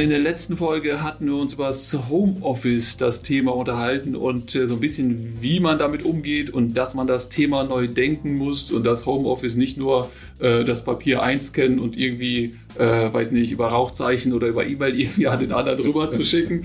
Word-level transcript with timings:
in 0.00 0.10
der 0.10 0.18
letzten 0.18 0.56
Folge 0.56 1.02
hatten 1.02 1.26
wir 1.26 1.36
uns 1.36 1.54
über 1.54 1.66
das 1.66 1.96
Homeoffice 2.08 2.96
das 2.96 3.22
Thema 3.22 3.54
unterhalten 3.54 4.16
und 4.16 4.54
äh, 4.54 4.66
so 4.66 4.74
ein 4.74 4.80
bisschen, 4.80 5.38
wie 5.40 5.60
man 5.60 5.78
damit 5.78 6.04
umgeht 6.04 6.50
und 6.50 6.74
dass 6.74 6.94
man 6.94 7.06
das 7.06 7.28
Thema 7.28 7.64
neu 7.64 7.86
denken 7.86 8.34
muss 8.34 8.70
und 8.70 8.84
das 8.84 9.06
Homeoffice 9.06 9.56
nicht 9.56 9.76
nur 9.76 10.10
äh, 10.38 10.64
das 10.64 10.84
Papier 10.84 11.22
einscannen 11.22 11.78
und 11.78 11.98
irgendwie, 11.98 12.54
äh, 12.78 13.12
weiß 13.12 13.32
nicht, 13.32 13.52
über 13.52 13.68
Rauchzeichen 13.68 14.32
oder 14.32 14.46
über 14.46 14.66
E-Mail 14.66 14.94
irgendwie 14.98 15.26
an 15.26 15.40
den 15.40 15.52
anderen 15.52 15.78
drüber 15.78 16.10
zu 16.10 16.24
schicken, 16.24 16.64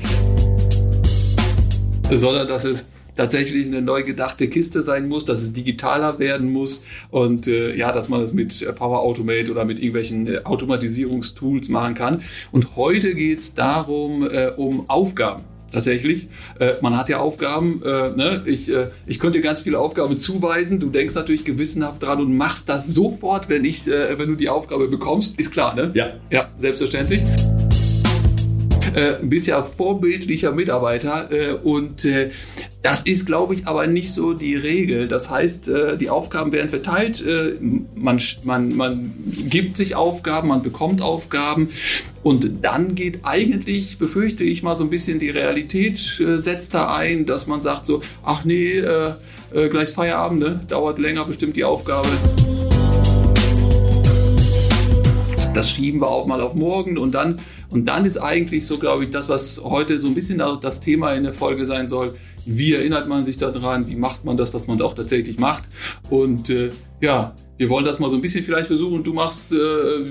sondern 2.12 2.48
dass 2.48 2.64
es 2.64 2.88
tatsächlich 3.16 3.68
eine 3.68 3.82
neu 3.82 4.04
gedachte 4.04 4.48
Kiste 4.48 4.82
sein 4.82 5.08
muss, 5.08 5.26
dass 5.26 5.42
es 5.42 5.54
digitaler 5.54 6.20
werden 6.20 6.52
muss 6.52 6.84
und 7.12 7.48
äh, 7.48 7.76
ja, 7.76 7.92
dass 7.92 8.10
man 8.10 8.22
es 8.22 8.34
mit 8.34 8.66
Power 8.76 9.00
Automate 9.00 9.52
oder 9.52 9.66
mit 9.66 9.80
irgendwelchen 9.80 10.28
äh, 10.28 10.40
Automatisierungstools 10.44 11.70
machen 11.70 11.96
kann. 11.96 12.22
Und 12.52 12.76
heute 12.76 13.16
geht 13.16 13.40
es 13.40 13.54
darum, 13.54 14.28
äh, 14.28 14.52
um 14.56 14.90
Aufgaben 14.90 15.44
tatsächlich. 15.72 16.30
Äh, 16.60 16.74
man 16.82 16.98
hat 16.98 17.10
ja 17.10 17.20
Aufgaben, 17.20 17.82
äh, 17.84 18.10
ne? 18.16 18.42
ich, 18.46 18.72
äh, 18.72 18.88
ich 19.06 19.20
könnte 19.20 19.40
dir 19.40 19.44
ganz 19.44 19.62
viele 19.62 19.80
Aufgaben 19.80 20.18
zuweisen. 20.18 20.80
Du 20.80 20.90
denkst 20.90 21.16
natürlich 21.16 21.44
gewissenhaft 21.44 22.02
dran 22.02 22.20
und 22.22 22.36
machst 22.36 22.70
das 22.70 22.88
sofort, 22.88 23.50
wenn, 23.50 23.66
ich, 23.66 23.88
äh, 23.88 24.18
wenn 24.18 24.30
du 24.30 24.36
die 24.36 24.50
Aufgabe 24.50 24.88
bekommst. 24.88 25.40
Ist 25.40 25.52
klar, 25.52 25.76
ne? 25.76 25.92
Ja. 25.94 26.14
Ja, 26.32 26.50
selbstverständlich 26.58 27.24
äh, 28.96 29.16
bist 29.22 29.48
ja 29.48 29.62
vorbildlicher 29.62 30.52
Mitarbeiter 30.52 31.32
äh, 31.32 31.54
und 31.54 32.06
äh, 32.06 32.32
das 32.82 33.02
ist, 33.02 33.26
glaube 33.26 33.54
ich, 33.54 33.68
aber 33.68 33.88
nicht 33.88 34.14
so 34.14 34.34
die 34.34 34.56
Regel. 34.56 35.08
Das 35.08 35.30
heißt, 35.30 35.68
äh, 35.68 35.98
die 35.98 36.10
Aufgaben 36.10 36.52
werden 36.52 36.70
verteilt, 36.70 37.26
äh, 37.26 37.56
man, 37.96 38.22
man, 38.44 38.76
man 38.76 39.14
gibt 39.50 39.78
sich 39.78 39.96
Aufgaben, 39.96 40.48
man 40.48 40.62
bekommt 40.62 41.02
Aufgaben 41.02 41.68
und 42.24 42.64
dann 42.64 42.96
geht 42.96 43.20
eigentlich, 43.24 43.98
befürchte 43.98 44.44
ich 44.44 44.64
mal, 44.64 44.78
so 44.78 44.84
ein 44.84 44.90
bisschen 44.90 45.20
die 45.20 45.30
Realität 45.30 46.20
äh, 46.20 46.38
setzt 46.38 46.74
da 46.74 46.96
ein, 46.96 47.26
dass 47.26 47.48
man 47.48 47.62
sagt 47.62 47.86
so, 47.86 48.02
ach 48.24 48.46
nee, 48.46 48.82
gleich 49.70 49.90
Feierabend, 49.90 50.40
ne? 50.40 50.60
dauert 50.68 51.00
länger, 51.00 51.24
bestimmt 51.26 51.56
die 51.56 51.64
Aufgabe 51.64 52.08
das 55.56 55.72
schieben 55.72 56.02
wir 56.02 56.10
auch 56.10 56.26
mal 56.26 56.42
auf 56.42 56.54
morgen 56.54 56.98
und 56.98 57.14
dann, 57.14 57.40
und 57.76 57.86
dann 57.88 58.06
ist 58.06 58.18
eigentlich 58.18 58.66
so, 58.66 58.78
glaube 58.78 59.04
ich, 59.04 59.10
das, 59.10 59.28
was 59.28 59.62
heute 59.62 60.00
so 60.00 60.08
ein 60.08 60.16
bisschen 60.16 60.42
das 60.62 60.80
Thema 60.80 61.12
in 61.12 61.26
der 61.26 61.34
Folge 61.34 61.66
sein 61.66 61.90
soll. 61.90 62.16
Wie 62.46 62.74
erinnert 62.74 63.10
man 63.10 63.26
sich 63.26 63.38
daran? 63.38 63.90
Wie 63.90 63.98
macht 63.98 64.24
man 64.24 64.38
das, 64.38 64.52
dass 64.52 64.68
man 64.68 64.78
das 64.78 64.88
auch 64.88 64.96
tatsächlich 64.96 65.40
macht? 65.40 65.64
Und 66.10 66.50
äh, 66.50 66.70
ja, 67.02 67.36
wir 67.58 67.70
wollen 67.70 67.84
das 67.84 68.00
mal 68.00 68.10
so 68.10 68.16
ein 68.16 68.22
bisschen 68.22 68.46
vielleicht 68.46 68.68
versuchen. 68.68 69.04
Du 69.04 69.12
machst, 69.12 69.52
äh, 69.52 69.58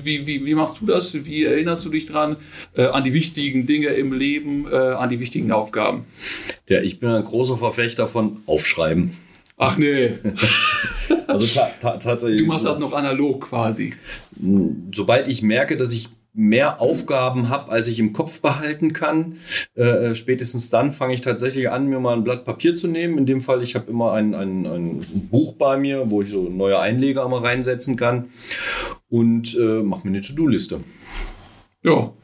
wie, 0.04 0.26
wie, 0.26 0.44
wie 0.44 0.54
machst 0.54 0.82
du 0.82 0.84
das? 0.84 1.14
Wie 1.14 1.44
erinnerst 1.44 1.86
du 1.86 1.88
dich 1.88 2.04
dran 2.04 2.36
äh, 2.76 2.84
an 2.84 3.02
die 3.02 3.14
wichtigen 3.14 3.64
Dinge 3.64 3.88
im 3.88 4.12
Leben, 4.12 4.66
äh, 4.70 4.76
an 4.76 5.08
die 5.08 5.20
wichtigen 5.20 5.50
Aufgaben? 5.50 6.04
Ja, 6.68 6.82
ich 6.82 7.00
bin 7.00 7.08
ein 7.08 7.24
großer 7.24 7.56
Verfechter 7.56 8.06
von 8.06 8.42
Aufschreiben. 8.44 9.16
Ach 9.56 9.78
nee. 9.78 10.18
also 11.28 11.60
ta 11.60 11.70
ta 11.80 11.96
tatsächlich. 11.96 12.42
Du 12.42 12.46
machst 12.46 12.66
das 12.66 12.78
noch 12.78 12.92
analog 12.92 13.40
quasi. 13.48 13.94
Sobald 14.94 15.28
ich 15.28 15.40
merke, 15.40 15.78
dass 15.78 15.94
ich 15.94 16.10
mehr 16.34 16.80
Aufgaben 16.80 17.48
habe, 17.48 17.70
als 17.70 17.86
ich 17.86 18.00
im 18.00 18.12
Kopf 18.12 18.40
behalten 18.40 18.92
kann. 18.92 19.36
Äh, 19.76 19.82
äh, 19.82 20.14
spätestens 20.16 20.68
dann 20.68 20.92
fange 20.92 21.14
ich 21.14 21.20
tatsächlich 21.20 21.70
an, 21.70 21.86
mir 21.88 22.00
mal 22.00 22.16
ein 22.16 22.24
Blatt 22.24 22.44
Papier 22.44 22.74
zu 22.74 22.88
nehmen. 22.88 23.18
In 23.18 23.26
dem 23.26 23.40
Fall, 23.40 23.62
ich 23.62 23.76
habe 23.76 23.88
immer 23.90 24.12
ein, 24.12 24.34
ein, 24.34 24.66
ein 24.66 25.06
Buch 25.30 25.54
bei 25.54 25.76
mir, 25.76 26.10
wo 26.10 26.22
ich 26.22 26.30
so 26.30 26.48
neue 26.48 26.80
Einleger 26.80 27.26
mal 27.28 27.40
reinsetzen 27.40 27.96
kann 27.96 28.26
und 29.08 29.56
äh, 29.56 29.82
mache 29.82 30.06
mir 30.08 30.14
eine 30.14 30.20
To-Do-Liste. 30.22 30.80
Ja, 31.86 32.14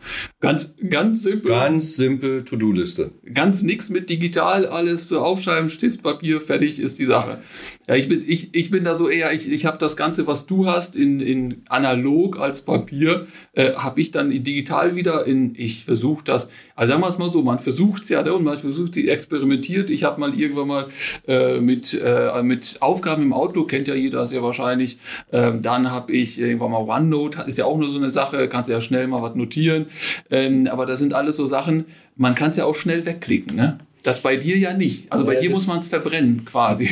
ganz, 0.40 0.74
ganz 0.88 1.22
simpel. 1.22 1.50
Ganz 1.50 1.94
simpel 1.96 2.46
To-Do-Liste. 2.46 3.12
Ganz 3.34 3.62
nix 3.62 3.90
mit 3.90 4.08
digital, 4.08 4.64
alles 4.64 5.12
aufschreiben, 5.12 5.68
Stift, 5.68 6.02
Papier, 6.02 6.40
fertig 6.40 6.80
ist 6.80 6.98
die 6.98 7.04
Sache. 7.04 7.40
Ja, 7.86 7.94
ich 7.94 8.08
bin, 8.08 8.24
ich, 8.26 8.54
ich 8.54 8.70
bin 8.70 8.84
da 8.84 8.94
so 8.94 9.10
eher, 9.10 9.34
ich, 9.34 9.52
ich 9.52 9.66
habe 9.66 9.76
das 9.76 9.98
Ganze, 9.98 10.26
was 10.26 10.46
du 10.46 10.66
hast, 10.66 10.96
in, 10.96 11.20
in 11.20 11.62
analog 11.68 12.40
als 12.40 12.64
Papier, 12.64 13.26
äh, 13.52 13.74
habe 13.74 14.00
ich 14.00 14.12
dann 14.12 14.30
digital 14.30 14.96
wieder 14.96 15.26
in, 15.26 15.54
ich 15.54 15.84
versuche 15.84 16.24
das, 16.24 16.48
also 16.74 16.92
sagen 16.92 17.02
wir 17.02 17.08
es 17.08 17.18
mal 17.18 17.30
so, 17.30 17.42
man 17.42 17.58
versucht 17.58 18.04
es 18.04 18.08
ja 18.08 18.22
ne, 18.22 18.32
und 18.32 18.44
man 18.44 18.56
versucht 18.56 18.94
sie 18.94 19.10
experimentiert. 19.10 19.90
Ich 19.90 20.04
habe 20.04 20.18
mal 20.18 20.32
irgendwann 20.32 20.68
mal 20.68 20.86
äh, 21.28 21.60
mit, 21.60 22.00
äh, 22.02 22.42
mit 22.42 22.78
Aufgaben 22.80 23.24
im 23.24 23.34
Outlook, 23.34 23.68
kennt 23.68 23.88
ja 23.88 23.94
jeder 23.94 24.26
sehr 24.26 24.42
wahrscheinlich, 24.42 24.98
äh, 25.32 25.52
dann 25.60 25.90
habe 25.90 26.12
ich 26.12 26.40
irgendwann 26.40 26.70
mal 26.70 26.88
OneNote, 26.88 27.44
ist 27.46 27.58
ja 27.58 27.66
auch 27.66 27.76
nur 27.76 27.90
so 27.90 27.98
eine 27.98 28.10
Sache, 28.10 28.48
kannst 28.48 28.70
ja 28.70 28.80
schnell 28.80 29.06
mal 29.06 29.20
was 29.20 29.34
notieren 29.34 29.49
notieren. 29.50 29.86
Ähm, 30.30 30.68
aber 30.68 30.86
das 30.86 30.98
sind 31.00 31.12
alles 31.12 31.36
so 31.36 31.46
Sachen, 31.46 31.86
man 32.16 32.34
kann 32.34 32.50
es 32.50 32.56
ja 32.56 32.64
auch 32.64 32.76
schnell 32.76 33.04
wegklicken. 33.04 33.56
Ne? 33.56 33.78
Das 34.02 34.22
bei 34.22 34.36
dir 34.36 34.56
ja 34.56 34.72
nicht. 34.72 35.10
Also 35.12 35.26
bei 35.26 35.34
ja, 35.34 35.40
dir 35.40 35.50
muss 35.50 35.66
man 35.66 35.80
es 35.80 35.88
verbrennen 35.88 36.44
quasi. 36.44 36.88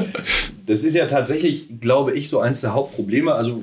das 0.66 0.82
ist 0.82 0.94
ja 0.94 1.06
tatsächlich, 1.06 1.80
glaube 1.80 2.12
ich, 2.12 2.28
so 2.28 2.40
eins 2.40 2.62
der 2.62 2.74
Hauptprobleme. 2.74 3.34
Also 3.34 3.62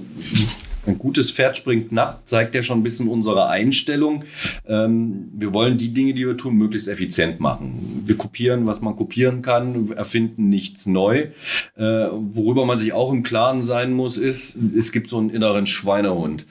ein 0.86 0.98
gutes 0.98 1.32
Pferd 1.32 1.58
springt 1.58 1.90
knapp, 1.90 2.22
zeigt 2.26 2.56
ja 2.56 2.64
schon 2.64 2.80
ein 2.80 2.84
bisschen 2.84 3.08
unsere 3.08 3.48
Einstellung. 3.48 4.24
Ähm, 4.68 5.30
wir 5.34 5.54
wollen 5.54 5.78
die 5.78 5.94
Dinge, 5.94 6.14
die 6.14 6.26
wir 6.26 6.38
tun, 6.38 6.56
möglichst 6.56 6.88
effizient 6.88 7.40
machen. 7.40 8.04
Wir 8.06 8.18
kopieren, 8.18 8.66
was 8.66 8.82
man 8.82 8.96
kopieren 8.96 9.42
kann, 9.42 9.92
erfinden 9.92 10.50
nichts 10.50 10.86
neu. 10.86 11.28
Äh, 11.76 12.08
worüber 12.12 12.66
man 12.66 12.80
sich 12.80 12.94
auch 12.94 13.12
im 13.12 13.24
Klaren 13.24 13.62
sein 13.62 13.94
muss, 13.94 14.18
ist, 14.18 14.58
es 14.76 14.92
gibt 14.92 15.10
so 15.10 15.18
einen 15.18 15.30
inneren 15.30 15.66
Schweinehund. 15.66 16.46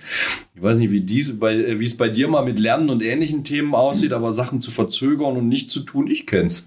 Ich 0.55 0.63
weiß 0.63 0.79
nicht, 0.79 0.93
wie, 0.93 1.01
dies, 1.01 1.39
bei, 1.39 1.79
wie 1.81 1.87
es 1.87 1.97
bei 1.97 2.09
dir 2.09 2.29
mal 2.29 2.45
mit 2.45 2.59
Lernen 2.59 2.91
und 2.91 3.03
ähnlichen 3.03 3.45
Themen 3.45 3.75
aussieht, 3.75 4.13
aber 4.13 4.33
Sachen 4.33 4.61
zu 4.61 4.71
verzögern 4.71 5.37
und 5.37 5.49
nicht 5.49 5.71
zu 5.71 5.81
tun, 5.81 6.09
ich 6.09 6.27
kenn's. 6.27 6.67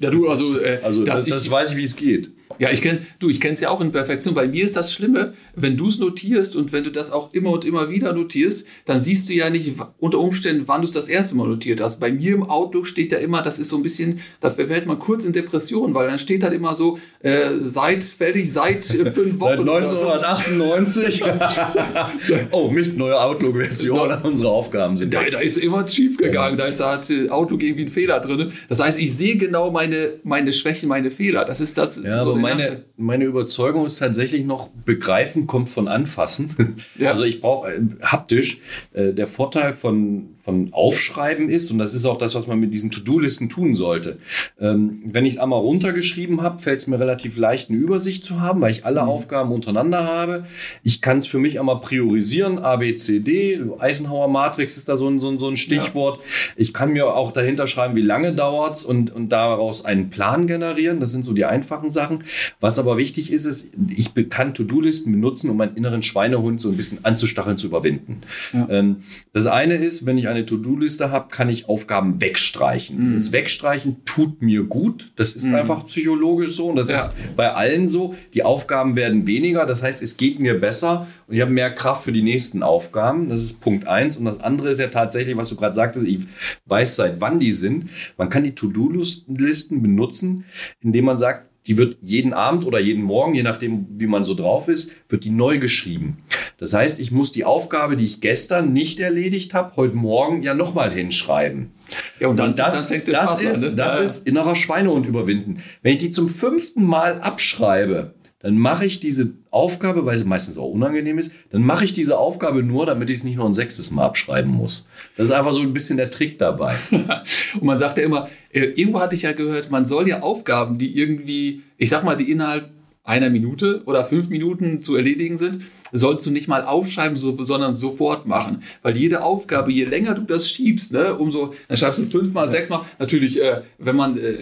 Ja, 0.00 0.10
du, 0.10 0.28
also, 0.28 0.58
äh, 0.58 0.80
also 0.82 1.04
das, 1.04 1.24
das 1.24 1.50
weiß 1.50 1.72
ich, 1.72 1.76
wie 1.76 1.84
es 1.84 1.96
geht. 1.96 2.30
Ja, 2.58 2.70
ich 2.70 2.82
kenn, 2.82 3.06
du, 3.18 3.28
ich 3.28 3.40
kenne 3.40 3.54
es 3.54 3.60
ja 3.60 3.70
auch 3.70 3.80
in 3.80 3.92
Perfektion. 3.92 4.34
Bei 4.34 4.46
mir 4.46 4.64
ist 4.64 4.76
das 4.76 4.92
Schlimme, 4.92 5.34
wenn 5.54 5.76
du 5.76 5.88
es 5.88 5.98
notierst 5.98 6.56
und 6.56 6.72
wenn 6.72 6.84
du 6.84 6.90
das 6.90 7.12
auch 7.12 7.32
immer 7.32 7.50
und 7.50 7.64
immer 7.64 7.90
wieder 7.90 8.12
notierst, 8.12 8.66
dann 8.84 8.98
siehst 8.98 9.28
du 9.28 9.34
ja 9.34 9.50
nicht 9.50 9.74
unter 9.98 10.18
Umständen, 10.18 10.64
wann 10.66 10.80
du 10.80 10.86
es 10.86 10.92
das 10.92 11.08
erste 11.08 11.36
Mal 11.36 11.46
notiert 11.46 11.80
hast. 11.80 12.00
Bei 12.00 12.10
mir 12.10 12.34
im 12.34 12.42
Outlook 12.42 12.86
steht 12.86 13.12
da 13.12 13.16
immer, 13.16 13.42
das 13.42 13.58
ist 13.58 13.68
so 13.68 13.76
ein 13.76 13.82
bisschen, 13.82 14.20
da 14.40 14.50
verfällt 14.50 14.86
man 14.86 14.98
kurz 14.98 15.24
in 15.24 15.32
Depression, 15.32 15.94
weil 15.94 16.08
dann 16.08 16.18
steht 16.18 16.42
halt 16.42 16.54
immer 16.54 16.74
so, 16.74 16.98
äh, 17.20 17.50
seit 17.62 18.04
fertig, 18.04 18.52
seit 18.52 18.88
äh, 18.94 19.10
fünf 19.10 19.40
Wochen. 19.40 19.66
Seit 19.66 19.68
1998. 19.68 21.22
oh, 22.50 22.70
Mist, 22.70 22.98
neue 22.98 23.20
Outlook-Version. 23.20 24.12
Unsere 24.22 24.50
Aufgaben 24.50 24.96
sind 24.96 25.14
da. 25.14 25.22
Da 25.28 25.40
ist 25.40 25.58
immer 25.58 25.86
schief 25.86 26.16
gegangen. 26.16 26.56
Da 26.56 26.66
ist 26.66 26.80
äh, 26.80 27.28
Outlook 27.28 27.62
irgendwie 27.62 27.84
ein 27.84 27.88
Fehler 27.88 28.20
drin. 28.20 28.52
Das 28.68 28.80
heißt, 28.80 28.98
ich 29.00 29.16
sehe 29.16 29.36
genau 29.36 29.70
meine, 29.70 30.14
meine 30.22 30.52
Schwächen, 30.52 30.88
meine 30.88 31.10
Fehler. 31.10 31.44
Das 31.44 31.60
ist 31.60 31.76
das. 31.78 32.02
Ja, 32.02 32.24
so 32.24 32.34
meine, 32.56 32.84
meine 32.96 33.24
Überzeugung 33.24 33.86
ist 33.86 33.98
tatsächlich 33.98 34.44
noch, 34.44 34.68
begreifen 34.68 35.46
kommt 35.46 35.68
von 35.68 35.88
anfassen. 35.88 36.54
Ja. 36.96 37.10
Also 37.10 37.24
ich 37.24 37.40
brauche 37.40 37.72
äh, 37.72 37.80
haptisch. 38.02 38.60
Äh, 38.92 39.12
der 39.12 39.26
Vorteil 39.26 39.72
von, 39.72 40.30
von 40.42 40.72
Aufschreiben 40.72 41.48
ist, 41.48 41.70
und 41.70 41.78
das 41.78 41.94
ist 41.94 42.06
auch 42.06 42.18
das, 42.18 42.34
was 42.34 42.46
man 42.46 42.58
mit 42.58 42.74
diesen 42.74 42.90
To-Do-Listen 42.90 43.48
tun 43.48 43.74
sollte. 43.74 44.18
Ähm, 44.58 45.00
wenn 45.04 45.24
ich 45.24 45.34
es 45.34 45.38
einmal 45.38 45.60
runtergeschrieben 45.60 46.42
habe, 46.42 46.58
fällt 46.58 46.80
es 46.80 46.86
mir 46.86 46.98
relativ 46.98 47.36
leicht, 47.36 47.70
eine 47.70 47.78
Übersicht 47.78 48.24
zu 48.24 48.40
haben, 48.40 48.60
weil 48.60 48.70
ich 48.70 48.84
alle 48.84 49.02
mhm. 49.02 49.08
Aufgaben 49.08 49.52
untereinander 49.52 50.04
habe. 50.04 50.44
Ich 50.82 51.00
kann 51.00 51.18
es 51.18 51.26
für 51.26 51.38
mich 51.38 51.60
einmal 51.60 51.80
priorisieren, 51.80 52.58
A, 52.58 52.76
B, 52.76 52.96
C, 52.96 53.20
D. 53.20 53.60
Eisenhower 53.78 54.28
Matrix 54.28 54.76
ist 54.76 54.88
da 54.88 54.96
so 54.96 55.08
ein, 55.08 55.20
so 55.20 55.28
ein, 55.28 55.38
so 55.38 55.48
ein 55.48 55.56
Stichwort. 55.56 56.18
Ja. 56.18 56.24
Ich 56.56 56.72
kann 56.72 56.92
mir 56.92 57.14
auch 57.14 57.32
dahinter 57.32 57.66
schreiben, 57.66 57.94
wie 57.96 58.02
lange 58.02 58.32
dauert 58.32 58.76
es 58.76 58.84
und, 58.84 59.12
und 59.14 59.30
daraus 59.30 59.84
einen 59.84 60.10
Plan 60.10 60.46
generieren. 60.46 61.00
Das 61.00 61.10
sind 61.10 61.24
so 61.24 61.32
die 61.32 61.44
einfachen 61.44 61.90
Sachen. 61.90 62.24
Was 62.60 62.78
aber 62.78 62.96
wichtig 62.96 63.32
ist, 63.32 63.44
ist, 63.44 63.72
ich 63.88 64.12
kann 64.28 64.54
To-Do-Listen 64.54 65.12
benutzen, 65.12 65.50
um 65.50 65.56
meinen 65.56 65.76
inneren 65.76 66.02
Schweinehund 66.02 66.60
so 66.60 66.70
ein 66.70 66.76
bisschen 66.76 67.04
anzustacheln, 67.04 67.56
zu 67.56 67.66
überwinden. 67.66 68.20
Ja. 68.52 68.68
Ähm, 68.70 68.98
das 69.32 69.46
eine 69.46 69.76
ist, 69.76 70.06
wenn 70.06 70.18
ich 70.18 70.28
eine 70.28 70.46
To-Do-Liste 70.46 71.10
habe, 71.10 71.28
kann 71.30 71.48
ich 71.48 71.68
Aufgaben 71.68 72.20
wegstreichen. 72.20 72.96
Mhm. 72.96 73.00
Dieses 73.02 73.32
Wegstreichen 73.32 74.04
tut 74.04 74.42
mir 74.42 74.64
gut. 74.64 75.12
Das 75.16 75.34
ist 75.34 75.44
mhm. 75.44 75.54
einfach 75.54 75.86
psychologisch 75.86 76.54
so 76.56 76.68
und 76.68 76.76
das 76.76 76.88
ja. 76.88 76.98
ist 76.98 77.12
bei 77.36 77.52
allen 77.52 77.88
so. 77.88 78.14
Die 78.34 78.42
Aufgaben 78.42 78.96
werden 78.96 79.26
weniger, 79.26 79.66
das 79.66 79.82
heißt, 79.82 80.02
es 80.02 80.16
geht 80.16 80.40
mir 80.40 80.60
besser 80.60 81.06
und 81.26 81.34
ich 81.34 81.40
habe 81.40 81.50
mehr 81.50 81.70
Kraft 81.70 82.04
für 82.04 82.12
die 82.12 82.22
nächsten 82.22 82.62
Aufgaben. 82.62 83.28
Das 83.28 83.42
ist 83.42 83.60
Punkt 83.60 83.86
eins. 83.86 84.16
Und 84.16 84.24
das 84.24 84.40
andere 84.40 84.70
ist 84.70 84.80
ja 84.80 84.88
tatsächlich, 84.88 85.36
was 85.36 85.48
du 85.50 85.56
gerade 85.56 85.74
sagtest, 85.74 86.06
ich 86.06 86.20
weiß 86.66 86.96
seit 86.96 87.20
wann 87.20 87.38
die 87.38 87.52
sind. 87.52 87.90
Man 88.16 88.30
kann 88.30 88.44
die 88.44 88.54
To-Do-Listen 88.54 89.82
benutzen, 89.82 90.44
indem 90.80 91.04
man 91.04 91.18
sagt, 91.18 91.47
die 91.68 91.76
wird 91.76 91.98
jeden 92.00 92.32
Abend 92.32 92.66
oder 92.66 92.80
jeden 92.80 93.02
Morgen, 93.02 93.34
je 93.34 93.42
nachdem, 93.42 93.86
wie 93.98 94.06
man 94.06 94.24
so 94.24 94.34
drauf 94.34 94.68
ist, 94.68 94.94
wird 95.10 95.24
die 95.24 95.30
neu 95.30 95.58
geschrieben. 95.58 96.16
Das 96.56 96.72
heißt, 96.72 96.98
ich 96.98 97.12
muss 97.12 97.30
die 97.30 97.44
Aufgabe, 97.44 97.96
die 97.96 98.04
ich 98.04 98.22
gestern 98.22 98.72
nicht 98.72 98.98
erledigt 98.98 99.52
habe, 99.52 99.76
heute 99.76 99.94
Morgen 99.94 100.42
ja 100.42 100.54
nochmal 100.54 100.90
hinschreiben. 100.90 101.72
Ja, 102.20 102.28
und 102.28 102.38
dann, 102.38 102.50
und 102.50 102.58
das, 102.58 102.74
dann 102.74 102.86
fängt 102.86 103.08
das, 103.08 103.38
das 103.38 103.42
ist, 103.42 103.64
an, 103.64 103.70
ne? 103.70 103.76
das 103.76 103.94
ja. 103.94 104.00
ist 104.00 104.26
innerer 104.26 104.54
Schweinehund 104.54 105.06
überwinden. 105.06 105.62
Wenn 105.82 105.92
ich 105.92 105.98
die 105.98 106.12
zum 106.12 106.28
fünften 106.28 106.84
Mal 106.84 107.20
abschreibe, 107.20 108.14
dann 108.40 108.56
mache 108.56 108.86
ich 108.86 109.00
diese 109.00 109.32
Aufgabe, 109.50 110.06
weil 110.06 110.16
sie 110.16 110.24
meistens 110.24 110.58
auch 110.58 110.70
unangenehm 110.70 111.18
ist, 111.18 111.34
dann 111.50 111.62
mache 111.62 111.84
ich 111.84 111.92
diese 111.92 112.18
Aufgabe 112.18 112.62
nur, 112.62 112.86
damit 112.86 113.10
ich 113.10 113.18
es 113.18 113.24
nicht 113.24 113.36
noch 113.36 113.46
ein 113.46 113.54
sechstes 113.54 113.90
Mal 113.90 114.04
abschreiben 114.04 114.50
muss. 114.50 114.88
Das 115.16 115.26
ist 115.26 115.32
einfach 115.32 115.52
so 115.52 115.60
ein 115.60 115.72
bisschen 115.72 115.96
der 115.96 116.10
Trick 116.10 116.38
dabei. 116.38 116.76
und 116.90 117.62
man 117.62 117.78
sagt 117.78 117.98
ja 117.98 118.04
immer, 118.04 118.28
äh, 118.52 118.60
irgendwo 118.60 119.00
hatte 119.00 119.16
ich 119.16 119.22
ja 119.22 119.32
gehört, 119.32 119.70
man 119.70 119.86
soll 119.86 120.08
ja 120.08 120.20
Aufgaben, 120.20 120.78
die 120.78 120.96
irgendwie, 120.96 121.62
ich 121.78 121.88
sag 121.90 122.04
mal, 122.04 122.16
die 122.16 122.30
innerhalb 122.30 122.70
einer 123.08 123.30
Minute 123.30 123.82
oder 123.86 124.04
fünf 124.04 124.28
Minuten 124.28 124.80
zu 124.80 124.94
erledigen 124.94 125.38
sind, 125.38 125.62
sollst 125.92 126.26
du 126.26 126.30
nicht 126.30 126.46
mal 126.46 126.62
aufschreiben, 126.62 127.16
so, 127.16 127.42
sondern 127.42 127.74
sofort 127.74 128.26
machen. 128.26 128.62
Weil 128.82 128.98
jede 128.98 129.24
Aufgabe, 129.24 129.72
je 129.72 129.84
länger 129.84 130.14
du 130.14 130.22
das 130.22 130.50
schiebst, 130.50 130.92
ne, 130.92 131.14
umso, 131.14 131.54
dann 131.68 131.78
schreibst 131.78 131.98
du 131.98 132.04
fünfmal, 132.04 132.50
sechsmal. 132.50 132.82
Natürlich, 132.98 133.42
äh, 133.42 133.62
wenn 133.78 133.96
man 133.96 134.18
äh, 134.18 134.34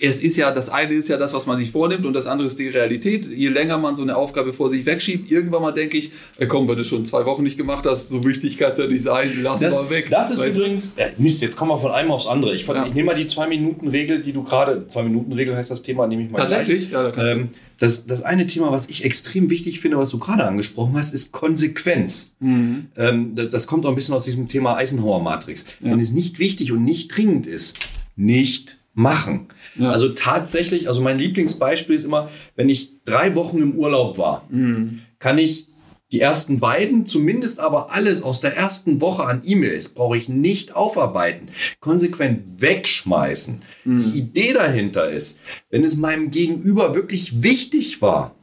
es 0.00 0.22
ist 0.22 0.36
ja, 0.36 0.52
das 0.52 0.68
eine 0.68 0.94
ist 0.94 1.08
ja 1.08 1.16
das, 1.16 1.34
was 1.34 1.46
man 1.46 1.56
sich 1.56 1.72
vornimmt 1.72 2.06
und 2.06 2.12
das 2.12 2.26
andere 2.26 2.46
ist 2.46 2.58
die 2.58 2.68
Realität. 2.68 3.26
Je 3.26 3.48
länger 3.48 3.78
man 3.78 3.96
so 3.96 4.02
eine 4.02 4.16
Aufgabe 4.16 4.52
vor 4.52 4.70
sich 4.70 4.86
wegschiebt, 4.86 5.30
irgendwann 5.30 5.62
mal 5.62 5.72
denke 5.72 5.98
ich, 5.98 6.12
äh, 6.38 6.46
komm, 6.46 6.68
wenn 6.68 6.76
du 6.76 6.84
schon 6.84 7.04
zwei 7.04 7.24
Wochen 7.24 7.42
nicht 7.42 7.58
gemacht 7.58 7.84
hast, 7.84 8.10
so 8.10 8.24
wichtig 8.24 8.58
kann 8.58 8.72
es 8.72 8.78
ja 8.78 8.86
nicht 8.86 9.02
sein, 9.02 9.32
lass 9.42 9.60
das, 9.60 9.74
mal 9.74 9.90
weg. 9.90 10.08
Das 10.10 10.30
ist 10.30 10.38
weißt 10.38 10.58
übrigens, 10.58 10.94
äh, 10.96 11.10
Mist, 11.18 11.42
jetzt 11.42 11.56
kommen 11.56 11.72
wir 11.72 11.78
von 11.78 11.90
einem 11.90 12.12
aufs 12.12 12.28
andere. 12.28 12.54
Ich, 12.54 12.66
ja. 12.66 12.86
ich 12.86 12.94
nehme 12.94 13.06
mal 13.06 13.14
die 13.14 13.26
Zwei-Minuten-Regel, 13.26 14.22
die 14.22 14.32
du 14.32 14.44
gerade, 14.44 14.86
Zwei-Minuten-Regel 14.86 15.56
heißt 15.56 15.70
das 15.70 15.82
Thema, 15.82 16.06
nehme 16.06 16.24
ich 16.24 16.30
mal 16.30 16.38
Tatsächlich? 16.38 16.90
Gleich. 16.90 16.92
Ja, 16.92 17.02
da 17.02 17.10
kannst 17.10 17.34
ähm, 17.34 17.48
das, 17.78 18.06
das 18.06 18.22
eine 18.22 18.46
Thema, 18.46 18.70
was 18.70 18.88
ich 18.88 19.04
extrem 19.04 19.50
wichtig 19.50 19.80
finde, 19.80 19.98
was 19.98 20.10
du 20.10 20.18
gerade 20.18 20.44
angesprochen 20.44 20.96
hast, 20.96 21.12
ist 21.12 21.32
Konsequenz. 21.32 22.36
Mhm. 22.38 22.86
Ähm, 22.96 23.34
das, 23.34 23.48
das, 23.48 23.66
kommt 23.66 23.84
auch 23.84 23.90
ein 23.90 23.94
bisschen 23.96 24.14
aus 24.14 24.24
diesem 24.24 24.46
Thema 24.46 24.76
Eisenhower-Matrix. 24.76 25.64
Ja. 25.80 25.90
Wenn 25.90 25.98
es 25.98 26.12
nicht 26.12 26.38
wichtig 26.38 26.70
und 26.70 26.84
nicht 26.84 27.16
dringend 27.16 27.46
ist, 27.48 27.76
nicht 28.16 28.77
machen. 28.98 29.46
Ja. 29.76 29.90
Also 29.90 30.10
tatsächlich, 30.10 30.88
also 30.88 31.00
mein 31.00 31.18
Lieblingsbeispiel 31.18 31.94
ist 31.94 32.04
immer, 32.04 32.28
wenn 32.56 32.68
ich 32.68 33.04
drei 33.04 33.34
Wochen 33.34 33.58
im 33.58 33.76
Urlaub 33.76 34.18
war, 34.18 34.44
mhm. 34.50 35.00
kann 35.18 35.38
ich 35.38 35.68
die 36.10 36.20
ersten 36.20 36.58
beiden, 36.58 37.04
zumindest 37.06 37.60
aber 37.60 37.92
alles 37.92 38.22
aus 38.22 38.40
der 38.40 38.56
ersten 38.56 39.00
Woche 39.00 39.24
an 39.24 39.42
E-Mails, 39.44 39.90
brauche 39.90 40.16
ich 40.16 40.28
nicht 40.28 40.74
aufarbeiten, 40.74 41.48
konsequent 41.80 42.60
wegschmeißen. 42.60 43.62
Mhm. 43.84 43.96
Die 43.96 44.18
Idee 44.18 44.52
dahinter 44.54 45.08
ist, 45.08 45.40
wenn 45.70 45.84
es 45.84 45.96
meinem 45.96 46.30
Gegenüber 46.30 46.94
wirklich 46.94 47.42
wichtig 47.42 48.00
war, 48.02 48.34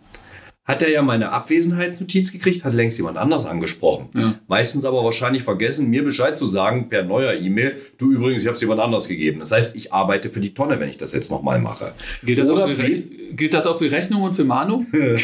hat 0.65 0.81
er 0.81 0.89
ja 0.89 1.03
meine 1.03 1.31
Abwesenheitsnotiz 1.31 2.31
gekriegt, 2.31 2.65
hat 2.65 2.73
längst 2.73 2.97
jemand 2.97 3.17
anders 3.17 3.45
angesprochen. 3.45 4.09
Ja. 4.15 4.39
Meistens 4.47 4.83
aber 4.83 5.03
wahrscheinlich 5.03 5.43
vergessen, 5.43 5.91
mir 5.91 6.03
Bescheid 6.03 6.35
zu 6.37 6.47
sagen 6.47 6.89
per 6.89 7.03
neuer 7.03 7.35
E-Mail, 7.35 7.77
du 7.99 8.11
übrigens, 8.11 8.41
ich 8.41 8.47
habe 8.47 8.55
es 8.55 8.61
jemand 8.61 8.81
anders 8.81 9.07
gegeben. 9.07 9.39
Das 9.39 9.51
heißt, 9.51 9.75
ich 9.75 9.93
arbeite 9.93 10.29
für 10.29 10.39
die 10.39 10.55
Tonne, 10.55 10.79
wenn 10.79 10.89
ich 10.89 10.97
das 10.97 11.13
jetzt 11.13 11.29
nochmal 11.29 11.59
mache. 11.59 11.93
Gilt 12.23 12.39
das, 12.39 12.49
auch 12.49 12.67
für, 12.67 12.75
gilt 12.75 13.53
das 13.53 13.67
auch 13.67 13.77
für 13.77 13.91
Rechnung 13.91 14.23
und 14.23 14.35
für 14.35 14.43
Mahnung? 14.43 14.87
ja, 14.91 15.17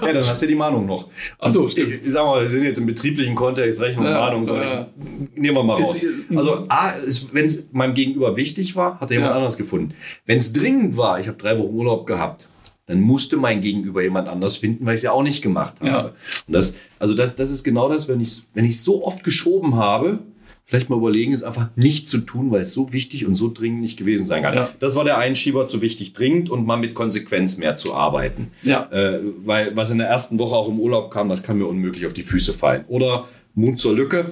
dann 0.00 0.16
hast 0.16 0.42
du 0.42 0.46
die 0.48 0.56
Mahnung 0.56 0.86
noch. 0.86 1.08
Achso, 1.38 1.68
stimmt. 1.68 1.92
Ich, 1.92 2.06
ich 2.06 2.12
sag 2.12 2.24
mal, 2.24 2.42
wir 2.42 2.50
sind 2.50 2.64
jetzt 2.64 2.78
im 2.78 2.86
betrieblichen 2.86 3.36
Kontext, 3.36 3.80
Rechnung 3.80 4.06
und 4.06 4.10
ja, 4.10 4.18
Mahnung. 4.18 4.44
So 4.44 4.56
ja. 4.56 4.88
nehmen 5.36 5.56
wir 5.56 5.62
mal 5.62 5.80
raus. 5.80 6.04
Also 6.34 6.66
A, 6.68 6.94
wenn 7.30 7.44
es 7.44 7.68
meinem 7.70 7.94
Gegenüber 7.94 8.36
wichtig 8.36 8.74
war, 8.74 8.98
hat 8.98 9.12
er 9.12 9.18
jemand 9.18 9.36
anders 9.36 9.56
gefunden. 9.56 9.94
Wenn 10.26 10.38
es 10.38 10.52
dringend 10.52 10.96
war, 10.96 11.20
ich 11.20 11.28
habe 11.28 11.38
drei 11.38 11.56
Wochen 11.60 11.72
Urlaub 11.72 12.06
gehabt, 12.08 12.48
dann 12.86 13.00
musste 13.00 13.36
mein 13.36 13.60
Gegenüber 13.60 14.02
jemand 14.02 14.28
anders 14.28 14.56
finden, 14.56 14.84
weil 14.84 14.94
ich 14.94 14.98
es 14.98 15.04
ja 15.04 15.12
auch 15.12 15.22
nicht 15.22 15.42
gemacht 15.42 15.76
habe. 15.80 15.88
Ja. 15.88 16.02
Und 16.46 16.52
das, 16.52 16.76
also 16.98 17.14
das, 17.14 17.36
das 17.36 17.50
ist 17.50 17.64
genau 17.64 17.88
das, 17.88 18.08
wenn 18.08 18.20
ich 18.20 18.28
es 18.28 18.48
wenn 18.52 18.70
so 18.70 19.04
oft 19.04 19.24
geschoben 19.24 19.76
habe, 19.76 20.18
vielleicht 20.66 20.90
mal 20.90 20.96
überlegen, 20.96 21.32
es 21.32 21.42
einfach 21.42 21.68
nicht 21.76 22.08
zu 22.08 22.18
tun, 22.18 22.50
weil 22.50 22.60
es 22.60 22.72
so 22.72 22.92
wichtig 22.92 23.26
und 23.26 23.36
so 23.36 23.50
dringend 23.52 23.80
nicht 23.80 23.98
gewesen 23.98 24.26
sein 24.26 24.42
kann. 24.42 24.54
Ja. 24.54 24.70
Das 24.80 24.96
war 24.96 25.04
der 25.04 25.18
Einschieber 25.18 25.66
zu 25.66 25.82
wichtig 25.82 26.12
dringend 26.12 26.50
und 26.50 26.66
mal 26.66 26.76
mit 26.76 26.94
Konsequenz 26.94 27.58
mehr 27.58 27.76
zu 27.76 27.94
arbeiten. 27.94 28.50
Ja. 28.62 28.88
Äh, 28.90 29.20
weil 29.44 29.76
was 29.76 29.90
in 29.90 29.98
der 29.98 30.08
ersten 30.08 30.38
Woche 30.38 30.54
auch 30.54 30.68
im 30.68 30.78
Urlaub 30.78 31.10
kam, 31.10 31.28
das 31.28 31.42
kann 31.42 31.58
mir 31.58 31.66
unmöglich 31.66 32.06
auf 32.06 32.14
die 32.14 32.22
Füße 32.22 32.52
fallen. 32.54 32.84
Oder 32.88 33.28
Mund 33.54 33.80
zur 33.80 33.94
Lücke 33.94 34.30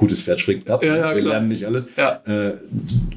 gutes 0.00 0.22
Pferd 0.22 0.40
springt 0.40 0.68
ab. 0.70 0.82
Ja, 0.82 0.96
ja, 0.96 1.14
wir 1.14 1.20
klar. 1.20 1.34
lernen 1.34 1.48
nicht 1.48 1.66
alles. 1.66 1.90
Ja. 1.94 2.22
Äh, 2.24 2.54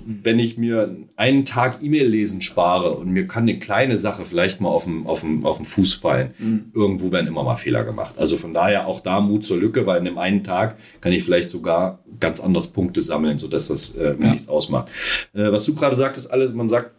wenn 0.06 0.38
ich 0.38 0.58
mir 0.58 0.94
einen 1.16 1.46
Tag 1.46 1.78
E-Mail 1.82 2.08
lesen 2.08 2.42
spare 2.42 2.92
und 2.92 3.10
mir 3.10 3.26
kann 3.26 3.44
eine 3.44 3.58
kleine 3.58 3.96
Sache 3.96 4.24
vielleicht 4.26 4.60
mal 4.60 4.68
auf 4.68 4.84
dem, 4.84 5.08
auf 5.08 5.22
dem, 5.22 5.46
auf 5.46 5.58
dem 5.58 5.66
Fuß 5.66 5.94
fallen, 5.94 6.34
mhm. 6.38 6.72
irgendwo 6.76 7.14
werden 7.14 7.28
immer 7.28 7.44
mal 7.44 7.56
Fehler 7.56 7.86
gemacht. 7.86 8.16
Also 8.18 8.36
von 8.36 8.54
daher 8.54 8.86
auch 8.86 9.00
da 9.00 9.22
Mut 9.22 9.46
zur 9.46 9.60
Lücke, 9.60 9.86
weil 9.86 10.02
in 10.02 10.08
einem 10.08 10.18
einen 10.18 10.44
Tag 10.44 10.76
kann 11.00 11.14
ich 11.14 11.24
vielleicht 11.24 11.50
sogar 11.50 12.00
ganz 12.20 12.42
anders 12.42 12.68
Punkte 12.68 13.02
sammeln, 13.02 13.40
sodass 13.40 13.70
das 13.70 13.96
äh, 13.96 14.16
mir 14.18 14.32
nichts 14.32 14.50
ausmacht. 14.50 14.90
Äh, 15.34 15.54
was 15.54 15.64
du 15.64 15.74
gerade 15.76 15.96
sagtest, 15.96 16.34
alles, 16.34 16.54
man 16.54 16.68
sagt, 16.68 16.92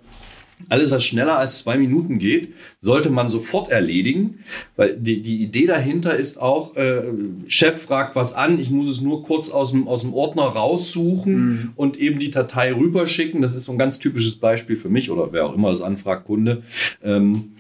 alles, 0.69 0.91
was 0.91 1.05
schneller 1.05 1.39
als 1.39 1.59
zwei 1.59 1.77
Minuten 1.77 2.19
geht, 2.19 2.55
sollte 2.81 3.11
man 3.11 3.31
sofort 3.31 3.71
erledigen, 3.71 4.41
weil 4.77 4.97
die, 4.97 5.23
die 5.23 5.43
Idee 5.43 5.67
dahinter 5.67 6.17
ist 6.17 6.41
auch, 6.41 6.77
äh, 6.77 7.03
Chef 7.47 7.83
fragt 7.83 8.17
was 8.17 8.35
an, 8.35 8.59
ich 8.59 8.71
muss 8.71 8.89
es 8.89 9.01
nur 9.01 9.23
kurz 9.25 9.51
aus 9.51 9.71
dem, 9.71 9.89
aus 9.89 10.01
dem 10.01 10.15
Ordner 10.15 10.45
raussuchen 10.45 11.35
mhm. 11.35 11.73
und 11.77 11.99
eben 11.99 12.19
die 12.19 12.31
Datei 12.31 12.73
rüberschicken. 12.73 13.43
Das 13.43 13.55
ist 13.55 13.65
so 13.65 13.73
ein 13.73 13.79
ganz 13.79 13.99
typisches 13.99 14.37
Beispiel 14.37 14.77
für 14.77 14.89
mich 14.89 15.11
oder 15.11 15.33
wer 15.33 15.47
auch 15.47 15.55
immer 15.55 15.71
das 15.71 15.83
anfragt, 15.83 16.25
Kunde. 16.25 16.63
Ähm, 17.03 17.53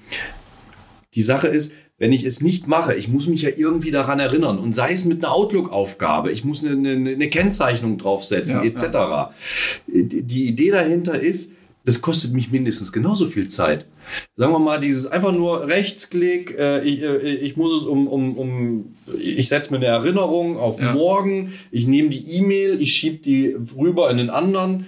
die 1.14 1.22
Sache 1.22 1.48
ist, 1.48 1.74
wenn 1.96 2.12
ich 2.12 2.24
es 2.24 2.40
nicht 2.40 2.66
mache, 2.66 2.94
ich 2.94 3.08
muss 3.08 3.28
mich 3.28 3.42
ja 3.42 3.50
irgendwie 3.56 3.92
daran 3.92 4.18
erinnern 4.18 4.58
und 4.58 4.74
sei 4.74 4.92
es 4.92 5.04
mit 5.04 5.24
einer 5.24 5.32
Outlook-Aufgabe, 5.32 6.32
ich 6.32 6.44
muss 6.44 6.64
eine, 6.64 6.72
eine, 6.72 7.10
eine 7.10 7.30
Kennzeichnung 7.30 7.98
draufsetzen, 7.98 8.60
ja, 8.60 8.66
etc. 8.66 8.82
Ja. 8.92 9.34
Die 9.86 10.46
Idee 10.46 10.70
dahinter 10.70 11.20
ist, 11.20 11.52
das 11.84 12.00
kostet 12.00 12.32
mich 12.32 12.50
mindestens 12.50 12.92
genauso 12.92 13.26
viel 13.26 13.48
Zeit. 13.48 13.86
Sagen 14.36 14.52
wir 14.52 14.58
mal, 14.58 14.80
dieses 14.80 15.06
einfach 15.06 15.32
nur 15.32 15.66
Rechtsklick, 15.68 16.56
äh, 16.58 16.82
ich, 16.82 17.02
äh, 17.02 17.16
ich 17.18 17.56
muss 17.56 17.82
es 17.82 17.86
um, 17.86 18.06
um, 18.08 18.36
um 18.36 18.94
ich 19.18 19.48
setze 19.48 19.70
mir 19.70 19.76
eine 19.76 19.86
Erinnerung 19.86 20.58
auf 20.58 20.80
ja. 20.80 20.94
morgen, 20.94 21.52
ich 21.70 21.86
nehme 21.86 22.08
die 22.08 22.38
E-Mail, 22.38 22.80
ich 22.80 22.94
schiebe 22.94 23.18
die 23.18 23.56
rüber 23.76 24.10
in 24.10 24.16
den 24.16 24.30
anderen. 24.30 24.86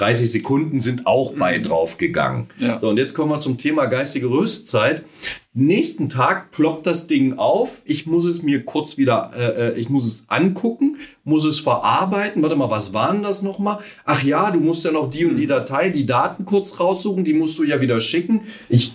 30 0.00 0.30
Sekunden 0.30 0.80
sind 0.80 1.06
auch 1.06 1.34
bei 1.34 1.58
mhm. 1.58 1.62
drauf 1.62 1.98
gegangen. 1.98 2.46
Ja. 2.58 2.80
So, 2.80 2.88
und 2.88 2.98
jetzt 2.98 3.14
kommen 3.14 3.30
wir 3.30 3.38
zum 3.38 3.58
Thema 3.58 3.86
geistige 3.86 4.30
Rüstzeit. 4.30 5.04
Nächsten 5.52 6.08
Tag 6.08 6.52
ploppt 6.52 6.86
das 6.86 7.08
Ding 7.08 7.36
auf. 7.36 7.82
Ich 7.84 8.06
muss 8.06 8.24
es 8.24 8.42
mir 8.42 8.64
kurz 8.64 8.98
wieder, 8.98 9.32
äh, 9.36 9.70
äh, 9.70 9.78
ich 9.78 9.88
muss 9.88 10.06
es 10.06 10.24
angucken, 10.28 10.98
muss 11.24 11.44
es 11.44 11.58
verarbeiten. 11.58 12.40
Warte 12.40 12.54
mal, 12.54 12.70
was 12.70 12.94
waren 12.94 13.24
das 13.24 13.42
nochmal? 13.42 13.80
Ach 14.04 14.22
ja, 14.22 14.52
du 14.52 14.60
musst 14.60 14.84
ja 14.84 14.92
noch 14.92 15.10
die 15.10 15.26
und 15.26 15.36
die 15.36 15.44
mhm. 15.44 15.48
Datei, 15.48 15.90
die 15.90 16.06
Daten 16.06 16.44
kurz 16.44 16.78
raussuchen, 16.78 17.24
die 17.24 17.34
musst 17.34 17.58
du 17.58 17.64
ja 17.64 17.80
wieder 17.80 18.00
schicken. 18.00 18.42
Ich, 18.68 18.94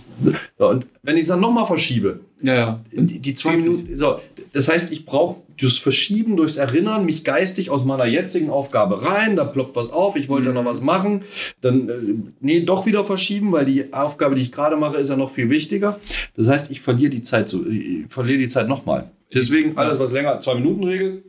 und 0.58 0.86
wenn 1.02 1.16
ich 1.16 1.22
es 1.22 1.28
dann 1.28 1.40
nochmal 1.40 1.66
verschiebe, 1.66 2.20
ja, 2.42 2.54
ja. 2.54 2.80
Die, 2.92 3.18
die 3.18 3.34
zwei 3.34 3.56
Minuten, 3.56 3.96
so, 3.96 4.20
das 4.52 4.68
heißt, 4.68 4.92
ich 4.92 5.06
brauche 5.06 5.40
durchs 5.56 5.78
Verschieben, 5.78 6.36
durchs 6.36 6.56
Erinnern, 6.56 7.06
mich 7.06 7.24
geistig 7.24 7.70
aus 7.70 7.84
meiner 7.84 8.04
jetzigen 8.04 8.50
Aufgabe 8.50 9.02
rein, 9.02 9.36
da 9.36 9.44
ploppt 9.44 9.76
was 9.76 9.90
auf, 9.90 10.16
ich 10.16 10.28
wollte 10.28 10.50
mhm. 10.50 10.56
ja 10.56 10.62
noch 10.62 10.68
was 10.68 10.80
machen, 10.80 11.22
dann, 11.60 11.88
äh, 11.88 11.94
nee, 12.40 12.60
doch 12.60 12.86
wieder 12.86 13.04
verschieben, 13.04 13.52
weil 13.52 13.64
die 13.64 13.92
Aufgabe, 13.92 14.34
die 14.34 14.42
ich 14.42 14.52
gerade 14.52 14.76
mache, 14.76 14.98
ist 14.98 15.08
ja 15.08 15.16
noch 15.16 15.30
viel 15.30 15.50
wichtiger. 15.50 15.98
Das 16.36 16.48
heißt, 16.48 16.70
ich 16.70 16.80
verliere 16.80 17.10
die 17.10 17.22
Zeit 17.22 17.48
so, 17.48 17.64
ich 17.66 18.06
verliere 18.08 18.38
die 18.38 18.48
Zeit 18.48 18.68
nochmal. 18.68 19.10
Deswegen 19.34 19.76
alles, 19.76 19.98
was 19.98 20.12
länger, 20.12 20.38
zwei 20.40 20.54
Minuten 20.54 20.84
Regel, 20.84 21.22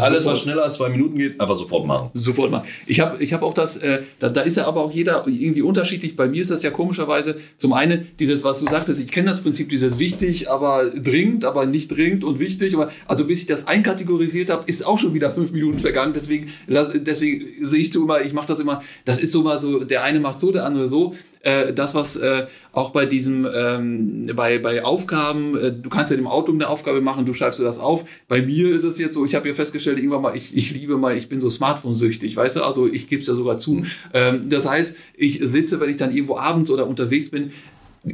alles, 0.00 0.26
was 0.26 0.40
schneller 0.40 0.64
als 0.64 0.74
zwei 0.74 0.88
Minuten 0.88 1.16
geht, 1.16 1.40
einfach 1.40 1.56
sofort 1.56 1.86
machen. 1.86 2.10
Sofort 2.14 2.50
machen. 2.50 2.68
Ich 2.86 3.00
habe 3.00 3.22
ich 3.22 3.32
hab 3.32 3.42
auch 3.42 3.54
das, 3.54 3.78
äh, 3.78 4.02
da, 4.18 4.28
da 4.28 4.42
ist 4.42 4.56
ja 4.56 4.66
aber 4.66 4.82
auch 4.82 4.92
jeder 4.92 5.26
irgendwie 5.26 5.62
unterschiedlich. 5.62 6.16
Bei 6.16 6.28
mir 6.28 6.42
ist 6.42 6.50
das 6.50 6.62
ja 6.62 6.70
komischerweise 6.70 7.36
zum 7.56 7.72
einen 7.72 8.08
dieses, 8.18 8.44
was 8.44 8.60
du 8.60 8.66
sagtest, 8.66 9.00
ich 9.00 9.10
kenne 9.10 9.30
das 9.30 9.42
Prinzip, 9.42 9.68
dieses 9.68 9.98
wichtig, 9.98 10.50
aber 10.50 10.90
dringend, 10.90 11.44
aber 11.44 11.66
nicht 11.66 11.88
dringend 11.88 12.24
und 12.24 12.38
wichtig. 12.38 12.74
Aber, 12.74 12.90
also 13.06 13.26
bis 13.26 13.40
ich 13.40 13.46
das 13.46 13.66
einkategorisiert 13.66 14.50
habe, 14.50 14.64
ist 14.66 14.86
auch 14.86 14.98
schon 14.98 15.14
wieder 15.14 15.30
fünf 15.30 15.52
Minuten 15.52 15.78
vergangen. 15.78 16.12
Deswegen, 16.12 16.52
deswegen 16.68 17.46
sehe 17.66 17.80
ich 17.80 17.92
so 17.92 18.02
immer, 18.02 18.22
ich 18.22 18.32
mache 18.32 18.48
das 18.48 18.60
immer, 18.60 18.82
das 19.04 19.20
ist 19.20 19.32
so 19.32 19.42
mal 19.42 19.58
so, 19.58 19.84
der 19.84 20.02
eine 20.02 20.20
macht 20.20 20.40
so, 20.40 20.52
der 20.52 20.64
andere 20.64 20.88
so 20.88 21.14
äh, 21.42 21.72
das, 21.72 21.94
was 21.94 22.16
äh, 22.16 22.46
auch 22.72 22.90
bei 22.90 23.04
diesem, 23.04 23.46
ähm, 23.52 24.26
bei, 24.34 24.58
bei 24.58 24.84
Aufgaben, 24.84 25.56
äh, 25.56 25.72
du 25.72 25.90
kannst 25.90 26.12
ja 26.12 26.18
im 26.18 26.26
Auto 26.26 26.52
eine 26.52 26.68
Aufgabe 26.68 27.00
machen, 27.00 27.26
du 27.26 27.34
schreibst 27.34 27.60
dir 27.60 27.64
das 27.64 27.78
auf. 27.78 28.04
Bei 28.28 28.40
mir 28.40 28.70
ist 28.74 28.84
es 28.84 28.98
jetzt 28.98 29.14
so, 29.14 29.24
ich 29.26 29.34
habe 29.34 29.48
ja 29.48 29.54
festgestellt, 29.54 29.98
irgendwann 29.98 30.22
mal, 30.22 30.36
ich, 30.36 30.56
ich 30.56 30.72
liebe 30.72 30.96
mal, 30.96 31.16
ich 31.16 31.28
bin 31.28 31.40
so 31.40 31.50
Smartphone-süchtig, 31.50 32.36
weißt 32.36 32.56
du, 32.56 32.62
also 32.62 32.86
ich 32.86 33.08
gebe 33.08 33.22
es 33.22 33.28
ja 33.28 33.34
sogar 33.34 33.58
zu. 33.58 33.74
Mhm. 33.74 33.86
Ähm, 34.14 34.50
das 34.50 34.68
heißt, 34.68 34.96
ich 35.16 35.40
sitze, 35.42 35.80
wenn 35.80 35.90
ich 35.90 35.96
dann 35.96 36.14
irgendwo 36.14 36.36
abends 36.38 36.70
oder 36.70 36.86
unterwegs 36.86 37.30
bin, 37.30 37.52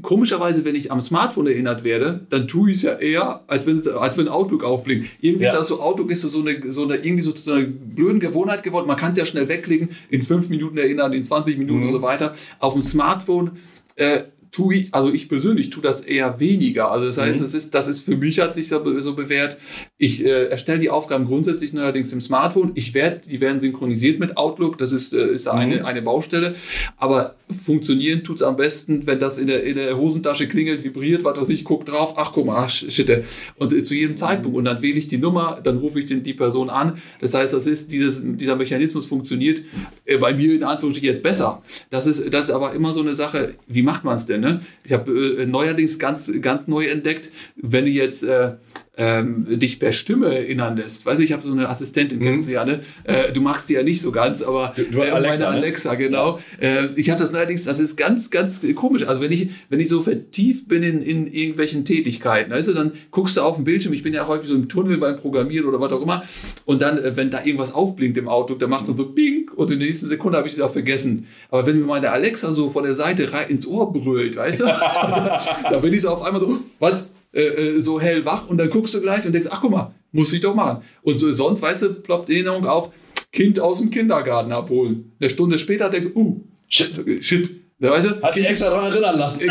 Komischerweise, 0.02 0.66
wenn 0.66 0.74
ich 0.74 0.92
am 0.92 1.00
Smartphone 1.00 1.46
erinnert 1.46 1.82
werde, 1.82 2.20
dann 2.28 2.46
tue 2.46 2.70
ich 2.70 2.76
es 2.76 2.82
ja 2.82 2.94
eher, 2.94 3.40
als 3.46 3.66
wenn, 3.66 3.80
als 3.96 4.18
wenn 4.18 4.28
Outlook 4.28 4.62
aufblinkt. 4.62 5.08
Irgendwie 5.20 5.44
ja. 5.44 5.50
ist 5.50 5.58
das 5.58 5.68
so, 5.68 5.80
Outlook 5.80 6.10
ist 6.10 6.20
so 6.20 6.40
eine, 6.40 6.70
so 6.70 6.82
eine, 6.82 6.96
irgendwie 6.96 7.22
so, 7.22 7.34
so 7.34 7.52
eine 7.52 7.66
blöde 7.66 8.18
Gewohnheit 8.18 8.62
geworden. 8.62 8.86
Man 8.86 8.98
kann 8.98 9.12
es 9.12 9.18
ja 9.18 9.24
schnell 9.24 9.48
wegklicken, 9.48 9.90
in 10.10 10.22
fünf 10.22 10.50
Minuten 10.50 10.76
erinnern, 10.76 11.14
in 11.14 11.24
20 11.24 11.56
Minuten 11.56 11.80
mhm. 11.80 11.86
und 11.86 11.92
so 11.92 12.02
weiter. 12.02 12.34
Auf 12.58 12.74
dem 12.74 12.82
Smartphone 12.82 13.58
äh, 13.96 14.24
tue 14.50 14.74
ich, 14.74 14.94
also 14.94 15.12
ich 15.12 15.28
persönlich 15.28 15.70
tue 15.70 15.82
das 15.82 16.02
eher 16.02 16.40
weniger. 16.40 16.90
Also 16.90 17.06
das 17.06 17.18
heißt, 17.18 17.40
mhm. 17.40 17.44
das 17.44 17.54
ist, 17.54 17.74
das 17.74 17.88
ist 17.88 18.00
für 18.02 18.16
mich 18.16 18.40
hat 18.40 18.54
sich 18.54 18.68
so, 18.68 18.98
so 19.00 19.14
bewährt. 19.14 19.56
Ich 19.96 20.24
äh, 20.24 20.46
erstelle 20.46 20.78
die 20.78 20.90
Aufgaben 20.90 21.26
grundsätzlich 21.26 21.72
neuerdings 21.72 22.12
im 22.12 22.20
Smartphone. 22.20 22.72
Ich 22.74 22.94
werde, 22.94 23.20
die 23.28 23.40
werden 23.40 23.60
synchronisiert 23.60 24.18
mit 24.20 24.36
Outlook. 24.36 24.78
Das 24.78 24.92
ist, 24.92 25.12
äh, 25.12 25.32
ist 25.32 25.46
mhm. 25.46 25.52
eine, 25.52 25.84
eine 25.84 26.02
Baustelle. 26.02 26.54
Aber 26.96 27.36
funktionieren 27.50 28.24
tut 28.24 28.36
es 28.36 28.42
am 28.42 28.56
besten, 28.56 29.06
wenn 29.06 29.18
das 29.18 29.38
in 29.38 29.46
der, 29.46 29.64
in 29.64 29.76
der 29.76 29.96
Hosentasche 29.96 30.48
klingelt, 30.48 30.84
vibriert, 30.84 31.24
was 31.24 31.38
weiß 31.38 31.48
ich, 31.50 31.64
guck 31.64 31.86
drauf, 31.86 32.14
ach 32.16 32.32
guck 32.32 32.46
mal, 32.46 32.64
ach 32.64 32.70
shit. 32.70 33.24
Und 33.56 33.72
äh, 33.72 33.82
zu 33.82 33.94
jedem 33.94 34.16
Zeitpunkt. 34.16 34.56
Und 34.56 34.64
dann 34.64 34.82
wähle 34.82 34.98
ich 34.98 35.08
die 35.08 35.18
Nummer, 35.18 35.60
dann 35.62 35.78
rufe 35.78 35.98
ich 35.98 36.06
den, 36.06 36.22
die 36.22 36.34
Person 36.34 36.70
an. 36.70 36.98
Das 37.20 37.34
heißt, 37.34 37.54
das 37.54 37.66
ist, 37.66 37.92
dieses, 37.92 38.22
dieser 38.24 38.56
Mechanismus 38.56 39.06
funktioniert 39.06 39.62
äh, 40.04 40.18
bei 40.18 40.34
mir 40.34 40.54
in 40.54 40.64
Anführungsstrichen 40.64 41.10
jetzt 41.10 41.22
besser. 41.22 41.62
Das 41.90 42.06
ist, 42.06 42.32
das 42.32 42.48
ist 42.48 42.54
aber 42.54 42.72
immer 42.72 42.92
so 42.92 43.00
eine 43.00 43.14
Sache, 43.14 43.54
wie 43.66 43.82
macht 43.82 44.04
man 44.04 44.16
es 44.16 44.26
denn? 44.26 44.37
Ne? 44.38 44.62
Ich 44.84 44.92
habe 44.92 45.10
äh, 45.10 45.46
neuerdings 45.46 45.98
ganz, 45.98 46.32
ganz 46.40 46.68
neu 46.68 46.86
entdeckt, 46.86 47.30
wenn 47.56 47.84
du 47.84 47.90
jetzt 47.90 48.22
äh, 48.22 48.52
ähm, 48.98 49.46
dich 49.60 49.78
per 49.78 49.92
Stimme 49.92 50.34
erinnern 50.34 50.76
lässt. 50.76 51.06
Weißt 51.06 51.20
du, 51.20 51.24
ich 51.24 51.32
habe 51.32 51.42
so 51.42 51.52
eine 51.52 51.68
Assistentin, 51.68 52.18
mhm. 52.18 52.22
kennst 52.22 52.48
du 52.48 52.52
ja, 52.52 52.64
ne? 52.64 52.80
Äh, 53.04 53.32
du 53.32 53.40
machst 53.40 53.70
die 53.70 53.74
ja 53.74 53.84
nicht 53.84 54.00
so 54.00 54.10
ganz, 54.10 54.42
aber 54.42 54.72
du, 54.74 54.82
du 54.82 54.98
äh, 54.98 55.10
Alexa, 55.10 55.44
meine 55.44 55.62
Alexa, 55.62 55.92
ne? 55.92 55.98
genau. 55.98 56.40
Äh, 56.60 56.88
ich 56.96 57.08
habe 57.08 57.20
das 57.20 57.32
allerdings, 57.32 57.64
das 57.64 57.78
ist 57.78 57.96
ganz, 57.96 58.30
ganz 58.30 58.60
komisch. 58.74 59.04
Also 59.04 59.20
wenn 59.20 59.30
ich, 59.30 59.50
wenn 59.68 59.78
ich 59.78 59.88
so 59.88 60.02
vertieft 60.02 60.66
bin 60.66 60.82
in, 60.82 61.00
in 61.00 61.28
irgendwelchen 61.28 61.84
Tätigkeiten, 61.84 62.50
weißt 62.50 62.68
du, 62.68 62.74
dann 62.74 62.92
guckst 63.12 63.36
du 63.36 63.42
auf 63.42 63.54
den 63.54 63.64
Bildschirm, 63.64 63.92
ich 63.92 64.02
bin 64.02 64.12
ja 64.12 64.26
häufig 64.26 64.48
so 64.48 64.56
im 64.56 64.68
Tunnel 64.68 64.98
beim 64.98 65.16
Programmieren 65.16 65.68
oder 65.68 65.80
was 65.80 65.92
auch 65.92 66.02
immer, 66.02 66.24
und 66.64 66.82
dann, 66.82 66.98
äh, 66.98 67.16
wenn 67.16 67.30
da 67.30 67.44
irgendwas 67.44 67.72
aufblinkt 67.72 68.18
im 68.18 68.28
Auto, 68.28 68.56
dann 68.56 68.68
macht 68.68 68.88
es 68.88 68.96
so 68.96 69.06
Bing 69.06 69.48
und 69.54 69.70
in 69.70 69.78
der 69.78 69.86
nächsten 69.86 70.08
Sekunde 70.08 70.38
habe 70.38 70.48
ich 70.48 70.56
wieder 70.56 70.68
vergessen. 70.68 71.28
Aber 71.50 71.66
wenn 71.66 71.78
mir 71.78 71.86
meine 71.86 72.10
Alexa 72.10 72.52
so 72.52 72.68
von 72.68 72.82
der 72.82 72.94
Seite 72.94 73.32
rein 73.32 73.48
ins 73.48 73.64
Ohr 73.64 73.92
brüllt, 73.92 74.36
weißt 74.36 74.60
du, 74.60 74.64
da, 74.66 75.40
da 75.70 75.78
bin 75.78 75.94
ich 75.94 76.02
so 76.02 76.08
auf 76.08 76.22
einmal 76.22 76.40
so, 76.40 76.58
was? 76.80 77.12
Äh, 77.32 77.76
äh, 77.76 77.80
so 77.80 78.00
hellwach 78.00 78.48
und 78.48 78.56
dann 78.56 78.70
guckst 78.70 78.94
du 78.94 79.02
gleich 79.02 79.26
und 79.26 79.32
denkst, 79.32 79.48
ach 79.50 79.60
guck 79.60 79.70
mal, 79.70 79.94
muss 80.12 80.32
ich 80.32 80.40
doch 80.40 80.54
machen. 80.54 80.82
Und 81.02 81.18
so, 81.18 81.30
sonst, 81.30 81.60
weißt 81.60 81.82
du, 81.82 81.94
ploppt 81.94 82.30
Erinnerung 82.30 82.64
auf, 82.64 82.90
Kind 83.32 83.60
aus 83.60 83.80
dem 83.80 83.90
Kindergarten 83.90 84.50
abholen. 84.50 85.12
Eine 85.20 85.28
Stunde 85.28 85.58
später 85.58 85.90
denkst 85.90 86.08
du, 86.14 86.18
uh, 86.18 86.44
shit, 86.68 87.22
shit. 87.22 87.50
Ja, 87.80 87.90
weißt 87.90 88.06
du, 88.06 88.22
Hast 88.22 88.36
dich 88.38 88.46
extra 88.46 88.70
daran 88.70 88.90
erinnern 88.90 89.18
lassen. 89.18 89.42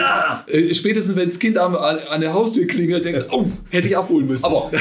Äh, 0.47 0.73
spätestens, 0.73 1.15
wenn 1.15 1.29
das 1.29 1.37
Kind 1.37 1.57
an, 1.59 1.75
an, 1.75 2.19
der 2.19 2.33
Haustür 2.33 2.65
klingelt, 2.65 3.05
denkst 3.05 3.27
du, 3.29 3.35
oh, 3.35 3.51
hätte 3.69 3.87
ich 3.87 3.95
abholen 3.95 4.27
müssen. 4.27 4.45
Aber 4.45 4.71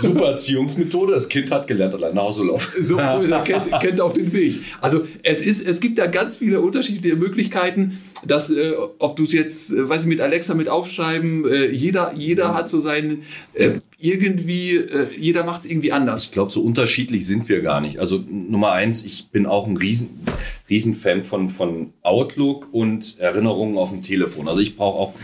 super 0.00 0.30
Erziehungsmethode, 0.30 1.12
das 1.12 1.28
Kind 1.28 1.50
hat 1.50 1.66
gelernt, 1.66 1.94
allein 1.94 2.14
nach 2.14 2.24
Hause 2.24 2.46
laufen. 2.46 2.84
So, 2.84 2.98
so 2.98 3.38
kennt, 3.44 3.70
kennt 3.80 4.00
auch 4.00 4.12
den 4.12 4.32
Weg. 4.32 4.60
Also 4.80 5.06
es, 5.22 5.42
ist, 5.42 5.66
es 5.66 5.80
gibt 5.80 5.98
da 5.98 6.06
ganz 6.06 6.36
viele 6.36 6.60
unterschiedliche 6.60 7.16
Möglichkeiten, 7.16 7.98
dass, 8.24 8.50
äh, 8.50 8.72
ob 8.98 9.16
du 9.16 9.24
es 9.24 9.32
jetzt, 9.32 9.72
äh, 9.72 9.88
weiß 9.88 10.02
ich, 10.02 10.08
mit 10.08 10.20
Alexa 10.20 10.54
mit 10.54 10.68
aufschreiben, 10.68 11.46
äh, 11.46 11.70
jeder, 11.70 12.14
jeder 12.14 12.54
hat 12.54 12.68
so 12.68 12.80
seinen, 12.80 13.22
äh, 13.54 13.72
irgendwie, 13.98 14.76
äh, 14.76 15.06
jeder 15.18 15.44
macht 15.44 15.62
es 15.62 15.70
irgendwie 15.70 15.92
anders. 15.92 16.24
Ich 16.24 16.32
glaube, 16.32 16.52
so 16.52 16.62
unterschiedlich 16.62 17.26
sind 17.26 17.48
wir 17.48 17.60
gar 17.60 17.80
nicht. 17.80 17.98
Also 17.98 18.22
Nummer 18.28 18.72
eins, 18.72 19.04
ich 19.04 19.28
bin 19.30 19.46
auch 19.46 19.66
ein 19.66 19.76
Riesen, 19.76 20.20
Riesenfan 20.68 21.22
von, 21.22 21.48
von 21.48 21.92
Outlook 22.02 22.68
und 22.72 23.18
Erinnerungen 23.18 23.76
auf 23.76 23.90
dem 23.90 24.02
Telefon. 24.02 24.48
Also 24.48 24.60
ich 24.60 24.76
brauche 24.76 24.98
auch, 24.98 25.14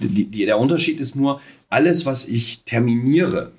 die, 0.00 0.24
die, 0.24 0.46
der 0.46 0.58
Unterschied 0.58 1.00
ist 1.00 1.14
nur, 1.14 1.40
alles, 1.70 2.06
was 2.06 2.26
ich 2.26 2.62
terminiere, 2.64 3.52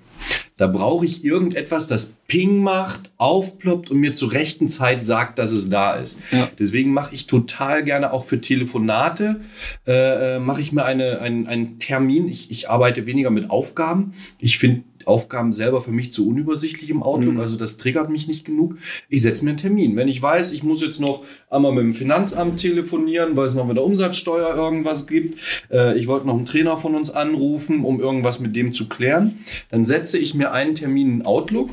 da 0.60 0.68
brauche 0.68 1.06
ich 1.06 1.24
irgendetwas, 1.24 1.88
das 1.88 2.18
Ping 2.28 2.62
macht, 2.62 3.12
aufploppt 3.16 3.90
und 3.90 3.98
mir 4.02 4.14
zur 4.14 4.34
rechten 4.34 4.68
Zeit 4.68 5.06
sagt, 5.06 5.40
dass 5.40 5.52
es 5.52 5.70
da 5.70 5.94
ist. 5.94 6.20
Ja. 6.34 6.50
Deswegen 6.60 6.92
mache 6.92 7.16
ich 7.16 7.28
total 7.28 7.82
gerne 7.86 8.12
auch 8.12 8.26
für 8.26 8.42
Telefonate, 8.42 9.40
äh, 9.88 10.36
äh 10.36 10.40
mache 10.40 10.60
ich 10.60 10.74
mir 10.74 10.84
eine, 10.84 11.22
einen, 11.22 11.48
einen 11.48 11.80
Termin. 11.80 12.28
Ich, 12.28 12.52
ich 12.52 12.70
arbeite 12.70 13.06
weniger 13.06 13.30
mit 13.30 13.50
Aufgaben. 13.50 14.16
Ich 14.38 14.58
finde 14.58 14.84
Aufgaben 15.10 15.52
selber 15.52 15.82
für 15.82 15.92
mich 15.92 16.12
zu 16.12 16.30
unübersichtlich 16.30 16.90
im 16.90 17.04
Outlook. 17.04 17.34
Mhm. 17.34 17.40
Also 17.40 17.58
das 17.58 17.78
triggert 17.78 18.10
mich 18.10 18.28
nicht 18.28 18.46
genug. 18.46 18.78
Ich 19.10 19.22
setze 19.22 19.44
mir 19.44 19.52
einen 19.52 19.58
Termin. 19.58 19.96
Wenn 19.96 20.08
ich 20.08 20.22
weiß, 20.22 20.54
ich 20.54 20.64
muss 20.64 20.82
jetzt 20.82 21.02
noch 21.02 21.24
einmal 21.50 21.74
mit 21.74 21.84
dem 21.84 21.94
Finanzamt 21.94 22.60
telefonieren, 22.60 23.36
weil 23.36 23.48
es 23.48 23.56
noch 23.56 23.66
mit 23.66 23.76
der 23.76 23.84
Umsatzsteuer 23.84 24.56
irgendwas 24.56 25.08
gibt. 25.08 25.40
Äh, 25.72 25.98
ich 25.98 26.08
wollte 26.08 26.28
noch 26.28 26.36
einen 26.36 26.46
Trainer 26.46 26.78
von 26.78 26.96
uns 26.96 27.10
anrufen, 27.10 27.84
um 27.84 28.00
irgendwas 28.00 28.40
mit 28.40 28.56
dem 28.56 28.72
zu 28.72 28.88
klären. 28.88 29.40
Dann 29.70 29.84
setze 29.84 30.18
ich 30.18 30.36
mir 30.36 30.52
einen 30.52 30.76
Termin 30.76 31.12
in 31.12 31.26
Outlook 31.26 31.72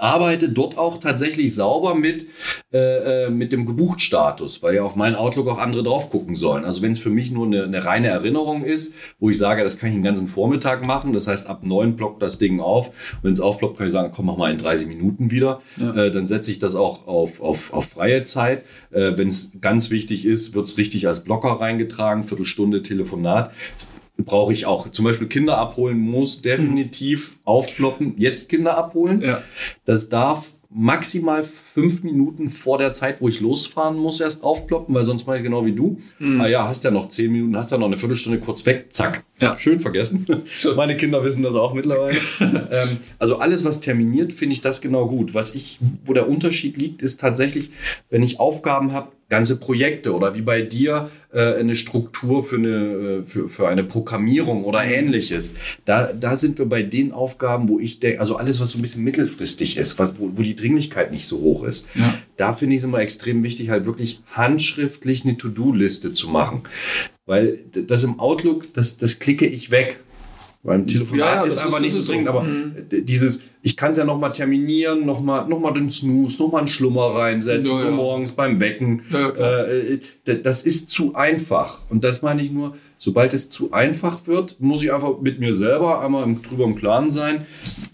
arbeite 0.00 0.48
dort 0.48 0.78
auch 0.78 0.98
tatsächlich 0.98 1.54
sauber 1.54 1.94
mit, 1.94 2.26
äh, 2.72 3.26
äh, 3.26 3.30
mit 3.30 3.52
dem 3.52 3.66
Gebuchtstatus, 3.66 4.62
weil 4.62 4.74
ja 4.74 4.82
auf 4.82 4.96
meinen 4.96 5.14
Outlook 5.14 5.48
auch 5.48 5.58
andere 5.58 5.82
drauf 5.82 6.10
gucken 6.10 6.34
sollen. 6.34 6.64
Also 6.64 6.82
wenn 6.82 6.92
es 6.92 6.98
für 6.98 7.10
mich 7.10 7.30
nur 7.30 7.46
eine, 7.46 7.64
eine 7.64 7.84
reine 7.84 8.08
Erinnerung 8.08 8.64
ist, 8.64 8.94
wo 9.18 9.30
ich 9.30 9.38
sage, 9.38 9.62
das 9.62 9.78
kann 9.78 9.90
ich 9.90 9.94
den 9.94 10.02
ganzen 10.02 10.28
Vormittag 10.28 10.84
machen, 10.84 11.12
das 11.12 11.26
heißt 11.26 11.48
ab 11.48 11.64
neun 11.64 11.96
blockt 11.96 12.22
das 12.22 12.38
Ding 12.38 12.60
auf. 12.60 12.92
Wenn 13.22 13.32
es 13.32 13.40
aufploppt, 13.40 13.78
kann 13.78 13.86
ich 13.86 13.92
sagen, 13.92 14.12
komm, 14.14 14.26
mach 14.26 14.36
mal 14.36 14.50
in 14.50 14.58
30 14.58 14.88
Minuten 14.88 15.30
wieder. 15.30 15.60
Ja. 15.76 15.94
Äh, 15.94 16.10
dann 16.10 16.26
setze 16.26 16.50
ich 16.50 16.58
das 16.58 16.74
auch 16.74 17.06
auf, 17.06 17.40
auf, 17.40 17.72
auf 17.72 17.86
freie 17.86 18.22
Zeit. 18.22 18.64
Äh, 18.90 19.12
wenn 19.16 19.28
es 19.28 19.52
ganz 19.60 19.90
wichtig 19.90 20.24
ist, 20.24 20.54
wird 20.54 20.68
es 20.68 20.78
richtig 20.78 21.06
als 21.06 21.24
Blocker 21.24 21.60
reingetragen, 21.60 22.22
Viertelstunde 22.22 22.82
Telefonat 22.82 23.50
brauche 24.24 24.52
ich 24.52 24.66
auch. 24.66 24.90
Zum 24.90 25.04
Beispiel 25.04 25.28
Kinder 25.28 25.58
abholen 25.58 25.98
muss 25.98 26.42
definitiv 26.42 27.38
aufploppen. 27.44 28.14
Jetzt 28.16 28.48
Kinder 28.48 28.76
abholen. 28.76 29.20
Ja. 29.20 29.42
Das 29.84 30.08
darf 30.08 30.52
maximal 30.72 31.42
fünf 31.42 32.04
Minuten 32.04 32.48
vor 32.48 32.78
der 32.78 32.92
Zeit, 32.92 33.20
wo 33.20 33.28
ich 33.28 33.40
losfahren 33.40 33.96
muss, 33.96 34.20
erst 34.20 34.44
aufploppen, 34.44 34.94
weil 34.94 35.02
sonst 35.02 35.26
mache 35.26 35.38
ich 35.38 35.42
genau 35.42 35.66
wie 35.66 35.72
du. 35.72 35.98
Mhm. 36.20 36.40
Ah 36.40 36.46
ja, 36.46 36.68
hast 36.68 36.84
ja 36.84 36.92
noch 36.92 37.08
zehn 37.08 37.32
Minuten, 37.32 37.56
hast 37.56 37.72
ja 37.72 37.78
noch 37.78 37.86
eine 37.86 37.96
Viertelstunde 37.96 38.38
kurz 38.38 38.64
weg, 38.66 38.86
zack. 38.90 39.24
Ja. 39.40 39.58
Schön 39.58 39.80
vergessen. 39.80 40.26
Meine 40.76 40.96
Kinder 40.96 41.24
wissen 41.24 41.42
das 41.42 41.56
auch 41.56 41.74
mittlerweile. 41.74 42.18
ähm, 42.40 42.98
also 43.18 43.38
alles, 43.38 43.64
was 43.64 43.80
terminiert, 43.80 44.32
finde 44.32 44.54
ich 44.54 44.60
das 44.60 44.80
genau 44.80 45.08
gut. 45.08 45.34
Was 45.34 45.56
ich, 45.56 45.78
wo 46.04 46.12
der 46.12 46.28
Unterschied 46.28 46.76
liegt, 46.76 47.02
ist 47.02 47.20
tatsächlich, 47.20 47.70
wenn 48.08 48.22
ich 48.22 48.38
Aufgaben 48.38 48.92
habe, 48.92 49.08
ganze 49.30 49.58
Projekte 49.58 50.14
oder 50.14 50.34
wie 50.34 50.42
bei 50.42 50.60
dir 50.60 51.08
äh, 51.32 51.54
eine 51.54 51.76
Struktur 51.76 52.44
für 52.44 52.56
eine, 52.56 52.68
äh, 52.68 53.22
für, 53.24 53.48
für 53.48 53.68
eine 53.68 53.84
Programmierung 53.84 54.64
oder 54.64 54.84
mhm. 54.84 54.90
ähnliches. 54.90 55.54
Da, 55.84 56.12
da 56.12 56.36
sind 56.36 56.58
wir 56.58 56.66
bei 56.66 56.82
den 56.82 57.12
Aufgaben, 57.12 57.68
wo 57.68 57.78
ich 57.78 58.00
denke, 58.00 58.20
also 58.20 58.36
alles, 58.36 58.60
was 58.60 58.70
so 58.70 58.78
ein 58.78 58.82
bisschen 58.82 59.04
mittelfristig 59.04 59.76
ist, 59.76 59.98
was, 59.98 60.18
wo, 60.18 60.30
wo 60.32 60.42
die 60.42 60.56
Dringlichkeit 60.56 61.12
nicht 61.12 61.26
so 61.26 61.40
hoch 61.40 61.62
ist. 61.64 61.86
Ja. 61.94 62.18
Da 62.36 62.52
finde 62.52 62.74
ich 62.74 62.80
es 62.80 62.84
immer 62.84 62.98
extrem 62.98 63.42
wichtig, 63.42 63.70
halt 63.70 63.86
wirklich 63.86 64.20
handschriftlich 64.32 65.24
eine 65.24 65.38
To-Do-Liste 65.38 66.12
zu 66.12 66.28
machen. 66.28 66.62
Weil 67.24 67.60
das 67.72 68.02
im 68.02 68.18
Outlook, 68.18 68.74
das, 68.74 68.98
das 68.98 69.20
klicke 69.20 69.46
ich 69.46 69.70
weg. 69.70 70.00
Beim 70.62 70.86
Telefonat 70.86 71.26
ja, 71.26 71.34
ja, 71.36 71.44
ist 71.44 71.64
einfach 71.64 71.80
nicht 71.80 71.94
so 71.94 72.02
dringend, 72.02 72.28
aber 72.28 72.42
mhm. 72.42 72.74
dieses, 72.90 73.46
ich 73.62 73.78
kann 73.78 73.92
es 73.92 73.96
ja 73.96 74.04
nochmal 74.04 74.32
terminieren, 74.32 75.06
nochmal 75.06 75.48
noch 75.48 75.58
mal 75.58 75.72
den 75.72 75.90
Snooze, 75.90 76.42
nochmal 76.42 76.60
einen 76.60 76.68
Schlummer 76.68 77.14
reinsetzen, 77.14 77.78
ja, 77.78 77.84
ja. 77.86 77.90
morgens 77.90 78.32
beim 78.32 78.60
Wecken. 78.60 79.00
Ja, 79.10 79.30
äh, 79.64 79.98
das 80.42 80.62
ist 80.62 80.90
zu 80.90 81.14
einfach. 81.14 81.80
Und 81.88 82.04
das 82.04 82.20
meine 82.20 82.42
ich 82.42 82.50
nur, 82.50 82.76
sobald 82.98 83.32
es 83.32 83.48
zu 83.48 83.72
einfach 83.72 84.26
wird, 84.26 84.60
muss 84.60 84.82
ich 84.82 84.92
einfach 84.92 85.22
mit 85.22 85.40
mir 85.40 85.54
selber 85.54 86.02
einmal 86.02 86.36
drüber 86.46 86.64
im 86.64 86.74
Klaren 86.74 87.10
sein. 87.10 87.46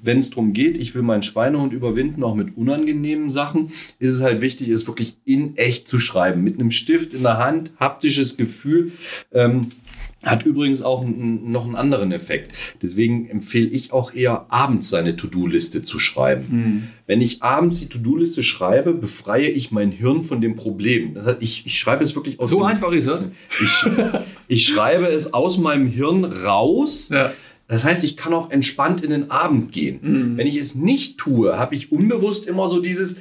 Wenn 0.03 0.19
es 0.19 0.31
darum 0.31 0.53
geht, 0.53 0.77
ich 0.77 0.93
will 0.97 1.03
meinen 1.03 1.23
Schweinehund 1.23 1.73
überwinden, 1.73 2.25
auch 2.25 2.35
mit 2.35 2.57
unangenehmen 2.57 3.31
Sachen, 3.31 3.71
ist 4.01 4.15
es 4.15 4.23
halt 4.23 4.41
wichtig, 4.41 4.71
es 4.71 4.89
wirklich 4.89 5.19
in 5.25 5.57
echt 5.57 5.87
zu 5.87 6.01
schreiben. 6.01 6.43
Mit 6.43 6.59
einem 6.59 6.73
Stift 6.73 7.15
in 7.15 7.23
der 7.23 7.39
Hand, 7.39 7.71
haptisches 7.79 8.37
Gefühl. 8.37 8.91
Ähm, 9.33 9.69
hat 10.23 10.45
übrigens 10.45 10.83
auch 10.83 11.05
noch 11.05 11.67
einen 11.67 11.77
anderen 11.77 12.11
Effekt. 12.11 12.53
Deswegen 12.83 13.29
empfehle 13.29 13.69
ich 13.69 13.93
auch 13.93 14.15
eher 14.15 14.47
abends 14.49 14.89
seine 14.89 15.17
To-Do-Liste 15.17 15.83
zu 15.83 15.99
schreiben. 15.99 16.47
Mhm. 16.49 16.83
Wenn 17.07 17.21
ich 17.21 17.43
abends 17.43 17.81
die 17.81 17.89
To-Do-Liste 17.89 18.43
schreibe, 18.43 18.93
befreie 18.95 19.49
ich 19.49 19.73
mein 19.73 19.93
Hirn 19.93 20.23
von 20.23 20.41
dem 20.41 20.57
Problem. 20.57 21.15
Das 21.15 21.27
heißt, 21.27 21.39
ich, 21.41 21.67
ich 21.67 21.79
schreibe 21.79 22.03
es 22.03 22.15
wirklich 22.15 22.41
aus. 22.41 22.51
So 22.51 22.65
einfach 22.65 22.93
ist 22.93 23.09
das. 23.09 23.27
Ich, 23.61 23.87
ich 24.49 24.67
schreibe 24.67 25.07
es 25.07 25.35
aus 25.35 25.59
meinem 25.59 25.87
Hirn 25.87 26.25
raus. 26.25 27.11
Ja 27.13 27.33
das 27.69 27.85
heißt, 27.85 28.05
ich 28.05 28.17
kann 28.17 28.33
auch 28.33 28.51
entspannt 28.51 29.03
in 29.03 29.11
den 29.11 29.31
Abend 29.31 29.73
gehen. 29.73 29.99
Mhm. 30.01 30.37
Wenn 30.37 30.47
ich 30.47 30.57
es 30.57 30.77
nicht 30.77 31.19
tue, 31.19 31.59
habe 31.59 31.75
ich 31.75 31.91
unbewusst 31.91 32.47
immer 32.47 32.69
so 32.69 32.81
dieses, 32.81 33.17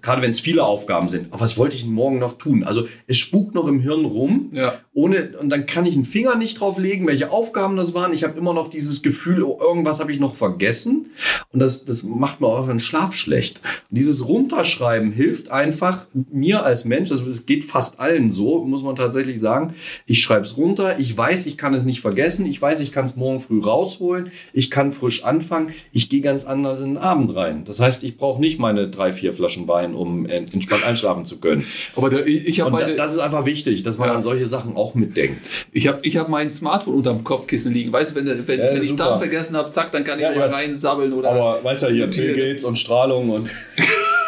gerade 0.00 0.22
wenn 0.22 0.30
es 0.30 0.40
viele 0.40 0.64
Aufgaben 0.64 1.10
sind, 1.10 1.30
aber 1.30 1.42
was 1.42 1.58
wollte 1.58 1.76
ich 1.76 1.82
denn 1.82 1.92
morgen 1.92 2.18
noch 2.18 2.38
tun? 2.38 2.64
Also 2.64 2.88
es 3.06 3.18
spukt 3.18 3.54
noch 3.54 3.66
im 3.66 3.80
Hirn 3.80 4.06
rum, 4.06 4.50
ja. 4.52 4.74
ohne 4.94 5.32
und 5.38 5.50
dann 5.50 5.66
kann 5.66 5.84
ich 5.84 5.94
einen 5.94 6.06
Finger 6.06 6.36
nicht 6.36 6.60
drauf 6.60 6.78
legen, 6.78 7.06
welche 7.06 7.30
Aufgaben 7.30 7.76
das 7.76 7.92
waren. 7.92 8.14
Ich 8.14 8.24
habe 8.24 8.38
immer 8.38 8.54
noch 8.54 8.70
dieses 8.70 9.02
Gefühl, 9.02 9.42
oh, 9.42 9.58
irgendwas 9.60 10.00
habe 10.00 10.10
ich 10.10 10.20
noch 10.20 10.34
vergessen 10.34 11.10
und 11.52 11.60
das, 11.60 11.84
das 11.84 12.02
macht 12.02 12.40
mir 12.40 12.46
auch 12.46 12.66
den 12.66 12.80
Schlaf 12.80 13.14
schlecht. 13.14 13.60
Und 13.90 13.98
dieses 13.98 14.26
Runterschreiben 14.26 15.12
hilft 15.12 15.50
einfach 15.50 16.06
mir 16.30 16.64
als 16.64 16.86
Mensch, 16.86 17.10
also 17.10 17.26
es 17.26 17.44
geht 17.44 17.64
fast 17.64 18.00
allen 18.00 18.30
so, 18.30 18.64
muss 18.64 18.82
man 18.82 18.96
tatsächlich 18.96 19.38
sagen. 19.38 19.74
Ich 20.06 20.22
schreibe 20.22 20.46
es 20.46 20.56
runter, 20.56 20.98
ich 20.98 21.14
weiß, 21.16 21.44
ich 21.44 21.58
kann 21.58 21.74
es 21.74 21.84
nicht 21.84 22.00
vergessen, 22.00 22.46
ich 22.46 22.60
weiß, 22.60 22.80
ich 22.80 22.92
kann 22.92 23.04
es 23.04 23.16
morgen 23.16 23.40
früh 23.40 23.60
raus 23.60 23.81
rausholen, 23.82 24.30
ich 24.52 24.70
kann 24.70 24.92
frisch 24.92 25.24
anfangen, 25.24 25.72
ich 25.92 26.08
gehe 26.08 26.20
ganz 26.20 26.44
anders 26.44 26.80
in 26.80 26.94
den 26.94 26.98
Abend 26.98 27.34
rein. 27.34 27.64
Das 27.64 27.80
heißt, 27.80 28.04
ich 28.04 28.16
brauche 28.16 28.40
nicht 28.40 28.58
meine 28.58 28.88
drei, 28.88 29.12
vier 29.12 29.32
Flaschen 29.32 29.68
Wein, 29.68 29.94
um 29.94 30.26
entspannt 30.26 30.84
einschlafen 30.84 31.24
zu 31.24 31.40
können. 31.40 31.64
Aber 31.96 32.10
der, 32.10 32.26
ich 32.26 32.60
habe 32.60 32.70
meine, 32.70 32.94
das 32.94 33.12
ist 33.12 33.18
einfach 33.18 33.46
wichtig, 33.46 33.82
dass 33.82 33.98
man 33.98 34.08
ja. 34.08 34.14
an 34.14 34.22
solche 34.22 34.46
Sachen 34.46 34.76
auch 34.76 34.94
mitdenkt. 34.94 35.46
Ich 35.72 35.88
habe 35.88 36.00
ich 36.02 36.16
hab 36.16 36.28
mein 36.28 36.50
Smartphone 36.50 36.94
unterm 36.94 37.24
Kopfkissen 37.24 37.72
liegen. 37.72 37.92
Weißt 37.92 38.16
du, 38.16 38.20
wenn, 38.20 38.48
wenn, 38.48 38.58
ja, 38.58 38.74
wenn 38.74 38.82
ich 38.82 38.96
dann 38.96 39.18
vergessen 39.18 39.56
habe, 39.56 39.70
zack, 39.70 39.92
dann 39.92 40.04
kann 40.04 40.18
ich 40.18 40.24
ja, 40.24 40.34
mal 40.34 40.48
reinsabbeln 40.48 41.12
oder. 41.12 41.30
Aber 41.30 41.64
weißt 41.64 41.84
du 41.84 41.86
hier, 41.88 42.06
Bill 42.06 42.34
Gates 42.34 42.64
und 42.64 42.76
Strahlung 42.76 43.30
und. 43.30 43.50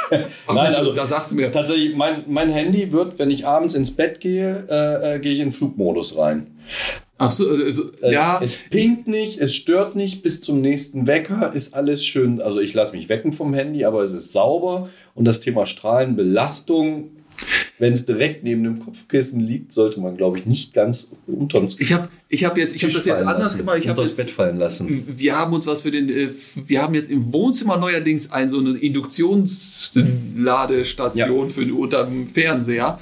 Ach, 0.46 0.54
Nein, 0.54 0.74
also 0.74 0.92
da 0.92 1.06
sagst 1.06 1.32
du 1.32 1.36
mir. 1.36 1.50
Tatsächlich, 1.50 1.96
mein, 1.96 2.24
mein 2.26 2.50
Handy 2.50 2.92
wird, 2.92 3.18
wenn 3.18 3.30
ich 3.30 3.46
abends 3.46 3.74
ins 3.74 3.94
Bett 3.94 4.20
gehe, 4.20 4.66
äh, 4.68 5.16
äh, 5.16 5.18
gehe 5.18 5.32
ich 5.32 5.40
in 5.40 5.52
Flugmodus 5.52 6.18
rein. 6.18 6.58
Ach 7.16 7.30
so, 7.30 7.48
also, 7.48 7.92
äh, 8.02 8.12
ja. 8.12 8.40
Es 8.42 8.58
pinkt 8.70 9.06
nicht, 9.06 9.40
es 9.40 9.54
stört 9.54 9.94
nicht 9.94 10.22
bis 10.22 10.40
zum 10.40 10.60
nächsten 10.60 11.06
Wecker, 11.06 11.52
ist 11.54 11.74
alles 11.74 12.04
schön. 12.04 12.42
Also 12.42 12.60
ich 12.60 12.74
lasse 12.74 12.96
mich 12.96 13.08
wecken 13.08 13.32
vom 13.32 13.54
Handy, 13.54 13.84
aber 13.84 14.02
es 14.02 14.12
ist 14.12 14.32
sauber 14.32 14.90
und 15.14 15.24
das 15.24 15.40
Thema 15.40 15.66
Strahlenbelastung 15.66 17.10
wenn 17.78 17.92
es 17.92 18.06
direkt 18.06 18.44
neben 18.44 18.62
dem 18.62 18.78
Kopfkissen 18.78 19.40
liegt, 19.40 19.72
sollte 19.72 19.98
man, 20.00 20.16
glaube 20.16 20.38
ich, 20.38 20.46
nicht 20.46 20.72
ganz 20.72 21.10
unter 21.26 21.58
uns. 21.58 21.80
Ich 21.80 21.92
habe 21.92 22.08
ich 22.28 22.44
hab 22.44 22.56
jetzt, 22.56 22.76
ich 22.76 22.84
habe 22.84 22.94
das 22.94 23.04
jetzt 23.04 23.22
anders 23.22 23.38
lassen, 23.38 23.58
gemacht. 23.58 23.78
Ich 23.80 23.88
habe 23.88 24.00
das 24.00 24.14
Bett 24.14 24.30
fallen 24.30 24.58
lassen. 24.58 25.18
Wir 25.18 25.36
haben 25.36 25.52
uns 25.52 25.66
was 25.66 25.82
für 25.82 25.90
den, 25.90 26.08
äh, 26.08 26.30
wir 26.66 26.82
haben 26.82 26.94
jetzt 26.94 27.10
im 27.10 27.32
Wohnzimmer 27.32 27.76
neuerdings 27.76 28.30
ein 28.30 28.48
so 28.48 28.60
eine 28.60 28.78
Induktionsladestation 28.78 31.48
ja. 31.48 31.52
für 31.52 31.74
unter 31.74 32.04
dem 32.04 32.28
Fernseher. 32.28 33.00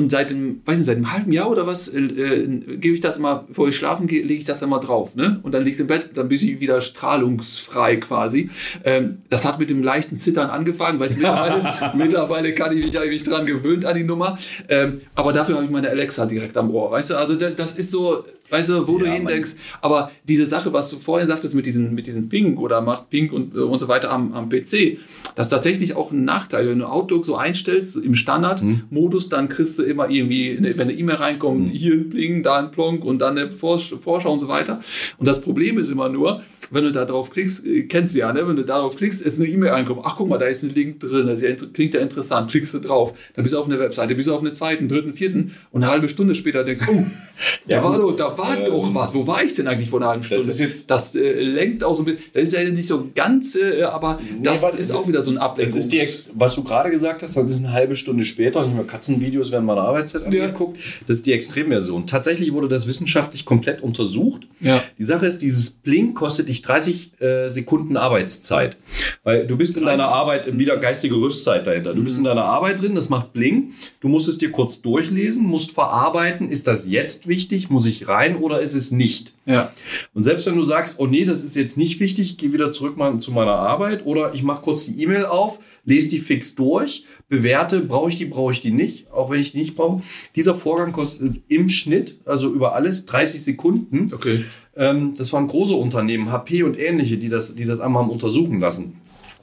Und 0.00 0.08
seit 0.08 0.30
dem, 0.30 0.62
weiß 0.64 0.78
nicht, 0.78 0.86
seit 0.86 0.96
einem 0.96 1.12
halben 1.12 1.30
Jahr 1.30 1.50
oder 1.50 1.66
was, 1.66 1.88
äh, 1.88 2.00
äh, 2.00 2.46
gebe 2.78 2.94
ich 2.94 3.02
das 3.02 3.18
immer, 3.18 3.44
bevor 3.46 3.68
ich 3.68 3.76
schlafen 3.76 4.06
gehe, 4.06 4.22
lege 4.22 4.38
ich 4.38 4.46
das 4.46 4.62
immer 4.62 4.80
drauf. 4.80 5.14
Ne? 5.14 5.40
Und 5.42 5.52
dann 5.52 5.62
liegst 5.62 5.78
du 5.78 5.84
im 5.84 5.88
Bett, 5.88 6.12
dann 6.14 6.30
bist 6.30 6.42
du 6.42 6.58
wieder 6.58 6.80
strahlungsfrei 6.80 7.96
quasi. 7.96 8.48
Ähm, 8.82 9.18
das 9.28 9.44
hat 9.44 9.58
mit 9.58 9.68
dem 9.68 9.82
leichten 9.82 10.16
Zittern 10.16 10.48
angefangen, 10.48 10.98
weil 11.00 11.10
mittlerweile, 11.18 11.94
mittlerweile 11.94 12.54
kann 12.54 12.74
ich 12.74 12.82
mich 12.82 12.98
eigentlich 12.98 13.24
dran 13.24 13.44
gewöhnt 13.44 13.84
an 13.84 13.94
die 13.94 14.04
Nummer. 14.04 14.38
Ähm, 14.70 15.02
aber 15.14 15.34
dafür 15.34 15.56
habe 15.56 15.66
ich 15.66 15.70
meine 15.70 15.90
Alexa 15.90 16.24
direkt 16.24 16.56
am 16.56 16.70
Ohr. 16.70 16.90
Weißt 16.90 17.10
du, 17.10 17.16
also 17.16 17.34
das 17.34 17.76
ist 17.76 17.90
so, 17.90 18.24
Weißt 18.50 18.70
du, 18.70 18.86
wo 18.86 18.98
ja, 18.98 19.04
du 19.04 19.10
hindenkst. 19.12 19.56
Aber 19.80 20.10
diese 20.24 20.46
Sache, 20.46 20.72
was 20.72 20.90
du 20.90 20.96
vorhin 20.96 21.26
sagtest 21.26 21.54
mit 21.54 21.66
diesen, 21.66 21.94
mit 21.94 22.06
diesen 22.06 22.28
Ping 22.28 22.56
oder 22.56 22.80
macht 22.80 23.10
Ping 23.10 23.30
und, 23.30 23.54
äh, 23.54 23.60
und 23.60 23.78
so 23.78 23.88
weiter 23.88 24.10
am, 24.10 24.32
am 24.32 24.48
PC, 24.48 24.98
das 25.34 25.46
ist 25.46 25.50
tatsächlich 25.50 25.96
auch 25.96 26.12
ein 26.12 26.24
Nachteil. 26.24 26.68
Wenn 26.68 26.78
du 26.78 26.86
Outlook 26.86 27.24
so 27.24 27.36
einstellst 27.36 27.96
im 27.96 28.14
Standardmodus, 28.14 29.28
dann 29.28 29.48
kriegst 29.48 29.78
du 29.78 29.82
immer 29.82 30.10
irgendwie, 30.10 30.58
wenn 30.60 30.80
eine 30.80 30.92
E-Mail 30.92 31.16
reinkommt, 31.16 31.66
mhm. 31.66 31.70
hier 31.70 31.94
ein 31.94 32.10
Ping, 32.10 32.42
da 32.42 32.58
ein 32.58 32.70
Plonk 32.70 33.04
und 33.04 33.20
dann 33.20 33.38
eine 33.38 33.50
Vorschau 33.50 34.32
und 34.32 34.40
so 34.40 34.48
weiter. 34.48 34.80
Und 35.18 35.26
das 35.26 35.40
Problem 35.40 35.78
ist 35.78 35.90
immer 35.90 36.08
nur, 36.08 36.42
wenn 36.70 36.84
du 36.84 36.92
da 36.92 37.04
drauf 37.04 37.30
klickst, 37.30 37.66
äh, 37.66 37.82
kennst 37.82 38.14
du 38.14 38.20
ja, 38.20 38.32
ne? 38.32 38.46
wenn 38.46 38.56
du 38.56 38.64
darauf 38.64 38.96
klickst, 38.96 39.22
ist 39.22 39.40
eine 39.40 39.48
E-Mail 39.48 39.70
reinkommt. 39.70 40.02
Ach, 40.04 40.16
guck 40.16 40.28
mal, 40.28 40.38
da 40.38 40.46
ist 40.46 40.62
ein 40.62 40.74
Link 40.74 41.00
drin, 41.00 41.26
das 41.26 41.42
klingt 41.72 41.94
ja 41.94 42.00
interessant. 42.00 42.50
Klickst 42.50 42.74
du 42.74 42.78
drauf, 42.78 43.14
dann 43.34 43.42
bist 43.42 43.54
du 43.54 43.58
auf 43.58 43.66
einer 43.66 43.78
Webseite, 43.78 44.14
bist 44.14 44.28
du 44.28 44.34
auf 44.34 44.40
einer 44.40 44.52
zweiten, 44.52 44.88
dritten, 44.88 45.14
vierten 45.14 45.54
und 45.70 45.82
eine 45.82 45.90
halbe 45.90 46.08
Stunde 46.08 46.34
später 46.34 46.64
denkst, 46.64 46.82
oh, 46.88 47.04
ja, 47.66 47.78
da 47.78 47.84
war, 47.84 47.96
doch, 47.96 48.14
da 48.14 48.36
war 48.40 48.58
ähm, 48.58 48.66
doch 48.66 48.94
was. 48.94 49.14
Wo 49.14 49.26
war 49.26 49.42
ich 49.44 49.54
denn 49.54 49.66
eigentlich 49.66 49.90
vor 49.90 50.00
einer 50.00 50.08
halben 50.08 50.24
Stunde? 50.24 50.46
Das, 50.46 50.58
jetzt, 50.58 50.90
das 50.90 51.14
äh, 51.14 51.42
lenkt 51.42 51.84
auch 51.84 51.94
so 51.94 52.02
ein 52.02 52.06
bisschen. 52.06 52.22
Das 52.32 52.42
ist 52.44 52.54
ja 52.54 52.64
nicht 52.64 52.86
so 52.86 53.08
ganz, 53.14 53.56
äh, 53.56 53.82
aber 53.82 54.20
nee, 54.20 54.40
das 54.42 54.64
aber, 54.64 54.78
ist 54.78 54.92
auch 54.92 55.06
wieder 55.06 55.22
so 55.22 55.30
ein 55.30 55.38
Ablenkung. 55.38 55.74
Das 55.74 55.84
ist 55.84 55.92
die, 55.92 56.06
was 56.34 56.54
du 56.54 56.64
gerade 56.64 56.90
gesagt 56.90 57.22
hast, 57.22 57.36
das 57.36 57.50
ist 57.50 57.64
eine 57.64 57.72
halbe 57.72 57.96
Stunde 57.96 58.24
später. 58.24 58.64
Ich 58.64 58.72
habe 58.72 58.84
Katzenvideos 58.84 59.50
während 59.50 59.66
meiner 59.66 59.82
Arbeitszeit 59.82 60.22
ja. 60.32 60.44
angeguckt. 60.44 60.78
Das 61.06 61.16
ist 61.16 61.26
die 61.26 61.32
Extremversion. 61.32 62.06
Tatsächlich 62.06 62.52
wurde 62.52 62.68
das 62.68 62.86
wissenschaftlich 62.86 63.44
komplett 63.44 63.82
untersucht. 63.82 64.42
Ja. 64.60 64.82
Die 64.98 65.04
Sache 65.04 65.26
ist, 65.26 65.38
dieses 65.38 65.70
Blink 65.70 66.16
kostet 66.16 66.48
dich 66.48 66.62
30 66.62 67.20
äh, 67.20 67.48
Sekunden 67.48 67.96
Arbeitszeit. 67.96 68.76
Weil 69.22 69.46
du 69.46 69.56
bist 69.56 69.76
in 69.76 69.84
deiner 69.84 70.08
Arbeit 70.08 70.58
wieder 70.58 70.76
geistige 70.76 71.16
Rüstzeit 71.16 71.66
dahinter. 71.66 71.94
Du 71.94 72.00
mhm. 72.00 72.04
bist 72.04 72.18
in 72.18 72.24
deiner 72.24 72.44
Arbeit 72.44 72.80
drin, 72.80 72.94
das 72.94 73.08
macht 73.08 73.32
Bling. 73.32 73.72
Du 74.00 74.08
musst 74.08 74.28
es 74.28 74.38
dir 74.38 74.50
kurz 74.50 74.82
durchlesen, 74.82 75.46
musst 75.46 75.72
verarbeiten. 75.72 76.48
Ist 76.48 76.66
das 76.66 76.86
jetzt 76.86 77.28
wichtig? 77.28 77.70
Muss 77.70 77.86
ich 77.86 78.08
rein 78.08 78.29
oder 78.36 78.60
ist 78.60 78.74
es 78.74 78.90
nicht? 78.90 79.32
Ja. 79.46 79.72
Und 80.14 80.24
selbst 80.24 80.46
wenn 80.46 80.56
du 80.56 80.64
sagst, 80.64 80.98
oh 80.98 81.06
nee, 81.06 81.24
das 81.24 81.44
ist 81.44 81.56
jetzt 81.56 81.76
nicht 81.76 82.00
wichtig, 82.00 82.30
ich 82.32 82.38
gehe 82.38 82.52
wieder 82.52 82.72
zurück 82.72 82.96
mal 82.96 83.18
zu 83.18 83.32
meiner 83.32 83.52
Arbeit 83.52 84.06
oder 84.06 84.34
ich 84.34 84.42
mache 84.42 84.62
kurz 84.62 84.86
die 84.86 85.02
E-Mail 85.02 85.26
auf, 85.26 85.60
lese 85.84 86.08
die 86.10 86.18
fix 86.18 86.54
durch, 86.54 87.04
bewerte, 87.28 87.80
brauche 87.80 88.10
ich 88.10 88.16
die, 88.16 88.26
brauche 88.26 88.52
ich 88.52 88.60
die 88.60 88.70
nicht, 88.70 89.10
auch 89.12 89.30
wenn 89.30 89.40
ich 89.40 89.52
die 89.52 89.58
nicht 89.58 89.76
brauche. 89.76 90.02
Dieser 90.36 90.54
Vorgang 90.54 90.92
kostet 90.92 91.40
im 91.48 91.68
Schnitt, 91.68 92.16
also 92.24 92.52
über 92.52 92.74
alles, 92.74 93.06
30 93.06 93.42
Sekunden. 93.42 94.10
Okay. 94.12 94.44
Ähm, 94.76 95.14
das 95.16 95.32
waren 95.32 95.46
große 95.46 95.74
Unternehmen, 95.74 96.30
HP 96.30 96.62
und 96.62 96.78
ähnliche, 96.78 97.18
die 97.18 97.28
das, 97.28 97.54
die 97.54 97.64
das 97.64 97.80
einmal 97.80 98.02
haben 98.02 98.10
untersuchen 98.10 98.60
lassen. 98.60 98.99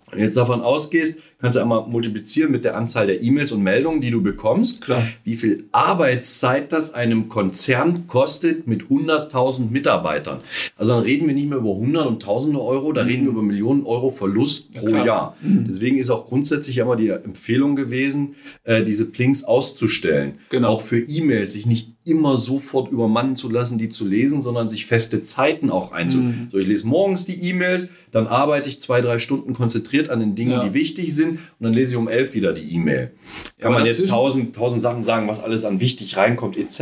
Wenn 0.10 0.20
du 0.20 0.26
jetzt 0.26 0.38
davon 0.38 0.62
ausgehst, 0.62 1.22
kannst 1.40 1.58
du 1.58 1.62
einmal 1.62 1.88
multiplizieren 1.88 2.52
mit 2.52 2.64
der 2.64 2.76
Anzahl 2.76 3.08
der 3.08 3.22
E-Mails 3.22 3.52
und 3.52 3.62
Meldungen, 3.62 4.02
die 4.02 4.10
du 4.10 4.22
bekommst. 4.22 4.82
Klar. 4.82 5.06
Wie 5.24 5.36
viel 5.36 5.66
Arbeitszeit 5.72 6.72
das 6.72 6.94
einem 6.94 7.30
Konzern 7.30 8.08
kostet 8.08 8.68
mit 8.68 8.84
100.000 8.84 9.70
Mitarbeitern. 9.70 10.40
Also 10.78 10.94
dann 10.94 11.04
reden 11.04 11.28
wir 11.28 11.34
nicht 11.34 11.50
mehr 11.50 11.60
über 11.60 11.72
100 11.72 12.08
und 12.08 12.22
Tausende 12.22 12.62
Euro, 12.62 12.94
da 12.94 13.04
mhm. 13.04 13.10
reden 13.10 13.24
wir 13.26 13.32
über 13.32 13.44
Millionen 13.44 13.84
Euro 13.84 14.10
Verlust 14.10 14.74
pro 14.74 14.90
ja, 14.90 15.06
Jahr. 15.06 15.38
Mhm. 15.42 15.66
Deswegen 15.68 15.98
ist 15.98 16.10
auch 16.10 16.26
grundsätzlich 16.26 16.78
immer 16.78 16.96
die 16.96 17.10
Empfehlung 17.10 17.76
gewesen, 17.76 18.36
äh, 18.64 18.84
diese 18.84 19.12
Plinks 19.12 19.44
auszustellen. 19.44 20.40
Genau. 20.50 20.70
Auch 20.70 20.82
für 20.82 21.00
E-Mails, 21.00 21.54
sich 21.54 21.66
nicht 21.66 21.98
immer 22.08 22.38
sofort 22.38 22.92
übermannen 22.92 23.36
zu 23.36 23.50
lassen, 23.50 23.78
die 23.78 23.90
zu 23.90 24.08
lesen, 24.08 24.42
sondern 24.42 24.70
sich 24.70 24.86
feste 24.86 25.24
Zeiten 25.24 25.70
auch 25.70 25.92
einzuhalten. 25.92 26.44
Mhm. 26.46 26.48
So, 26.52 26.58
ich 26.58 26.68
lese 26.68 26.88
morgens 26.88 27.26
die 27.26 27.36
E-Mails, 27.50 27.90
dann 28.18 28.28
arbeite 28.28 28.68
ich 28.68 28.82
zwei, 28.82 29.02
drei 29.02 29.20
Stunden 29.20 29.54
konzentriert 29.54 30.10
an 30.10 30.20
den 30.20 30.34
Dingen, 30.34 30.52
ja. 30.52 30.64
die 30.64 30.74
wichtig 30.74 31.14
sind 31.14 31.34
und 31.34 31.40
dann 31.62 31.74
lese 31.74 31.92
ich 31.92 31.98
um 31.98 32.08
elf 32.08 32.34
wieder 32.34 32.52
die 32.52 32.74
E-Mail. 32.74 33.12
Kann 33.60 33.72
ja, 33.72 33.78
man 33.80 33.86
jetzt 33.86 34.08
tausend, 34.08 34.56
tausend 34.56 34.82
Sachen 34.82 35.04
sagen, 35.04 35.28
was 35.28 35.44
alles 35.44 35.66
an 35.66 35.80
wichtig 35.80 36.18
reinkommt, 36.18 36.58
etc. 36.58 36.82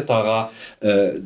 Äh, 0.80 1.20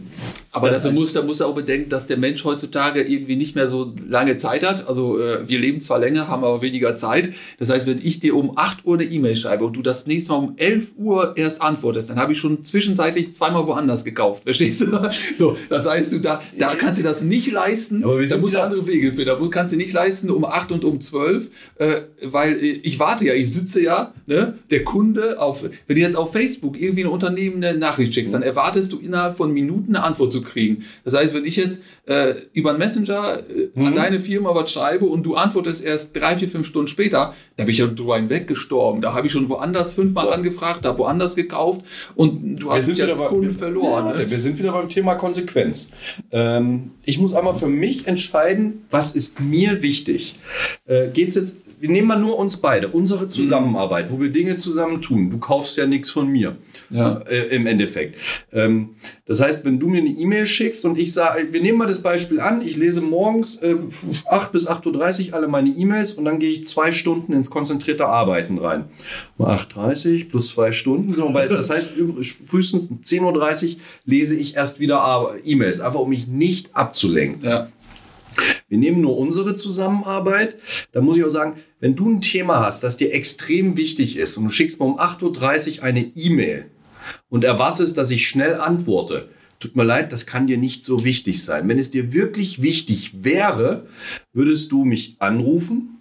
aber 0.52 0.70
das, 0.70 0.84
das 0.84 0.96
muss, 0.96 1.14
da 1.14 1.22
muss 1.22 1.40
er 1.40 1.48
auch 1.48 1.56
bedenken, 1.56 1.90
dass 1.90 2.08
der 2.08 2.18
Mensch 2.18 2.44
heutzutage 2.44 3.04
irgendwie 3.04 3.36
nicht 3.36 3.56
mehr 3.56 3.68
so 3.68 3.94
lange 4.08 4.36
Zeit 4.36 4.64
hat. 4.64 4.88
Also 4.88 5.20
äh, 5.20 5.48
wir 5.48 5.60
leben 5.60 5.82
zwar 5.82 6.00
länger, 6.00 6.28
haben 6.28 6.44
aber 6.44 6.62
weniger 6.62 6.96
Zeit. 6.96 7.34
Das 7.60 7.70
heißt, 7.70 7.86
wenn 7.86 8.00
ich 8.04 8.20
dir 8.20 8.36
um 8.36 8.58
8 8.58 8.86
Uhr 8.86 8.96
eine 8.96 9.06
E-Mail 9.06 9.36
schreibe 9.36 9.66
und 9.66 9.76
du 9.76 9.82
das 9.82 10.08
nächste 10.08 10.32
Mal 10.32 10.38
um 10.38 10.54
11 10.58 10.94
Uhr 10.98 11.38
erst 11.38 11.62
antwortest, 11.62 12.10
dann 12.10 12.18
habe 12.18 12.34
ich 12.34 12.40
schon 12.40 12.64
zwischenzeitlich 12.64 13.36
zweimal 13.36 13.68
woanders 13.68 14.04
gekauft. 14.06 14.44
Verstehst 14.50 14.82
du? 14.82 15.10
so, 15.38 15.58
das 15.70 15.88
heißt, 15.88 16.14
du 16.14 16.20
da, 16.20 16.42
da 16.58 16.74
kannst 16.76 17.00
du 17.00 17.04
das 17.04 17.22
nicht 17.22 17.52
leisten. 17.52 18.04
Aber 18.04 18.20
wir 18.20 18.28
da 18.28 18.38
musst 18.38 18.54
du 18.56 18.62
andere 18.62 18.88
Wege 18.88 19.12
finden. 19.12 19.26
Da 19.26 19.40
kannst 19.52 19.74
du 19.74 19.78
nicht 19.78 19.94
leisten 19.94 19.99
um 20.30 20.46
8 20.46 20.72
und 20.72 20.86
um 20.86 21.02
12, 21.02 21.50
äh, 21.76 22.02
weil 22.24 22.56
äh, 22.64 22.80
ich 22.84 23.00
warte 23.00 23.26
ja, 23.26 23.34
ich 23.34 23.54
sitze 23.54 23.82
ja, 23.82 24.14
ne, 24.28 24.58
der 24.72 24.84
Kunde 24.84 25.40
auf, 25.40 25.64
wenn 25.64 25.96
du 25.96 26.02
jetzt 26.02 26.16
auf 26.16 26.32
Facebook 26.32 26.80
irgendwie 26.80 27.04
ein 27.04 27.10
Unternehmen 27.10 27.64
eine 27.64 27.78
Nachricht 27.78 28.14
schickst, 28.14 28.34
dann 28.34 28.44
erwartest 28.44 28.92
du 28.94 29.00
innerhalb 29.00 29.36
von 29.36 29.54
Minuten 29.54 29.96
eine 29.96 30.04
Antwort 30.04 30.32
zu 30.32 30.42
kriegen. 30.42 30.86
Das 31.04 31.14
heißt, 31.14 31.34
wenn 31.34 31.46
ich 31.46 31.56
jetzt 31.56 31.84
äh, 32.10 32.34
über 32.54 32.72
einen 32.72 32.80
Messenger 32.80 33.40
äh, 33.40 33.70
mhm. 33.76 33.86
an 33.86 33.94
deine 33.94 34.20
Firma 34.20 34.56
was 34.56 34.72
schreibe 34.72 35.06
und 35.06 35.24
du 35.24 35.36
antwortest 35.36 35.86
erst 35.86 36.16
drei, 36.16 36.36
vier, 36.38 36.50
fünf 36.50 36.66
Stunden 36.66 36.88
später, 36.88 37.36
da 37.56 37.64
bin 37.64 37.72
ich 37.72 37.78
ja 37.78 37.86
drüber 37.86 38.18
hinweggestorben. 38.18 39.00
Da 39.02 39.14
habe 39.14 39.28
ich 39.28 39.34
schon 39.34 39.48
woanders 39.48 39.94
fünfmal 39.94 40.26
ja. 40.26 40.32
angefragt, 40.32 40.84
da 40.86 40.98
woanders 40.98 41.36
gekauft 41.36 41.82
und 42.16 42.56
du 42.56 42.72
hast 42.72 42.88
jetzt 42.88 43.20
bei, 43.20 43.28
Kunden 43.28 43.52
verloren. 43.52 44.08
Ja, 44.08 44.14
ne? 44.24 44.32
Wir 44.32 44.40
sind 44.40 44.58
wieder 44.58 44.72
beim 44.72 44.90
Thema 44.90 45.16
Konsequenz. 45.16 45.92
Ähm, 46.32 46.92
ich 47.06 47.20
muss 47.20 47.36
einmal 47.36 47.54
für 47.54 47.68
mich 47.68 48.08
entscheiden, 48.08 48.86
was 48.90 49.16
ist 49.16 49.40
mir 49.40 49.84
wichtig. 49.84 50.34
Äh, 50.88 51.10
Geht 51.10 51.30
es 51.30 51.36
jetzt 51.36 51.58
wir 51.60 51.69
nehmen 51.88 52.08
mal 52.08 52.20
nur 52.20 52.38
uns 52.38 52.58
beide, 52.58 52.90
unsere 52.90 53.26
mhm. 53.26 53.30
Zusammenarbeit, 53.30 54.12
wo 54.12 54.20
wir 54.20 54.30
Dinge 54.30 54.58
zusammen 54.58 55.02
tun. 55.02 55.30
Du 55.30 55.38
kaufst 55.38 55.78
ja 55.78 55.86
nichts 55.86 56.10
von 56.10 56.28
mir. 56.28 56.58
Ja. 56.90 57.20
Äh, 57.20 57.56
Im 57.56 57.68
Endeffekt. 57.68 58.18
Ähm, 58.52 58.96
das 59.26 59.42
heißt, 59.42 59.64
wenn 59.64 59.80
du 59.80 59.88
mir 59.88 60.00
eine 60.00 60.10
E-Mail 60.10 60.46
schickst 60.46 60.84
und 60.86 60.98
ich 60.98 61.14
sage, 61.14 61.48
wir 61.52 61.62
nehmen 61.62 61.78
mal 61.78 61.88
das 61.88 62.02
Beispiel 62.02 62.40
an, 62.40 62.62
ich 62.62 62.76
lese 62.76 63.02
morgens 63.02 63.62
äh, 63.62 63.76
8 64.26 64.52
bis 64.52 64.70
8.30 64.70 65.30
Uhr 65.30 65.34
alle 65.36 65.48
meine 65.48 65.70
E-Mails 65.70 66.14
und 66.14 66.26
dann 66.26 66.40
gehe 66.40 66.50
ich 66.50 66.68
zwei 66.68 66.92
Stunden 66.92 67.34
ins 67.34 67.50
konzentrierte 67.50 68.08
Arbeiten 68.08 68.58
rein. 68.58 68.86
8.30 69.40 70.24
Uhr 70.24 70.30
plus 70.30 70.50
zwei 70.50 70.72
Stunden, 70.72 71.14
so, 71.14 71.34
weil 71.34 71.48
das 71.48 71.70
heißt, 71.70 71.94
frühestens 72.46 72.90
10.30 72.92 73.76
Uhr 73.76 73.76
lese 74.06 74.36
ich 74.36 74.56
erst 74.56 74.80
wieder 74.80 75.36
E-Mails, 75.44 75.80
einfach 75.80 76.00
um 76.00 76.10
mich 76.10 76.28
nicht 76.28 76.76
abzulenken. 76.76 77.48
Ja. 77.48 77.70
Wir 78.70 78.78
nehmen 78.78 79.02
nur 79.02 79.18
unsere 79.18 79.56
Zusammenarbeit. 79.56 80.56
Da 80.92 81.02
muss 81.02 81.18
ich 81.18 81.26
auch 81.26 81.30
sagen, 81.30 81.58
wenn 81.80 81.96
du 81.96 82.10
ein 82.10 82.22
Thema 82.22 82.60
hast, 82.60 82.84
das 82.84 82.98
dir 82.98 83.14
extrem 83.14 83.76
wichtig 83.76 84.18
ist 84.18 84.38
und 84.38 84.46
du 84.46 84.50
schickst 84.52 84.80
mir 84.80 84.86
um 84.86 85.00
8.30 85.00 85.80
Uhr 85.80 85.84
eine 85.84 86.12
E-Mail 86.16 86.66
und 87.30 87.44
erwartest, 87.44 87.98
dass 87.98 88.12
ich 88.12 88.28
schnell 88.28 88.56
antworte, 88.56 89.30
tut 89.60 89.76
mir 89.76 89.84
leid, 89.84 90.12
das 90.12 90.26
kann 90.26 90.48
dir 90.48 90.58
nicht 90.58 90.86
so 90.86 91.04
wichtig 91.04 91.44
sein. 91.44 91.68
Wenn 91.68 91.80
es 91.80 91.92
dir 91.92 92.14
wirklich 92.14 92.62
wichtig 92.62 93.24
wäre, 93.24 93.88
würdest 94.34 94.72
du 94.72 94.86
mich 94.86 95.16
anrufen 95.20 96.00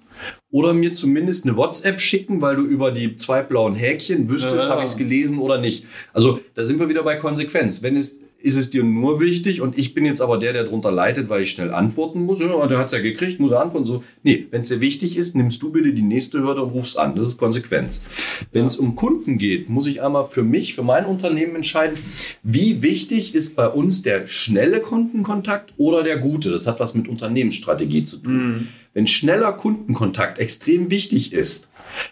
oder 0.51 0.73
mir 0.73 0.95
zumindest 0.95 1.47
eine 1.47 1.57
WhatsApp 1.57 2.01
schicken, 2.01 2.41
weil 2.41 2.57
du 2.57 2.63
über 2.63 2.91
die 2.91 3.17
zwei 3.17 3.43
blauen 3.43 3.75
Häkchen 3.75 4.29
wüsstest, 4.29 4.67
ja, 4.67 4.69
habe 4.69 4.83
ich 4.83 4.91
es 4.91 4.97
gelesen 4.97 5.39
oder 5.39 5.59
nicht. 5.59 5.87
Also 6.13 6.41
da 6.55 6.65
sind 6.65 6.79
wir 6.79 6.89
wieder 6.89 7.03
bei 7.03 7.17
Konsequenz. 7.17 7.83
Wenn 7.83 7.97
es 7.97 8.17
ist 8.41 8.57
es 8.57 8.71
dir 8.71 8.85
nur 8.85 9.19
wichtig 9.19 9.61
und 9.61 9.77
ich 9.77 9.95
bin 9.95 10.05
jetzt 10.05 10.21
aber 10.21 10.39
der, 10.39 10.53
der 10.53 10.63
darunter 10.63 10.93
leidet, 10.93 11.29
weil 11.29 11.43
ich 11.43 11.51
schnell 11.51 11.73
antworten 11.73 12.25
muss. 12.25 12.39
Ja, 12.39 12.67
der 12.69 12.79
hat 12.79 12.87
es 12.87 12.93
ja 12.93 13.01
gekriegt, 13.01 13.41
muss 13.41 13.51
er 13.51 13.61
antworten. 13.61 13.87
So, 13.87 14.05
nee, 14.23 14.47
wenn 14.51 14.61
es 14.61 14.69
dir 14.69 14.81
wichtig 14.81 15.17
ist, 15.17 15.35
nimmst 15.35 15.61
du 15.61 15.73
bitte 15.73 15.93
die 15.93 16.03
nächste 16.03 16.41
Hürde 16.41 16.63
und 16.63 16.71
rufst 16.71 16.99
an. 16.99 17.17
Das 17.17 17.27
ist 17.27 17.37
Konsequenz. 17.37 18.05
Wenn 18.53 18.65
es 18.65 18.77
um 18.77 18.95
Kunden 18.95 19.39
geht, 19.39 19.69
muss 19.69 19.89
ich 19.89 20.03
einmal 20.03 20.27
für 20.27 20.45
mich, 20.45 20.75
für 20.75 20.85
mein 20.85 21.05
Unternehmen 21.05 21.57
entscheiden, 21.57 21.99
wie 22.45 22.81
wichtig 22.81 23.35
ist 23.35 23.57
bei 23.57 23.67
uns 23.67 24.03
der 24.03 24.29
schnelle 24.29 24.81
Kundenkontakt 24.81 25.73
oder 25.77 26.05
der 26.05 26.19
gute. 26.19 26.53
Das 26.53 26.69
hat 26.69 26.79
was 26.79 26.95
mit 26.95 27.09
Unternehmensstrategie 27.09 28.05
zu 28.05 28.19
tun. 28.19 28.35
Mhm. 28.35 28.69
Wenn 28.95 29.09
schneller 29.09 29.53
Kundenkontakt 29.53 30.39
extrem 30.39 30.91
wichtig 30.91 31.33
ist, 31.33 31.69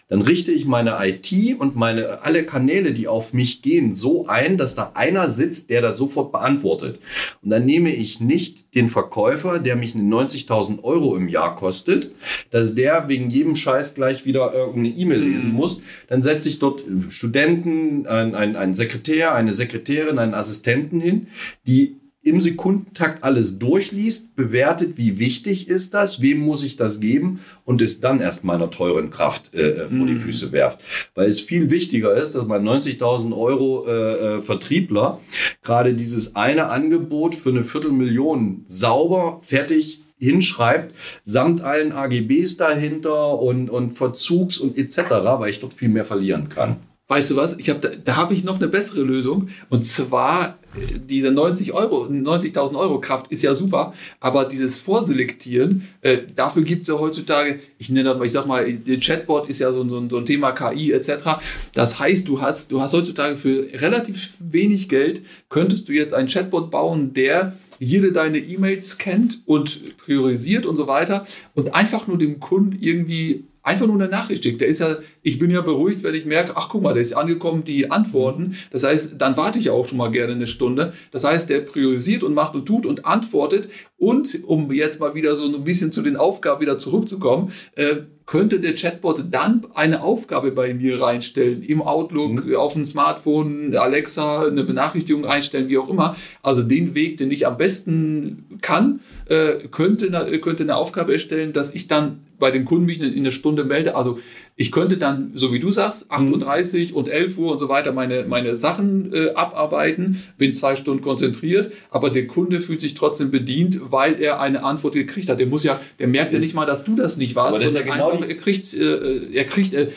dann 0.09 0.21
richte 0.21 0.51
ich 0.51 0.65
meine 0.65 0.97
IT 1.01 1.59
und 1.59 1.75
meine 1.75 2.21
alle 2.23 2.45
Kanäle, 2.45 2.93
die 2.93 3.07
auf 3.07 3.33
mich 3.33 3.61
gehen, 3.61 3.93
so 3.93 4.27
ein, 4.27 4.57
dass 4.57 4.75
da 4.75 4.91
einer 4.93 5.29
sitzt, 5.29 5.69
der 5.69 5.81
das 5.81 5.97
sofort 5.97 6.31
beantwortet. 6.31 6.99
Und 7.41 7.49
dann 7.49 7.65
nehme 7.65 7.91
ich 7.91 8.19
nicht 8.19 8.75
den 8.75 8.89
Verkäufer, 8.89 9.59
der 9.59 9.75
mich 9.75 9.93
90.000 9.93 10.83
Euro 10.83 11.15
im 11.15 11.27
Jahr 11.27 11.55
kostet, 11.55 12.11
dass 12.51 12.75
der 12.75 13.07
wegen 13.07 13.29
jedem 13.29 13.55
Scheiß 13.55 13.95
gleich 13.95 14.25
wieder 14.25 14.53
irgendeine 14.53 14.89
E-Mail 14.89 15.21
lesen 15.21 15.51
mhm. 15.51 15.55
muss. 15.55 15.81
Dann 16.07 16.21
setze 16.21 16.49
ich 16.49 16.59
dort 16.59 16.83
Studenten, 17.09 18.07
ein, 18.07 18.35
ein, 18.35 18.55
ein 18.55 18.73
Sekretär, 18.73 19.33
eine 19.33 19.53
Sekretärin, 19.53 20.19
einen 20.19 20.33
Assistenten 20.33 20.99
hin, 21.01 21.27
die 21.65 21.97
im 22.27 22.41
Sekundentakt 22.41 23.23
alles 23.23 23.59
durchliest, 23.59 24.35
bewertet, 24.35 24.97
wie 24.97 25.19
wichtig 25.19 25.67
ist 25.67 25.93
das, 25.93 26.21
wem 26.21 26.39
muss 26.39 26.63
ich 26.63 26.75
das 26.75 26.99
geben 26.99 27.39
und 27.65 27.81
es 27.81 28.01
dann 28.01 28.19
erst 28.19 28.43
meiner 28.43 28.69
teuren 28.69 29.09
Kraft 29.09 29.53
äh, 29.53 29.69
äh 29.69 29.87
vor 29.87 30.05
mm. 30.05 30.07
die 30.07 30.13
mhm. 30.13 30.19
Füße 30.19 30.51
werft. 30.51 30.79
Weil 31.15 31.29
es 31.29 31.39
viel 31.39 31.69
wichtiger 31.69 32.15
ist, 32.15 32.35
dass 32.35 32.45
mein 32.45 32.63
90.000 32.63 33.35
Euro 33.35 33.85
äh, 33.87 33.91
äh, 34.35 34.39
Vertriebler 34.39 35.19
gerade 35.63 35.93
dieses 35.93 36.35
eine 36.35 36.69
Angebot 36.69 37.35
für 37.35 37.49
eine 37.49 37.63
Viertelmillion 37.63 38.63
sauber, 38.65 39.39
fertig 39.41 40.01
hinschreibt, 40.19 40.93
samt 41.23 41.61
allen 41.61 41.91
AGBs 41.91 42.57
dahinter 42.57 43.39
und, 43.39 43.69
und 43.69 43.91
Verzugs 43.91 44.57
und 44.57 44.77
etc., 44.77 44.97
weil 45.39 45.51
ich 45.51 45.59
dort 45.59 45.73
viel 45.73 45.89
mehr 45.89 46.05
verlieren 46.05 46.49
kann. 46.49 46.77
Weißt 47.07 47.31
du 47.31 47.35
was? 47.37 47.57
Ich 47.57 47.69
hab, 47.69 47.81
da, 47.81 47.89
da 48.03 48.15
habe 48.17 48.33
ich 48.33 48.43
noch 48.43 48.57
eine 48.57 48.67
bessere 48.67 49.01
Lösung. 49.01 49.49
Und 49.69 49.85
zwar 49.85 50.57
diese 51.05 51.31
90 51.31 51.73
Euro, 51.73 52.05
90.000 52.05 52.77
Euro 52.77 52.99
Kraft 52.99 53.31
ist 53.31 53.43
ja 53.43 53.53
super, 53.53 53.93
aber 54.19 54.45
dieses 54.45 54.79
Vorselektieren, 54.79 55.87
äh, 56.01 56.19
dafür 56.35 56.63
gibt 56.63 56.83
es 56.83 56.87
ja 56.87 56.99
heutzutage, 56.99 57.59
ich 57.77 57.89
nenne 57.89 58.09
das 58.09 58.17
mal, 58.17 58.25
ich 58.25 58.31
sag 58.31 58.45
mal, 58.45 58.71
der 58.71 58.99
Chatbot 58.99 59.49
ist 59.49 59.59
ja 59.59 59.71
so, 59.71 59.87
so, 59.87 60.07
so 60.09 60.17
ein 60.17 60.25
Thema 60.25 60.51
KI 60.51 60.91
etc. 60.91 61.39
Das 61.73 61.99
heißt, 61.99 62.27
du 62.27 62.41
hast, 62.41 62.71
du 62.71 62.81
hast 62.81 62.93
heutzutage 62.93 63.37
für 63.37 63.67
relativ 63.73 64.33
wenig 64.39 64.89
Geld, 64.89 65.21
könntest 65.49 65.87
du 65.87 65.93
jetzt 65.93 66.13
einen 66.13 66.27
Chatbot 66.27 66.71
bauen, 66.71 67.13
der 67.13 67.53
jede 67.79 68.11
deine 68.11 68.39
E-Mails 68.39 68.97
kennt 68.97 69.41
und 69.45 69.97
priorisiert 69.97 70.65
und 70.65 70.75
so 70.75 70.87
weiter 70.87 71.25
und 71.53 71.75
einfach 71.75 72.07
nur 72.07 72.17
dem 72.17 72.39
Kunden 72.39 72.77
irgendwie 72.79 73.45
einfach 73.67 73.85
nur 73.85 73.95
eine 73.95 74.07
Nachricht 74.07 74.43
schickt. 74.43 74.61
Der 74.61 74.69
ist 74.69 74.79
ja, 74.79 74.95
ich 75.27 75.39
bin 75.39 75.51
ja 75.51 75.59
beruhigt, 75.59 76.03
wenn 76.03 76.15
ich 76.15 76.25
merke, 76.25 76.53
ach 76.55 76.69
guck 76.69 76.81
mal, 76.81 76.93
der 76.93 77.01
ist 77.01 77.11
angekommen, 77.11 77.65
die 77.65 77.91
Antworten. 77.91 78.55
Das 78.71 78.85
heißt, 78.85 79.19
dann 79.19 79.35
warte 79.35 79.59
ich 79.59 79.69
auch 79.69 79.85
schon 79.85 79.97
mal 79.97 80.09
gerne 80.09 80.31
eine 80.31 80.47
Stunde. 80.47 80.93
Das 81.11 81.25
heißt, 81.25 81.49
der 81.49 81.59
priorisiert 81.59 82.23
und 82.23 82.33
macht 82.33 82.55
und 82.55 82.65
tut 82.65 82.85
und 82.85 83.05
antwortet. 83.05 83.67
Und 83.97 84.43
um 84.47 84.71
jetzt 84.71 85.01
mal 85.01 85.15
wieder 85.15 85.35
so 85.35 85.53
ein 85.53 85.63
bisschen 85.65 85.91
zu 85.91 86.01
den 86.01 86.15
Aufgaben 86.15 86.61
wieder 86.61 86.77
zurückzukommen, 86.77 87.51
äh, 87.75 87.97
könnte 88.25 88.61
der 88.61 88.75
Chatbot 88.75 89.25
dann 89.31 89.65
eine 89.73 90.01
Aufgabe 90.01 90.51
bei 90.51 90.73
mir 90.73 91.01
reinstellen, 91.01 91.61
im 91.61 91.81
Outlook, 91.81 92.45
mhm. 92.45 92.55
auf 92.55 92.73
dem 92.73 92.85
Smartphone, 92.85 93.75
Alexa, 93.75 94.47
eine 94.47 94.63
Benachrichtigung 94.63 95.25
einstellen, 95.25 95.67
wie 95.67 95.77
auch 95.77 95.89
immer. 95.89 96.15
Also 96.41 96.63
den 96.63 96.95
Weg, 96.95 97.17
den 97.17 97.31
ich 97.31 97.47
am 97.47 97.57
besten 97.57 98.59
kann, 98.61 99.01
äh, 99.25 99.67
könnte, 99.71 100.39
könnte 100.39 100.63
eine 100.63 100.77
Aufgabe 100.77 101.11
erstellen, 101.11 101.51
dass 101.51 101.75
ich 101.75 101.89
dann 101.89 102.19
bei 102.39 102.51
dem 102.51 102.65
Kunden 102.65 102.85
mich 102.85 103.01
in 103.01 103.13
einer 103.13 103.31
Stunde 103.31 103.63
melde. 103.63 103.95
Also 103.95 104.19
ich 104.59 104.71
könnte 104.71 104.97
dann, 104.97 105.31
so 105.35 105.53
wie 105.53 105.59
du 105.59 105.71
sagst, 105.71 106.11
8.30 106.11 106.91
Uhr 106.91 106.97
und 106.97 107.07
11 107.07 107.37
Uhr 107.37 107.51
und 107.51 107.59
so 107.59 107.69
weiter 107.69 107.91
meine, 107.91 108.23
meine 108.23 108.57
Sachen 108.57 109.13
äh, 109.13 109.29
abarbeiten, 109.35 110.23
bin 110.39 110.51
zwei 110.51 110.75
Stunden 110.75 111.03
konzentriert, 111.03 111.71
aber 111.91 112.09
der 112.09 112.25
Kunde 112.25 112.59
fühlt 112.59 112.81
sich 112.81 112.95
trotzdem 112.95 113.29
bedient, 113.29 113.79
weil 113.91 114.19
er 114.19 114.39
eine 114.39 114.63
Antwort 114.63 114.95
gekriegt 114.95 115.29
hat. 115.29 115.39
Der 115.39 115.45
muss 115.45 115.63
ja, 115.63 115.79
der 115.99 116.07
merkt 116.07 116.33
ja 116.33 116.39
nicht 116.39 116.55
mal, 116.55 116.65
dass 116.65 116.83
du 116.83 116.95
das 116.95 117.17
nicht 117.17 117.35
warst, 117.35 117.61
sondern 117.61 117.87
ja 117.87 117.93
genau 117.93 118.11
einfach, 118.11 118.27
er 118.27 118.35
kriegt, 118.35 118.73
äh, 118.73 119.31
er 119.31 119.45
kriegt, 119.45 119.75
äh, 119.75 119.89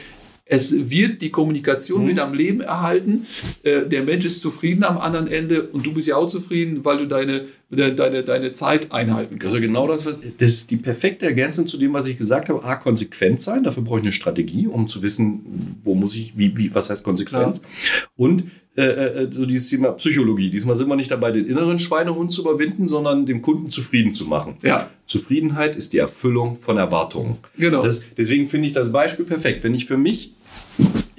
es 0.52 0.90
wird 0.90 1.22
die 1.22 1.30
Kommunikation 1.30 2.04
mhm. 2.04 2.08
wieder 2.08 2.24
am 2.24 2.34
Leben 2.34 2.60
erhalten. 2.60 3.24
Äh, 3.62 3.86
der 3.86 4.02
Mensch 4.02 4.24
ist 4.24 4.42
zufrieden 4.42 4.82
am 4.82 4.98
anderen 4.98 5.28
Ende 5.28 5.68
und 5.68 5.86
du 5.86 5.94
bist 5.94 6.08
ja 6.08 6.16
auch 6.16 6.26
zufrieden, 6.26 6.84
weil 6.84 6.98
du 6.98 7.06
deine, 7.06 7.44
deine, 7.70 8.24
deine 8.24 8.50
Zeit 8.50 8.90
einhalten 8.90 9.38
kannst. 9.38 9.54
Also 9.54 9.66
genau 9.66 9.86
das, 9.86 10.04
das 10.04 10.50
ist 10.50 10.70
die 10.72 10.76
perfekte 10.76 11.24
Ergänzung 11.24 11.68
zu 11.68 11.78
dem, 11.78 11.94
was 11.94 12.08
ich 12.08 12.18
gesagt 12.18 12.48
habe. 12.48 12.64
A, 12.64 12.74
konsequent 12.74 13.40
sein. 13.40 13.62
Dafür 13.62 13.84
brauche 13.84 13.98
ich 13.98 14.04
eine 14.04 14.12
Strategie, 14.12 14.66
um 14.66 14.88
zu 14.88 15.04
wissen, 15.04 15.78
wo 15.84 15.94
muss 15.94 16.16
ich, 16.16 16.36
wie, 16.36 16.56
wie 16.56 16.74
was 16.74 16.90
heißt 16.90 17.04
Konsequenz. 17.04 17.62
Klar. 17.62 17.70
Und 18.16 18.50
äh, 18.76 18.82
äh, 18.82 19.28
so 19.30 19.46
dieses 19.46 19.68
Thema 19.68 19.92
Psychologie. 19.92 20.50
Diesmal 20.50 20.74
sind 20.74 20.88
wir 20.88 20.96
nicht 20.96 21.10
dabei, 21.10 21.30
den 21.30 21.46
inneren 21.46 21.78
Schweinehund 21.78 22.32
zu 22.32 22.40
überwinden, 22.40 22.88
sondern 22.88 23.26
dem 23.26 23.42
Kunden 23.42 23.70
zufrieden 23.70 24.14
zu 24.14 24.26
machen. 24.26 24.56
Ja. 24.62 24.90
Zufriedenheit 25.06 25.76
ist 25.76 25.92
die 25.92 25.98
Erfüllung 25.98 26.56
von 26.56 26.76
Erwartungen. 26.76 27.38
Genau. 27.58 27.82
Das, 27.82 28.14
deswegen 28.16 28.48
finde 28.48 28.68
ich 28.68 28.72
das 28.72 28.90
Beispiel 28.90 29.24
perfekt. 29.24 29.64
Wenn 29.64 29.74
ich 29.74 29.86
für 29.86 29.96
mich 29.96 30.34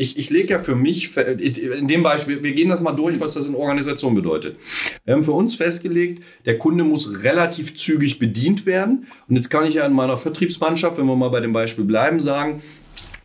ich, 0.01 0.17
ich 0.17 0.31
lege 0.31 0.53
ja 0.53 0.63
für 0.63 0.75
mich, 0.75 1.15
in 1.15 1.87
dem 1.87 2.01
Beispiel, 2.01 2.41
wir 2.41 2.53
gehen 2.53 2.69
das 2.69 2.81
mal 2.81 2.93
durch, 2.93 3.19
was 3.19 3.35
das 3.35 3.45
in 3.45 3.53
Organisation 3.53 4.15
bedeutet. 4.15 4.57
Wir 5.05 5.13
haben 5.13 5.23
für 5.23 5.31
uns 5.31 5.53
festgelegt, 5.53 6.23
der 6.45 6.57
Kunde 6.57 6.83
muss 6.83 7.23
relativ 7.23 7.77
zügig 7.77 8.17
bedient 8.17 8.65
werden. 8.65 9.05
Und 9.29 9.35
jetzt 9.35 9.49
kann 9.49 9.63
ich 9.63 9.75
ja 9.75 9.85
in 9.85 9.93
meiner 9.93 10.17
Vertriebsmannschaft, 10.17 10.97
wenn 10.97 11.05
wir 11.05 11.15
mal 11.15 11.29
bei 11.29 11.39
dem 11.39 11.53
Beispiel 11.53 11.85
bleiben, 11.85 12.19
sagen, 12.19 12.63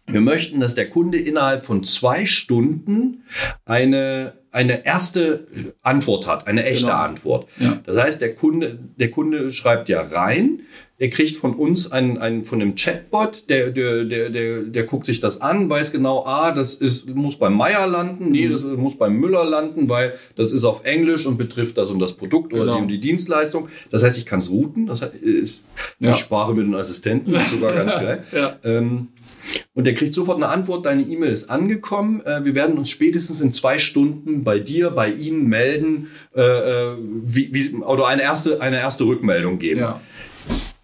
wir 0.06 0.20
möchten, 0.20 0.60
dass 0.60 0.74
der 0.74 0.90
Kunde 0.90 1.18
innerhalb 1.18 1.64
von 1.64 1.82
zwei 1.82 2.26
Stunden 2.26 3.24
eine, 3.64 4.34
eine 4.52 4.84
erste 4.84 5.46
Antwort 5.82 6.26
hat, 6.26 6.46
eine 6.46 6.64
echte 6.64 6.86
genau. 6.86 6.98
Antwort. 6.98 7.48
Ja. 7.58 7.80
Das 7.86 7.96
heißt, 7.96 8.20
der 8.20 8.34
Kunde, 8.34 8.78
der 8.96 9.10
Kunde 9.10 9.50
schreibt 9.50 9.88
ja 9.88 10.02
rein, 10.02 10.60
er 10.98 11.10
kriegt 11.10 11.36
von 11.36 11.54
uns 11.54 11.92
einen, 11.92 12.16
einen 12.16 12.44
von 12.44 12.60
einem 12.60 12.74
Chatbot, 12.74 13.50
der, 13.50 13.70
der, 13.70 14.04
der, 14.04 14.30
der, 14.30 14.62
der 14.62 14.82
guckt 14.84 15.04
sich 15.04 15.20
das 15.20 15.42
an, 15.42 15.68
weiß 15.68 15.92
genau, 15.92 16.24
ah, 16.24 16.52
das 16.52 16.74
ist, 16.74 17.06
muss 17.14 17.36
beim 17.36 17.54
Meier 17.54 17.86
landen, 17.86 18.30
nee, 18.30 18.46
mhm. 18.46 18.52
das 18.52 18.64
muss 18.64 18.96
beim 18.96 19.14
Müller 19.14 19.44
landen, 19.44 19.90
weil 19.90 20.14
das 20.36 20.52
ist 20.52 20.64
auf 20.64 20.84
Englisch 20.84 21.26
und 21.26 21.36
betrifft 21.36 21.76
das 21.76 21.90
und 21.90 21.98
das 21.98 22.14
Produkt 22.14 22.54
oder 22.54 22.64
genau. 22.64 22.76
die 22.76 22.82
und 22.82 22.88
die 22.88 23.00
Dienstleistung. 23.00 23.68
Das 23.90 24.02
heißt, 24.02 24.16
ich 24.16 24.24
kann 24.24 24.38
es 24.38 24.50
routen, 24.50 24.86
das 24.86 25.02
ist, 25.02 25.64
ja. 25.98 26.12
ich 26.12 26.16
spare 26.16 26.54
mit 26.54 26.66
den 26.66 26.74
Assistenten, 26.74 27.32
das 27.32 27.44
ist 27.44 27.50
sogar 27.50 27.74
ganz 27.74 27.94
geil. 28.00 28.24
ja. 28.32 28.56
ähm, 28.64 29.08
und 29.74 29.84
der 29.84 29.94
kriegt 29.94 30.14
sofort 30.14 30.38
eine 30.38 30.48
Antwort, 30.48 30.86
deine 30.86 31.02
E-Mail 31.02 31.30
ist 31.30 31.50
angekommen. 31.50 32.20
Äh, 32.24 32.44
wir 32.44 32.54
werden 32.54 32.78
uns 32.78 32.90
spätestens 32.90 33.40
in 33.40 33.52
zwei 33.52 33.78
Stunden 33.78 34.42
bei 34.42 34.58
dir, 34.58 34.90
bei 34.90 35.08
Ihnen 35.08 35.46
melden 35.46 36.08
äh, 36.34 36.40
äh 36.40 36.96
wie, 36.98 37.52
wie, 37.52 37.76
oder 37.76 38.06
eine 38.08 38.22
erste, 38.22 38.60
eine 38.60 38.80
erste 38.80 39.04
Rückmeldung 39.04 39.58
geben. 39.58 39.80
Ja. 39.80 40.00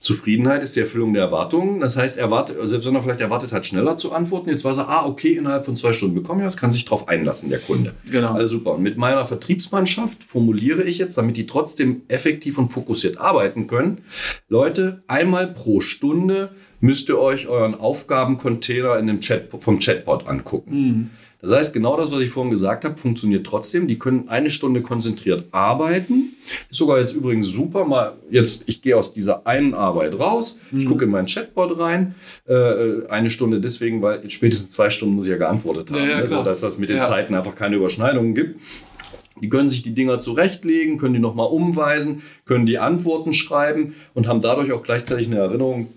Zufriedenheit 0.03 0.65
ist 0.65 0.75
die 0.75 0.81
Erfüllung 0.81 1.15
der 1.15 1.23
Erwartungen. 1.23 1.79
Das 1.79 1.97
heißt, 1.97 2.19
erwartet, 2.19 2.57
selbst 2.65 2.87
wenn 2.87 2.95
er 2.97 3.01
vielleicht 3.01 3.21
erwartet 3.21 3.53
hat, 3.53 3.65
schneller 3.65 3.97
zu 3.97 4.13
antworten, 4.13 4.51
jetzt 4.51 4.65
weiß 4.65 4.79
er, 4.79 4.89
ah, 4.89 5.07
okay, 5.07 5.35
innerhalb 5.35 5.65
von 5.65 5.77
zwei 5.77 5.93
Stunden 5.93 6.17
bekommen 6.17 6.41
wir 6.41 6.45
das, 6.45 6.57
kann 6.57 6.73
sich 6.73 6.85
darauf 6.85 7.07
einlassen, 7.07 7.51
der 7.51 7.61
Kunde. 7.61 7.95
Genau. 8.11 8.33
Also 8.33 8.59
super. 8.59 8.73
Und 8.73 8.83
mit 8.83 8.97
meiner 8.97 9.25
Vertriebsmannschaft 9.25 10.25
formuliere 10.25 10.83
ich 10.83 10.99
jetzt, 10.99 11.17
damit 11.17 11.37
die 11.37 11.47
trotzdem 11.47 12.03
effektiv 12.09 12.59
und 12.59 12.71
fokussiert 12.71 13.19
arbeiten 13.19 13.69
können, 13.69 14.03
Leute, 14.49 15.05
einmal 15.07 15.47
pro 15.47 15.81
Stunde 15.81 16.51
müsst 16.81 17.09
ihr 17.09 17.19
euch 17.19 17.47
euren 17.47 17.77
Aufgabencontainer 17.77 18.99
in 18.99 19.07
dem 19.07 19.21
Chat, 19.21 19.51
vom 19.61 19.79
Chatbot 19.79 20.27
angucken. 20.27 20.75
Mhm. 20.75 21.11
Das 21.43 21.51
heißt, 21.51 21.75
genau 21.75 21.97
das, 21.97 22.13
was 22.13 22.21
ich 22.21 22.31
vorhin 22.31 22.53
gesagt 22.53 22.85
habe, 22.85 22.97
funktioniert 22.97 23.45
trotzdem. 23.45 23.89
Die 23.89 23.99
können 23.99 24.29
eine 24.29 24.49
Stunde 24.49 24.81
konzentriert 24.81 25.47
arbeiten. 25.51 26.37
Ist 26.71 26.79
sogar 26.79 27.01
jetzt 27.01 27.15
übrigens 27.15 27.49
super. 27.49 27.85
Mal 27.85 28.13
jetzt, 28.31 28.63
ich 28.69 28.81
gehe 28.81 28.97
aus 28.97 29.13
dieser 29.13 29.45
einen 29.45 29.75
Arbeit 29.75 30.17
raus, 30.17 30.61
mhm. 30.71 30.81
ich 30.81 30.87
gucke 30.87 31.05
in 31.05 31.11
meinen 31.11 31.27
Chatbot 31.27 31.79
rein. 31.81 32.15
Äh, 32.47 33.07
eine 33.09 33.29
Stunde 33.29 33.61
deswegen, 33.61 34.03
weil 34.03 34.31
spätestens 34.31 34.71
zwei 34.71 34.89
Stunden 34.89 35.17
muss 35.17 35.25
ich 35.25 35.33
ja 35.33 35.37
geantwortet 35.37 35.91
haben. 35.91 35.99
Ja, 35.99 36.11
ja, 36.11 36.17
also, 36.17 36.45
dass 36.45 36.61
das 36.61 36.79
mit 36.79 36.89
den 36.89 36.99
ja. 36.99 37.03
Zeiten 37.03 37.35
einfach 37.35 37.57
keine 37.57 37.75
Überschneidungen 37.75 38.37
gibt. 38.37 38.61
Die 39.41 39.49
können 39.49 39.69
sich 39.69 39.83
die 39.83 39.95
Dinger 39.95 40.21
zurechtlegen, 40.21 40.99
können 40.99 41.15
die 41.15 41.21
nochmal 41.21 41.49
umweisen, 41.49 42.23
können 42.45 42.67
die 42.67 42.79
Antworten 42.79 43.35
schreiben 43.35 43.97
und 44.15 44.29
haben 44.29 44.41
dadurch 44.41 44.71
auch 44.71 44.85
gleichzeitig 44.85 45.27
eine 45.27 45.39
Erinnerung, 45.39 45.89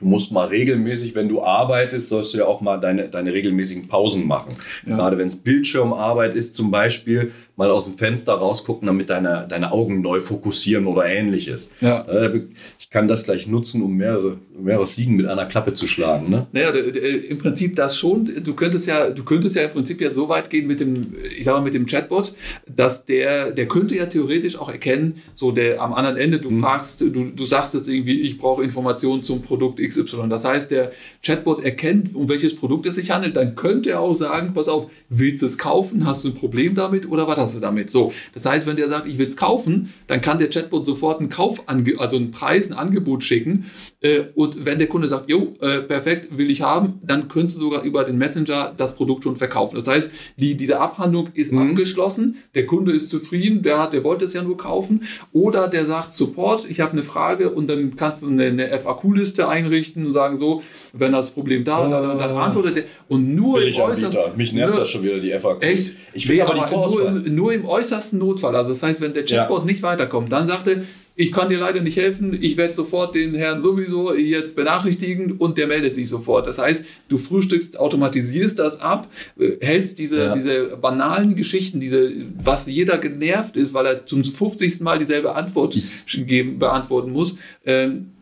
du 0.00 0.06
musst 0.06 0.32
mal 0.32 0.46
regelmäßig, 0.46 1.14
wenn 1.14 1.28
du 1.28 1.42
arbeitest, 1.42 2.08
sollst 2.08 2.34
du 2.34 2.38
ja 2.38 2.46
auch 2.46 2.60
mal 2.60 2.78
deine, 2.78 3.08
deine 3.08 3.32
regelmäßigen 3.32 3.88
Pausen 3.88 4.26
machen. 4.26 4.54
Ja. 4.86 4.96
Gerade 4.96 5.18
wenn 5.18 5.28
es 5.28 5.36
Bildschirmarbeit 5.36 6.34
ist 6.34 6.54
zum 6.54 6.70
Beispiel, 6.70 7.32
mal 7.56 7.70
aus 7.70 7.84
dem 7.84 7.96
Fenster 7.96 8.34
rausgucken, 8.34 8.86
damit 8.86 9.10
deine, 9.10 9.46
deine 9.48 9.70
Augen 9.70 10.00
neu 10.00 10.20
fokussieren 10.20 10.86
oder 10.86 11.06
ähnliches. 11.06 11.72
Ja. 11.80 12.02
Äh, 12.02 12.42
ich 12.80 12.90
kann 12.90 13.06
das 13.06 13.24
gleich 13.24 13.46
nutzen, 13.46 13.80
um 13.82 13.96
mehrere, 13.96 14.38
mehrere 14.58 14.86
Fliegen 14.88 15.14
mit 15.14 15.26
einer 15.26 15.46
Klappe 15.46 15.72
zu 15.72 15.86
schlagen. 15.86 16.30
Ne? 16.30 16.46
Naja, 16.52 16.70
im 16.70 17.38
Prinzip 17.38 17.76
das 17.76 17.96
schon. 17.96 18.42
Du 18.42 18.54
könntest 18.54 18.88
ja, 18.88 19.10
du 19.10 19.22
könntest 19.22 19.54
ja 19.54 19.62
im 19.62 19.70
Prinzip 19.70 20.00
jetzt 20.00 20.16
so 20.16 20.28
weit 20.28 20.50
gehen 20.50 20.66
mit 20.66 20.80
dem, 20.80 21.14
ich 21.36 21.44
sag 21.44 21.54
mal, 21.54 21.62
mit 21.62 21.74
dem 21.74 21.86
Chatbot, 21.86 22.34
dass 22.66 23.06
der, 23.06 23.52
der 23.52 23.68
könnte 23.68 23.94
ja 23.94 24.06
theoretisch 24.06 24.58
auch 24.58 24.68
erkennen, 24.68 25.22
so 25.34 25.52
der 25.52 25.80
am 25.80 25.94
anderen 25.94 26.16
Ende, 26.16 26.40
du 26.40 26.50
mhm. 26.50 26.60
fragst, 26.60 27.02
du, 27.02 27.08
du 27.08 27.46
sagst 27.46 27.74
jetzt 27.74 27.88
irgendwie, 27.88 28.20
ich 28.22 28.38
brauche 28.38 28.64
Informationen 28.64 29.22
zum 29.22 29.42
Produkt 29.42 29.78
XY. 29.78 30.28
Das 30.28 30.44
heißt, 30.44 30.72
der 30.72 30.90
Chatbot 31.22 31.62
erkennt, 31.62 32.16
um 32.16 32.28
welches 32.28 32.56
Produkt 32.56 32.86
es 32.86 32.96
sich 32.96 33.12
handelt, 33.12 33.36
dann 33.36 33.54
könnte 33.54 33.90
er 33.90 34.00
auch 34.00 34.14
sagen, 34.14 34.54
pass 34.54 34.68
auf, 34.68 34.90
willst 35.08 35.42
du 35.42 35.46
es 35.46 35.56
kaufen? 35.56 36.04
Hast 36.04 36.24
du 36.24 36.30
ein 36.30 36.34
Problem 36.34 36.74
damit 36.74 37.08
oder 37.08 37.28
was 37.28 37.43
hast 37.43 37.43
du 37.52 37.60
damit? 37.60 37.90
So, 37.90 38.12
das 38.32 38.46
heißt, 38.46 38.66
wenn 38.66 38.76
der 38.76 38.88
sagt, 38.88 39.06
ich 39.06 39.18
will 39.18 39.26
es 39.26 39.36
kaufen, 39.36 39.92
dann 40.06 40.20
kann 40.20 40.38
der 40.38 40.48
Chatbot 40.48 40.86
sofort 40.86 41.20
einen 41.20 41.28
Kauf, 41.28 41.64
also 41.66 42.16
einen 42.16 42.30
Preis, 42.30 42.70
ein 42.70 42.78
Angebot 42.78 43.22
schicken. 43.22 43.66
Äh, 44.00 44.24
und 44.34 44.64
wenn 44.64 44.78
der 44.78 44.88
Kunde 44.88 45.08
sagt, 45.08 45.28
jo, 45.28 45.54
äh, 45.60 45.80
perfekt, 45.80 46.36
will 46.36 46.50
ich 46.50 46.62
haben, 46.62 47.00
dann 47.02 47.28
könntest 47.28 47.58
du 47.58 47.62
sogar 47.62 47.82
über 47.82 48.04
den 48.04 48.18
Messenger 48.18 48.72
das 48.76 48.96
Produkt 48.96 49.24
schon 49.24 49.36
verkaufen. 49.36 49.76
Das 49.76 49.88
heißt, 49.88 50.12
die, 50.36 50.56
diese 50.56 50.80
Abhandlung 50.80 51.28
ist 51.34 51.52
mhm. 51.52 51.70
abgeschlossen, 51.70 52.36
der 52.54 52.66
Kunde 52.66 52.92
ist 52.92 53.10
zufrieden, 53.10 53.62
der, 53.62 53.78
hat, 53.78 53.92
der 53.92 54.04
wollte 54.04 54.24
es 54.24 54.32
ja 54.32 54.42
nur 54.42 54.56
kaufen. 54.56 55.04
Oder 55.32 55.68
der 55.68 55.84
sagt, 55.84 56.12
Support, 56.12 56.68
ich 56.68 56.80
habe 56.80 56.92
eine 56.92 57.02
Frage 57.02 57.50
und 57.50 57.68
dann 57.68 57.96
kannst 57.96 58.22
du 58.22 58.28
eine, 58.28 58.46
eine 58.46 58.78
FAQ-Liste 58.78 59.48
einrichten 59.48 60.06
und 60.06 60.12
sagen 60.12 60.36
so, 60.36 60.62
wenn 60.92 61.12
das 61.12 61.32
Problem 61.34 61.64
da, 61.64 61.88
dann, 61.88 62.18
dann 62.18 62.30
ah. 62.30 62.44
antwortet 62.44 62.76
er. 62.76 62.84
Und 63.08 63.34
nur 63.34 63.62
im 63.62 63.74
äußersten... 63.74 64.36
Mich 64.36 64.52
nervt 64.52 64.72
nur, 64.72 64.80
das 64.80 64.90
schon 64.90 65.02
wieder, 65.02 65.18
die 65.18 65.32
FAQ. 65.32 65.62
Echt? 65.62 65.96
Ich 66.12 66.28
will 66.28 66.40
aber, 66.40 66.54
die 66.54 66.74
Nur 66.74 67.06
im, 67.08 67.33
nur 67.34 67.52
im 67.52 67.64
äußersten 67.64 68.18
Notfall. 68.18 68.56
Also 68.56 68.70
das 68.70 68.82
heißt, 68.82 69.00
wenn 69.00 69.14
der 69.14 69.24
Chatbot 69.24 69.60
ja. 69.60 69.64
nicht 69.64 69.82
weiterkommt, 69.82 70.32
dann 70.32 70.44
sagt 70.44 70.68
er, 70.68 70.82
ich 71.16 71.30
kann 71.30 71.48
dir 71.48 71.58
leider 71.58 71.80
nicht 71.80 71.96
helfen, 71.96 72.36
ich 72.40 72.56
werde 72.56 72.74
sofort 72.74 73.14
den 73.14 73.34
Herrn 73.34 73.60
sowieso 73.60 74.12
jetzt 74.14 74.56
benachrichtigen 74.56 75.32
und 75.32 75.58
der 75.58 75.68
meldet 75.68 75.94
sich 75.94 76.08
sofort. 76.08 76.46
Das 76.46 76.58
heißt, 76.58 76.84
du 77.08 77.18
frühstückst, 77.18 77.78
automatisierst 77.78 78.58
das 78.58 78.80
ab, 78.80 79.08
äh, 79.38 79.52
hältst 79.60 80.00
diese, 80.00 80.18
ja. 80.18 80.34
diese 80.34 80.76
banalen 80.76 81.36
Geschichten, 81.36 81.78
diese, 81.78 82.10
was 82.36 82.66
jeder 82.66 82.98
genervt 82.98 83.56
ist, 83.56 83.74
weil 83.74 83.86
er 83.86 84.06
zum 84.06 84.24
50. 84.24 84.80
Mal 84.80 84.98
dieselbe 84.98 85.34
Antwort 85.36 85.78
geben, 86.12 86.58
beantworten 86.58 87.12
muss, 87.12 87.38
ähm, 87.64 87.92
äh, 87.92 88.13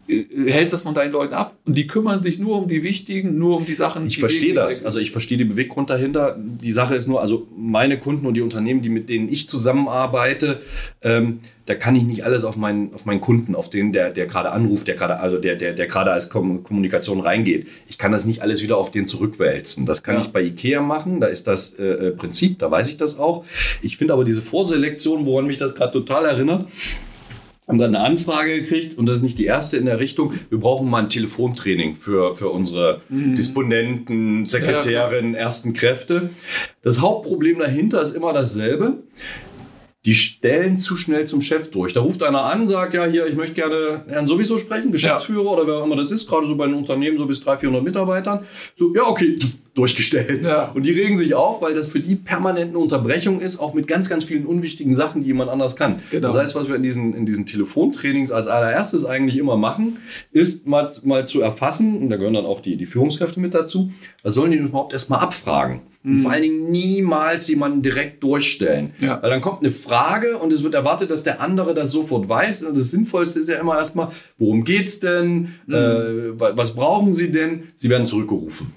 hältst 0.47 0.73
das 0.73 0.83
von 0.83 0.95
deinen 0.95 1.13
Leuten 1.13 1.35
ab 1.35 1.57
und 1.65 1.77
die 1.77 1.87
kümmern 1.87 2.21
sich 2.21 2.39
nur 2.39 2.59
um 2.59 2.69
die 2.69 2.83
wichtigen, 2.83 3.39
nur 3.39 3.57
um 3.57 3.67
die 3.67 3.75
Sachen. 3.75 4.07
Ich 4.07 4.19
verstehe 4.19 4.55
das. 4.55 4.85
Also 4.85 4.99
ich 4.99 5.11
verstehe 5.11 5.39
den 5.39 5.49
Beweggrund 5.49 5.91
dahinter. 5.91 6.37
Die 6.39 6.73
Sache 6.73 6.95
ist 6.95 7.07
nur, 7.07 7.21
also 7.21 7.47
meine 7.57 7.99
Kunden 7.99 8.27
und 8.27 8.35
die 8.35 8.41
Unternehmen, 8.41 8.83
die 8.83 8.89
mit 8.89 9.09
denen 9.09 9.29
ich 9.29 9.49
zusammenarbeite, 9.49 10.61
ähm, 11.03 11.41
da 11.67 11.75
kann 11.75 11.95
ich 11.95 12.03
nicht 12.03 12.25
alles 12.25 12.45
auf 12.45 12.57
meinen, 12.57 12.93
auf 12.93 13.05
meinen 13.05 13.21
Kunden, 13.21 13.55
auf 13.55 13.71
den, 13.71 13.93
der, 13.93 14.11
der 14.11 14.27
gerade 14.27 14.51
anruft, 14.51 14.89
der 14.89 14.97
gerade, 14.97 15.21
also 15.21 15.39
der, 15.39 15.55
der, 15.55 15.73
der 15.73 15.87
gerade 15.87 16.11
als 16.11 16.29
Kommunikation 16.29 17.21
reingeht. 17.21 17.69
Ich 17.87 17.99
kann 17.99 18.11
das 18.11 18.25
nicht 18.25 18.43
alles 18.43 18.63
wieder 18.63 18.77
auf 18.77 18.91
den 18.91 19.07
zurückwälzen. 19.07 19.87
Das 19.87 20.03
kann 20.03 20.17
ja. 20.17 20.23
ich 20.23 20.29
bei 20.29 20.43
IKEA 20.43 20.81
machen. 20.81 21.21
Da 21.21 21.29
ist 21.29 21.47
das 21.47 21.75
äh, 21.75 21.85
äh, 21.85 22.11
Prinzip, 22.11 22.59
da 22.59 22.71
weiß 22.71 22.89
ich 22.89 22.97
das 22.97 23.19
auch. 23.19 23.45
Ich 23.81 23.97
finde 23.97 24.15
aber 24.15 24.25
diese 24.25 24.43
Vorselektion, 24.43 25.25
woran 25.25 25.47
mich 25.47 25.59
das 25.59 25.75
gerade 25.75 25.93
total 25.93 26.25
erinnert, 26.25 26.67
haben 27.69 27.79
dann 27.79 27.95
eine 27.95 28.05
Anfrage 28.05 28.61
gekriegt 28.61 28.99
und 28.99 29.07
das 29.07 29.19
ist 29.19 29.23
nicht 29.23 29.39
die 29.39 29.45
erste 29.45 29.77
in 29.77 29.87
der 29.87 30.01
Richtung. 30.01 30.35
Wir 30.51 30.59
brauchen 30.59 30.91
mal 30.91 31.03
ein 31.03 31.09
Telefontraining 31.09 31.95
für, 31.95 32.35
für 32.35 32.49
unsere 32.49 33.01
mhm. 33.09 33.37
Disponenten, 33.37 34.45
Sekretärinnen, 34.47 35.35
ja, 35.35 35.41
ersten 35.41 35.73
Kräfte. 35.73 36.31
Das 36.83 37.01
Hauptproblem 37.01 37.61
dahinter 37.61 38.03
ist 38.03 38.17
immer 38.17 38.33
dasselbe 38.33 38.99
die 40.05 40.17
stellen 40.17 40.79
zu 40.81 40.97
schnell 40.97 41.27
zum 41.27 41.41
Chef 41.41 41.71
durch. 41.71 41.93
Da 41.93 42.01
ruft 42.01 42.25
einer 42.25 42.43
an, 42.43 42.67
sagt, 42.67 42.95
ja, 42.95 43.05
hier, 43.05 43.27
ich 43.27 43.37
möchte 43.37 43.55
gerne 43.55 44.03
Herrn 44.09 44.27
sowieso 44.27 44.59
sprechen, 44.59 44.91
Geschäftsführer 44.91 45.45
ja. 45.45 45.51
oder 45.51 45.67
wer 45.67 45.75
auch 45.77 45.85
immer 45.85 45.95
das 45.95 46.11
ist, 46.11 46.29
gerade 46.29 46.47
so 46.47 46.57
bei 46.57 46.65
einem 46.65 46.79
Unternehmen 46.79 47.17
so 47.17 47.27
bis 47.27 47.41
300, 47.41 47.61
400 47.61 47.85
Mitarbeitern. 47.85 48.41
So, 48.77 48.93
ja, 48.95 49.07
okay, 49.07 49.39
durchgestellt. 49.75 50.43
Ja. 50.43 50.73
Und 50.75 50.87
die 50.87 50.91
regen 50.91 51.17
sich 51.17 51.35
auf, 51.35 51.63
weil 51.63 51.75
das 51.75 51.87
für 51.87 52.01
die 52.01 52.17
permanent 52.17 52.71
eine 52.71 52.79
Unterbrechung 52.79 53.41
ist, 53.41 53.61
auch 53.61 53.75
mit 53.75 53.87
ganz, 53.87 54.09
ganz 54.09 54.25
vielen 54.25 54.45
unwichtigen 54.45 54.95
Sachen, 54.95 55.23
die 55.23 55.29
jemand 55.29 55.51
anders 55.51 55.77
kann. 55.77 56.03
Genau. 56.11 56.29
Das 56.29 56.37
heißt, 56.37 56.55
was 56.57 56.69
wir 56.69 56.75
in 56.75 56.83
diesen, 56.83 57.15
in 57.15 57.25
diesen 57.25 57.47
Telefontrainings 57.47 58.33
als 58.33 58.49
allererstes 58.49 59.05
eigentlich 59.05 59.39
immer 59.39 59.57
machen, 59.57 59.99
ist 60.33 60.67
mal, 60.67 60.93
mal 61.05 61.29
zu 61.29 61.41
erfassen, 61.41 61.99
und 61.99 62.11
da 62.11 62.17
gehören 62.17 62.35
dann 62.35 62.47
auch 62.47 62.61
die, 62.61 62.77
die 62.77 62.87
Führungskräfte 62.87 63.39
mit 63.39 63.55
dazu, 63.55 63.93
was 64.25 64.35
sollen 64.35 64.51
die 64.51 64.59
überhaupt 64.59 64.93
erstmal 64.93 65.21
abfragen? 65.21 65.81
Und 66.05 66.19
vor 66.19 66.33
allen 66.33 66.43
Dingen 66.43 66.71
niemals 66.71 67.47
jemanden 67.47 67.81
direkt 67.81 68.25
durchstellen. 68.25 68.93
Ja. 68.99 69.23
Weil 69.23 69.31
dann 69.31 69.41
kommt 69.41 69.61
eine 69.61 69.71
Frage 69.71 70.37
und 70.39 70.53
es 70.53 70.65
wird 70.65 70.75
erwartet, 70.75 71.13
dass 71.13 71.23
der 71.23 71.41
andere 71.41 71.75
das 71.75 71.93
sofort 71.93 72.29
weiß. 72.29 72.65
Und 72.65 72.77
das 72.77 72.91
Sinnvollste 72.91 73.39
ist 73.39 73.49
ja 73.49 73.61
immer 73.61 73.77
erstmal, 73.77 74.09
worum 74.37 74.65
geht's 74.65 74.99
denn? 74.99 75.55
Mhm. 75.67 75.75
Äh, 75.75 76.41
was 76.41 76.75
brauchen 76.75 77.15
Sie 77.15 77.31
denn? 77.31 77.65
Sie 77.77 77.89
werden 77.89 78.09
zurückgerufen. 78.09 78.73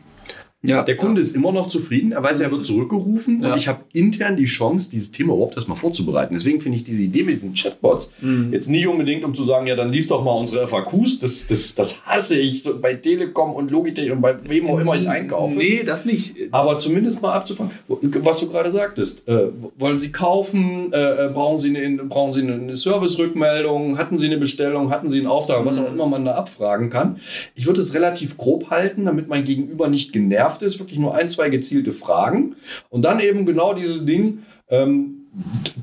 Ja, 0.67 0.83
der 0.83 0.97
Kunde 0.97 1.21
ja. 1.21 1.25
ist 1.25 1.35
immer 1.35 1.51
noch 1.51 1.67
zufrieden, 1.67 2.11
er 2.11 2.23
weiß, 2.23 2.41
er 2.41 2.51
wird 2.51 2.65
zurückgerufen 2.65 3.41
ja. 3.41 3.51
und 3.51 3.57
ich 3.57 3.67
habe 3.67 3.83
intern 3.93 4.35
die 4.35 4.45
Chance, 4.45 4.89
dieses 4.89 5.11
Thema 5.11 5.33
überhaupt 5.33 5.55
erstmal 5.55 5.77
vorzubereiten. 5.77 6.33
Deswegen 6.33 6.61
finde 6.61 6.77
ich 6.77 6.83
diese 6.83 7.03
Idee 7.03 7.23
mit 7.23 7.35
diesen 7.35 7.53
Chatbots 7.53 8.13
mhm. 8.21 8.51
jetzt 8.51 8.69
nicht 8.69 8.87
unbedingt, 8.87 9.23
um 9.23 9.33
zu 9.33 9.43
sagen, 9.43 9.67
ja, 9.67 9.75
dann 9.75 9.91
liest 9.91 10.11
doch 10.11 10.23
mal 10.23 10.31
unsere 10.31 10.67
FAQs, 10.67 11.19
das, 11.19 11.47
das, 11.47 11.75
das 11.75 12.05
hasse 12.05 12.37
ich 12.37 12.63
bei 12.81 12.93
Telekom 12.93 13.53
und 13.53 13.71
Logitech 13.71 14.11
und 14.11 14.21
bei 14.21 14.35
wem 14.47 14.67
auch 14.69 14.79
immer 14.79 14.95
ich 14.95 15.09
einkaufe. 15.09 15.57
Nee, 15.57 15.83
das 15.85 16.05
nicht. 16.05 16.35
Aber 16.51 16.77
zumindest 16.77 17.21
mal 17.21 17.33
abzufangen, 17.33 17.71
was 17.87 18.39
du 18.39 18.49
gerade 18.49 18.71
sagtest. 18.71 19.27
Äh, 19.27 19.47
wollen 19.77 19.99
Sie 19.99 20.11
kaufen? 20.11 20.91
Äh, 20.93 21.25
äh 21.25 21.29
brauchen, 21.29 21.57
Sie 21.57 21.75
eine, 21.75 22.03
brauchen 22.03 22.31
Sie 22.31 22.41
eine 22.41 22.75
Service-Rückmeldung? 22.75 23.97
Hatten 23.97 24.17
Sie 24.17 24.27
eine 24.27 24.37
Bestellung? 24.37 24.89
Hatten 24.89 25.09
Sie 25.09 25.19
einen 25.19 25.27
Auftrag? 25.27 25.61
Mhm. 25.61 25.65
Was 25.65 25.79
auch 25.79 25.91
immer 25.91 26.07
man 26.07 26.25
da 26.25 26.35
abfragen 26.35 26.89
kann. 26.89 27.17
Ich 27.55 27.67
würde 27.67 27.81
es 27.81 27.93
relativ 27.93 28.37
grob 28.37 28.69
halten, 28.69 29.05
damit 29.05 29.27
mein 29.27 29.43
Gegenüber 29.43 29.87
nicht 29.87 30.13
genervt 30.13 30.54
genervt 30.55 30.61
ist, 30.61 30.79
wirklich 30.79 30.99
nur 30.99 31.15
ein, 31.15 31.29
zwei 31.29 31.49
gezielte 31.49 31.91
Fragen. 31.91 32.55
Und 32.89 33.03
dann 33.03 33.19
eben 33.19 33.45
genau 33.45 33.73
dieses 33.73 34.05
Ding, 34.05 34.43
ähm, 34.69 35.21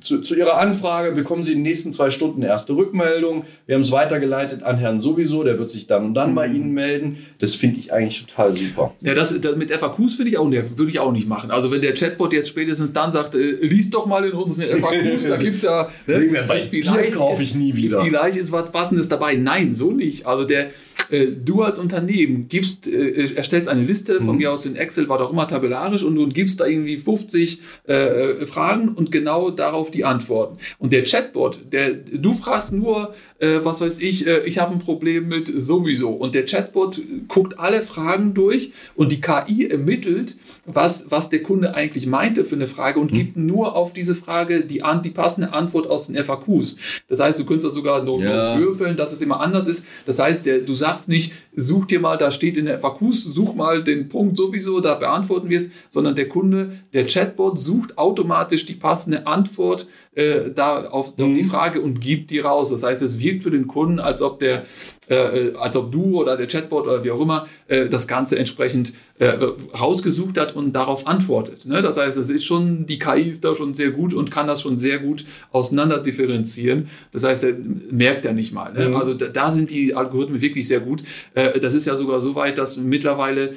zu, 0.01 0.23
zu, 0.23 0.35
Ihrer 0.35 0.57
Anfrage 0.57 1.13
bekommen 1.13 1.43
Sie 1.43 1.53
in 1.53 1.59
den 1.59 1.65
nächsten 1.65 1.93
zwei 1.93 2.11
Stunden 2.11 2.41
erste 2.41 2.75
Rückmeldung. 2.75 3.45
Wir 3.67 3.75
haben 3.75 3.83
es 3.83 3.93
weitergeleitet 3.93 4.63
an 4.63 4.79
Herrn 4.79 4.99
sowieso, 4.99 5.45
der 5.45 5.59
wird 5.59 5.71
sich 5.71 5.87
dann 5.87 6.07
und 6.07 6.15
dann 6.15 6.31
mhm. 6.31 6.35
bei 6.35 6.47
Ihnen 6.47 6.73
melden. 6.73 7.19
Das 7.39 7.55
finde 7.55 7.79
ich 7.79 7.93
eigentlich 7.93 8.25
total 8.25 8.53
super. 8.55 8.95
Ja, 9.03 9.13
das, 9.13 9.39
das 9.43 9.57
mit 9.57 9.71
FAQs 9.71 10.15
finde 10.15 10.31
ich 10.31 10.39
auch, 10.39 10.51
würde 10.51 10.91
ich 10.91 10.99
auch 10.99 11.13
nicht 11.13 11.29
machen. 11.29 11.51
Also 11.51 11.71
wenn 11.71 11.83
der 11.83 11.93
Chatbot 11.93 12.33
jetzt 12.33 12.49
spätestens 12.49 12.95
dann 12.95 13.13
sagt, 13.13 13.35
äh, 13.35 13.59
lies 13.61 13.91
doch 13.91 14.07
mal 14.07 14.25
in 14.25 14.33
unseren 14.33 14.63
FAQs, 14.63 15.25
da 15.29 15.37
gibt 15.37 15.59
es 15.59 15.65
ja. 15.65 15.91
Ne, 16.07 16.45
bei 16.49 16.67
vielleicht 16.71 17.17
kaufe 17.17 17.43
ich 17.43 17.55
nie 17.55 17.77
wieder. 17.77 18.03
Vielleicht 18.03 18.39
ist 18.39 18.53
was 18.53 18.73
Passendes 18.73 19.11
dabei. 19.11 19.37
Nein, 19.37 19.75
so 19.75 19.91
nicht. 19.91 20.25
Also 20.25 20.45
der 20.45 20.71
äh, 21.11 21.27
du 21.27 21.63
als 21.63 21.79
Unternehmen 21.79 22.49
gibst, 22.49 22.87
äh, 22.87 23.35
erstellst 23.35 23.69
eine 23.69 23.83
Liste, 23.83 24.19
von 24.19 24.33
mhm. 24.33 24.37
mir 24.39 24.53
aus 24.53 24.67
in 24.67 24.77
Excel, 24.77 25.09
war 25.09 25.19
doch 25.19 25.33
immer 25.33 25.47
tabellarisch 25.47 26.03
und, 26.03 26.19
und 26.19 26.35
gibst 26.35 26.61
da 26.61 26.67
irgendwie 26.67 26.99
50 26.99 27.61
äh, 27.85 28.47
Fragen 28.47 28.91
und 28.91 29.11
genau 29.13 29.51
darauf 29.51 29.91
die 29.91 30.05
Antworten. 30.05 30.59
Und 30.79 30.93
der 30.93 31.05
Chatbot, 31.05 31.73
der, 31.73 31.93
du 31.93 32.33
fragst 32.33 32.73
nur, 32.73 33.15
äh, 33.43 33.65
was 33.65 33.81
weiß 33.81 33.99
ich, 34.01 34.27
äh, 34.27 34.45
ich 34.47 34.59
habe 34.59 34.73
ein 34.73 34.79
Problem 34.79 35.29
mit 35.29 35.49
sowieso. 35.49 36.11
Und 36.11 36.35
der 36.35 36.47
Chatbot 36.47 37.01
guckt 37.27 37.59
alle 37.59 37.83
Fragen 37.83 38.35
durch 38.35 38.73
und 38.95 39.11
die 39.11 39.21
KI 39.21 39.67
ermittelt, 39.69 40.37
was, 40.65 41.11
was 41.11 41.29
der 41.29 41.43
Kunde 41.43 41.75
eigentlich 41.75 42.07
meinte 42.07 42.45
für 42.45 42.55
eine 42.55 42.69
Frage 42.69 43.01
und 43.01 43.11
mhm. 43.11 43.17
gibt 43.17 43.37
nur 43.37 43.75
auf 43.75 43.93
diese 43.93 44.15
Frage 44.15 44.65
die, 44.65 44.83
die 45.05 45.11
passende 45.11 45.53
Antwort 45.53 45.89
aus 45.89 46.07
den 46.07 46.23
FAQs. 46.23 46.77
Das 47.09 47.19
heißt, 47.19 47.41
du 47.41 47.45
könntest 47.45 47.67
da 47.67 47.71
sogar 47.71 48.05
nur, 48.05 48.23
ja. 48.23 48.57
nur 48.57 48.67
würfeln, 48.67 48.97
dass 48.97 49.13
es 49.13 49.21
immer 49.21 49.41
anders 49.41 49.67
ist. 49.67 49.87
Das 50.07 50.21
heißt, 50.21 50.47
der, 50.47 50.61
du 50.61 50.75
sagst 50.75 51.09
nicht, 51.09 51.33
such 51.57 51.87
dir 51.87 51.99
mal, 51.99 52.17
da 52.17 52.31
steht 52.31 52.57
in 52.57 52.67
der 52.67 52.79
FAQs, 52.79 53.25
such 53.25 53.55
mal 53.55 53.83
den 53.83 54.09
Punkt 54.09 54.37
sowieso, 54.37 54.81
da 54.81 54.95
beantworten 54.95 55.51
wir 55.51 55.57
es, 55.57 55.73
sondern 55.91 56.15
der 56.15 56.29
Kunde, 56.29 56.79
der 56.93 57.07
Chatbot 57.07 57.59
sucht 57.59 57.99
automatisch 57.99 58.67
die 58.67 58.75
passende 58.75 59.27
Antwort 59.27 59.89
äh, 60.15 60.51
da 60.55 60.89
auf, 60.89 61.17
mhm. 61.17 61.25
auf 61.25 61.33
die 61.35 61.43
mhm. 61.43 61.49
Frage 61.49 61.81
und 61.81 62.01
gibt 62.01 62.31
die 62.31 62.41
raus. 62.41 62.71
Das 62.71 62.83
heißt, 62.83 63.03
es 63.03 63.19
wirkt 63.19 63.45
für 63.45 63.51
den 63.51 63.67
Kunden, 63.67 63.99
als 63.99 64.21
ob 64.21 64.39
der, 64.41 64.65
äh, 65.09 65.15
äh, 65.15 65.57
als 65.57 65.77
ob 65.77 65.91
du 65.91 66.21
oder 66.21 66.37
der 66.37 66.47
Chatbot 66.47 66.87
oder 66.87 67.03
wie 67.03 67.11
auch 67.11 67.21
immer 67.21 67.47
äh, 67.69 67.89
das 67.89 68.07
Ganze 68.07 68.39
entsprechend 68.39 68.93
äh, 69.19 69.33
rausgesucht 69.79 70.37
hat 70.39 70.55
und 70.55 70.75
darauf 70.75 71.07
antwortet. 71.07 71.65
Ne? 71.65 71.81
Das 71.81 71.97
heißt, 71.97 72.19
es 72.19 72.29
ist 72.29 72.45
schon, 72.45 72.87
die 72.87 72.99
KI 72.99 73.23
ist 73.23 73.45
da 73.45 73.55
schon 73.55 73.73
sehr 73.73 73.91
gut 73.91 74.13
und 74.13 74.31
kann 74.31 74.47
das 74.47 74.61
schon 74.61 74.77
sehr 74.77 74.99
gut 74.99 75.25
auseinander 75.51 75.99
differenzieren. 75.99 76.89
Das 77.13 77.25
heißt, 77.25 77.45
er 77.45 77.55
merkt 77.91 78.27
er 78.27 78.35
nicht 78.35 78.53
mal. 78.53 78.73
Ne? 78.75 78.91
Mhm. 78.91 78.97
Also 78.97 79.15
da, 79.15 79.29
da, 79.29 79.51
sind 79.51 79.71
die 79.71 79.95
Algorithmen 79.95 80.41
wirklich 80.41 80.69
sehr 80.69 80.81
gut. 80.81 81.03
Äh, 81.35 81.59
das 81.59 81.75
ist 81.75 81.87
ja 81.87 81.97
sogar 81.97 82.21
so 82.21 82.35
weit, 82.35 82.59
dass 82.59 82.77
mittlerweile, 82.77 83.55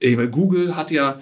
ich 0.00 0.16
meine, 0.16 0.30
Google 0.30 0.76
hat 0.76 0.90
ja 0.90 1.20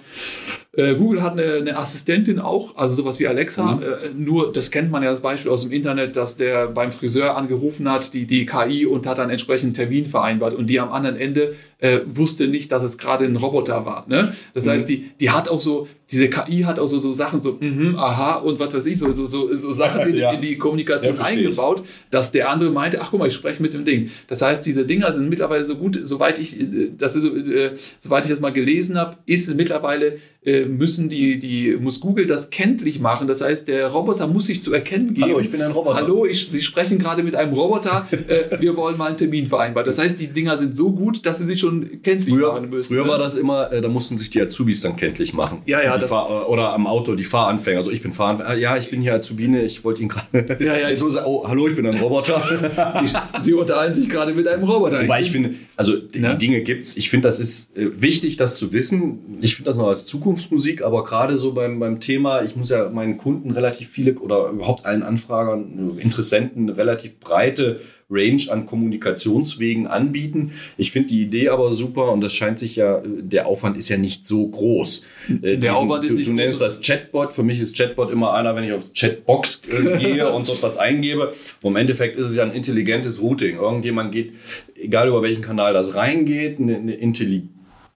Äh, 0.75 0.95
Google 0.95 1.21
hat 1.21 1.33
eine, 1.33 1.53
eine, 1.53 1.77
Assistentin 1.77 2.39
auch, 2.39 2.75
also 2.75 2.95
sowas 2.95 3.19
wie 3.19 3.27
Alexa. 3.27 3.75
Mhm. 3.75 3.81
Äh, 3.83 3.85
nur, 4.17 4.51
das 4.51 4.71
kennt 4.71 4.89
man 4.89 5.03
ja 5.03 5.09
als 5.09 5.21
Beispiel 5.21 5.51
aus 5.51 5.61
dem 5.61 5.71
Internet, 5.71 6.15
dass 6.15 6.35
der 6.35 6.65
beim 6.65 6.91
Friseur 6.91 7.37
angerufen 7.37 7.87
hat, 7.91 8.15
die, 8.15 8.25
die 8.25 8.47
KI 8.47 8.87
und 8.87 9.05
hat 9.05 9.19
dann 9.19 9.29
entsprechend 9.29 9.75
Termin 9.75 10.07
vereinbart 10.07 10.55
und 10.55 10.71
die 10.71 10.79
am 10.79 10.91
anderen 10.91 11.15
Ende 11.15 11.53
äh, 11.77 11.99
wusste 12.07 12.47
nicht, 12.47 12.71
dass 12.71 12.81
es 12.81 12.97
gerade 12.97 13.25
ein 13.25 13.35
Roboter 13.35 13.85
war. 13.85 14.05
Ne? 14.07 14.33
Das 14.55 14.65
mhm. 14.65 14.69
heißt, 14.71 14.89
die, 14.89 15.11
die 15.19 15.29
hat 15.29 15.47
auch 15.47 15.61
so, 15.61 15.87
diese 16.09 16.27
KI 16.27 16.61
hat 16.61 16.79
auch 16.79 16.87
so, 16.87 16.97
so 16.97 17.13
Sachen, 17.13 17.39
so, 17.39 17.57
mhm, 17.59 17.95
aha 17.95 18.37
und 18.37 18.59
was 18.59 18.73
weiß 18.73 18.87
ich, 18.87 18.97
so, 18.97 19.11
so, 19.13 19.27
so, 19.27 19.55
so 19.55 19.73
Sachen 19.73 20.01
in, 20.09 20.15
ja. 20.15 20.31
in 20.31 20.41
die 20.41 20.57
Kommunikation 20.57 21.17
ja, 21.17 21.23
eingebaut, 21.23 21.83
dass 22.09 22.31
der 22.31 22.49
andere 22.49 22.71
meinte, 22.71 22.99
ach 22.99 23.11
guck 23.11 23.19
mal, 23.19 23.27
ich 23.27 23.33
spreche 23.33 23.61
mit 23.61 23.75
dem 23.75 23.85
Ding. 23.85 24.09
Das 24.27 24.41
heißt, 24.41 24.65
diese 24.65 24.85
Dinger 24.85 25.11
sind 25.11 25.29
mittlerweile 25.29 25.63
so 25.63 25.75
gut, 25.75 25.99
soweit 26.03 26.39
ich, 26.39 26.59
äh, 26.59 26.91
das 26.97 27.15
ist, 27.15 27.25
äh, 27.25 27.73
soweit 27.99 28.25
ich 28.25 28.31
das 28.31 28.39
mal 28.39 28.51
gelesen 28.51 28.97
habe, 28.97 29.17
ist 29.27 29.47
es 29.47 29.53
mittlerweile 29.53 30.17
müssen 30.45 31.09
die, 31.09 31.39
die, 31.39 31.77
muss 31.79 31.99
Google 31.99 32.27
das 32.27 32.49
kenntlich 32.49 32.99
machen. 32.99 33.27
Das 33.27 33.41
heißt, 33.41 33.67
der 33.67 33.87
Roboter 33.87 34.27
muss 34.27 34.47
sich 34.47 34.61
zu 34.61 34.73
erkennen 34.73 35.13
geben. 35.13 35.27
Hallo, 35.27 35.39
ich 35.39 35.51
bin 35.51 35.61
ein 35.61 35.71
Roboter. 35.71 35.97
Hallo, 35.97 36.25
ich, 36.25 36.49
Sie 36.51 36.61
sprechen 36.61 36.99
gerade 36.99 37.23
mit 37.23 37.35
einem 37.35 37.53
Roboter. 37.53 38.07
äh, 38.27 38.61
wir 38.61 38.75
wollen 38.75 38.97
mal 38.97 39.07
einen 39.07 39.17
Termin 39.17 39.47
vereinbaren. 39.47 39.85
Das 39.85 39.99
heißt, 39.99 40.19
die 40.19 40.27
Dinger 40.27 40.57
sind 40.57 40.75
so 40.75 40.91
gut, 40.91 41.25
dass 41.25 41.37
sie 41.37 41.45
sich 41.45 41.59
schon 41.59 42.01
kenntlich 42.01 42.33
früher, 42.33 42.53
machen 42.53 42.69
müssen. 42.69 42.93
Früher 42.93 43.05
ne? 43.05 43.11
war 43.11 43.17
das 43.17 43.35
immer, 43.35 43.71
äh, 43.71 43.81
da 43.81 43.87
mussten 43.87 44.17
sich 44.17 44.29
die 44.29 44.41
Azubis 44.41 44.81
dann 44.81 44.95
kenntlich 44.95 45.33
machen. 45.33 45.61
Ja, 45.65 45.81
ja. 45.81 45.97
Das, 45.97 46.09
Fahr 46.09 46.49
oder 46.49 46.73
am 46.73 46.87
Auto, 46.87 47.15
die 47.15 47.23
Fahranfänger. 47.23 47.79
Also 47.79 47.91
ich 47.91 48.01
bin 48.01 48.13
Fahranfänger. 48.13 48.55
Ja, 48.55 48.77
ich 48.77 48.89
bin 48.89 49.01
hier 49.01 49.13
Azubine, 49.13 49.63
ich 49.63 49.83
wollte 49.83 50.01
ihn 50.01 50.09
gerade. 50.09 50.63
Ja, 50.63 50.77
ja. 50.77 50.95
so 50.95 51.09
sagen, 51.09 51.25
oh, 51.27 51.47
hallo, 51.47 51.67
ich 51.67 51.75
bin 51.75 51.85
ein 51.85 51.99
Roboter. 51.99 52.41
Sie, 53.05 53.15
sie 53.41 53.53
unterhalten 53.53 53.95
sich 53.95 54.09
gerade 54.09 54.33
mit 54.33 54.47
einem 54.47 54.63
Roboter. 54.63 55.01
Wobei 55.03 55.21
ich 55.21 55.31
finde, 55.31 55.55
also 55.75 55.97
die, 55.97 56.19
ja? 56.19 56.33
die 56.33 56.37
Dinge 56.37 56.61
gibt's. 56.61 56.97
Ich 56.97 57.09
finde, 57.09 57.27
das 57.27 57.39
ist 57.39 57.75
äh, 57.75 58.01
wichtig, 58.01 58.37
das 58.37 58.57
zu 58.57 58.73
wissen. 58.73 59.37
Ich 59.41 59.55
finde 59.55 59.71
das 59.71 59.77
noch 59.77 59.87
als 59.87 60.05
Zukunftsmusik, 60.05 60.83
aber 60.83 61.03
gerade 61.03 61.35
so 61.37 61.53
beim, 61.53 61.79
beim 61.79 61.99
Thema, 61.99 62.43
ich 62.43 62.55
muss 62.55 62.69
ja 62.69 62.89
meinen 62.89 63.17
Kunden 63.17 63.51
relativ 63.51 63.89
viele 63.89 64.13
oder 64.15 64.49
überhaupt 64.49 64.85
allen 64.85 65.03
Anfragern, 65.03 65.97
Interessenten 65.97 66.63
eine 66.63 66.77
relativ 66.77 67.19
breite 67.19 67.81
Range 68.13 68.43
an 68.49 68.65
Kommunikationswegen 68.65 69.87
anbieten. 69.87 70.51
Ich 70.77 70.91
finde 70.91 71.09
die 71.09 71.21
Idee 71.21 71.49
aber 71.49 71.73
super 71.73 72.11
und 72.11 72.21
das 72.21 72.33
scheint 72.33 72.59
sich 72.59 72.75
ja, 72.75 73.01
der 73.05 73.47
Aufwand 73.47 73.77
ist 73.77 73.89
ja 73.89 73.97
nicht 73.97 74.25
so 74.25 74.47
groß. 74.47 75.05
Äh, 75.29 75.39
der 75.41 75.57
Diesen, 75.57 75.75
Aufwand 75.75 76.05
ist 76.05 76.11
du, 76.11 76.17
nicht 76.17 76.29
Du 76.29 76.33
nennst 76.33 76.61
das 76.61 76.81
Chatbot. 76.81 77.33
Für 77.33 77.43
mich 77.43 77.59
ist 77.59 77.75
Chatbot 77.75 78.11
immer 78.11 78.33
einer, 78.33 78.55
wenn 78.55 78.63
ich 78.63 78.73
auf 78.73 78.93
Chatbox 78.93 79.63
äh, 79.69 79.97
gehe 79.99 80.31
und 80.31 80.47
dort 80.47 80.61
was 80.63 80.77
eingebe. 80.77 81.33
Und 81.61 81.71
Im 81.71 81.77
Endeffekt 81.77 82.15
ist 82.15 82.29
es 82.29 82.35
ja 82.35 82.43
ein 82.43 82.51
intelligentes 82.51 83.21
Routing. 83.21 83.57
Irgendjemand 83.57 84.11
geht, 84.11 84.33
egal 84.75 85.07
über 85.07 85.23
welchen 85.23 85.41
Kanal 85.41 85.73
das 85.73 85.95
reingeht, 85.95 86.59
eine, 86.59 86.75
eine 86.77 86.93
intelligente 86.93 87.52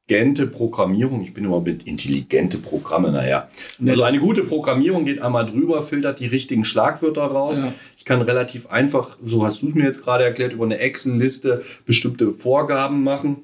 intelligente 0.08 0.48
Programmierung, 0.48 1.22
ich 1.22 1.34
bin 1.34 1.44
immer 1.44 1.60
mit 1.60 1.84
intelligente 1.84 2.58
Programme, 2.58 3.12
naja. 3.12 3.50
Also 3.86 4.04
eine 4.04 4.20
gute 4.20 4.44
Programmierung 4.44 5.04
geht 5.04 5.22
einmal 5.22 5.46
drüber, 5.46 5.82
filtert 5.82 6.20
die 6.22 6.28
richtigen 6.28 6.64
Schlagwörter 6.64 7.24
raus. 7.24 7.60
Ja. 7.60 7.74
Ich 7.98 8.06
kann 8.06 8.22
relativ 8.22 8.68
einfach, 8.68 9.18
so 9.24 9.44
hast 9.44 9.62
du 9.62 9.68
es 9.68 9.76
mir 9.76 9.84
jetzt 9.84 10.04
gerade 10.04 10.24
erklärt, 10.24 10.54
über 10.54 10.64
eine 10.64 10.78
Excel-Liste 10.80 11.62
bestimmte 11.86 12.34
Vorgaben 12.34 13.04
machen. 13.04 13.38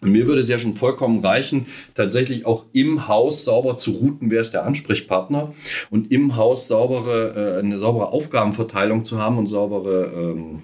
Und 0.00 0.10
mir 0.10 0.26
würde 0.26 0.40
es 0.40 0.48
ja 0.48 0.58
schon 0.58 0.74
vollkommen 0.74 1.24
reichen, 1.24 1.66
tatsächlich 1.94 2.44
auch 2.44 2.64
im 2.72 3.06
Haus 3.06 3.44
sauber 3.44 3.76
zu 3.76 3.92
routen, 3.92 4.32
wer 4.32 4.40
ist 4.40 4.50
der 4.50 4.66
Ansprechpartner 4.66 5.54
und 5.90 6.10
im 6.10 6.34
Haus 6.34 6.66
saubere, 6.66 7.58
äh, 7.58 7.60
eine 7.60 7.78
saubere 7.78 8.08
Aufgabenverteilung 8.08 9.04
zu 9.04 9.20
haben 9.20 9.38
und 9.38 9.46
saubere 9.46 10.10
ähm, 10.12 10.62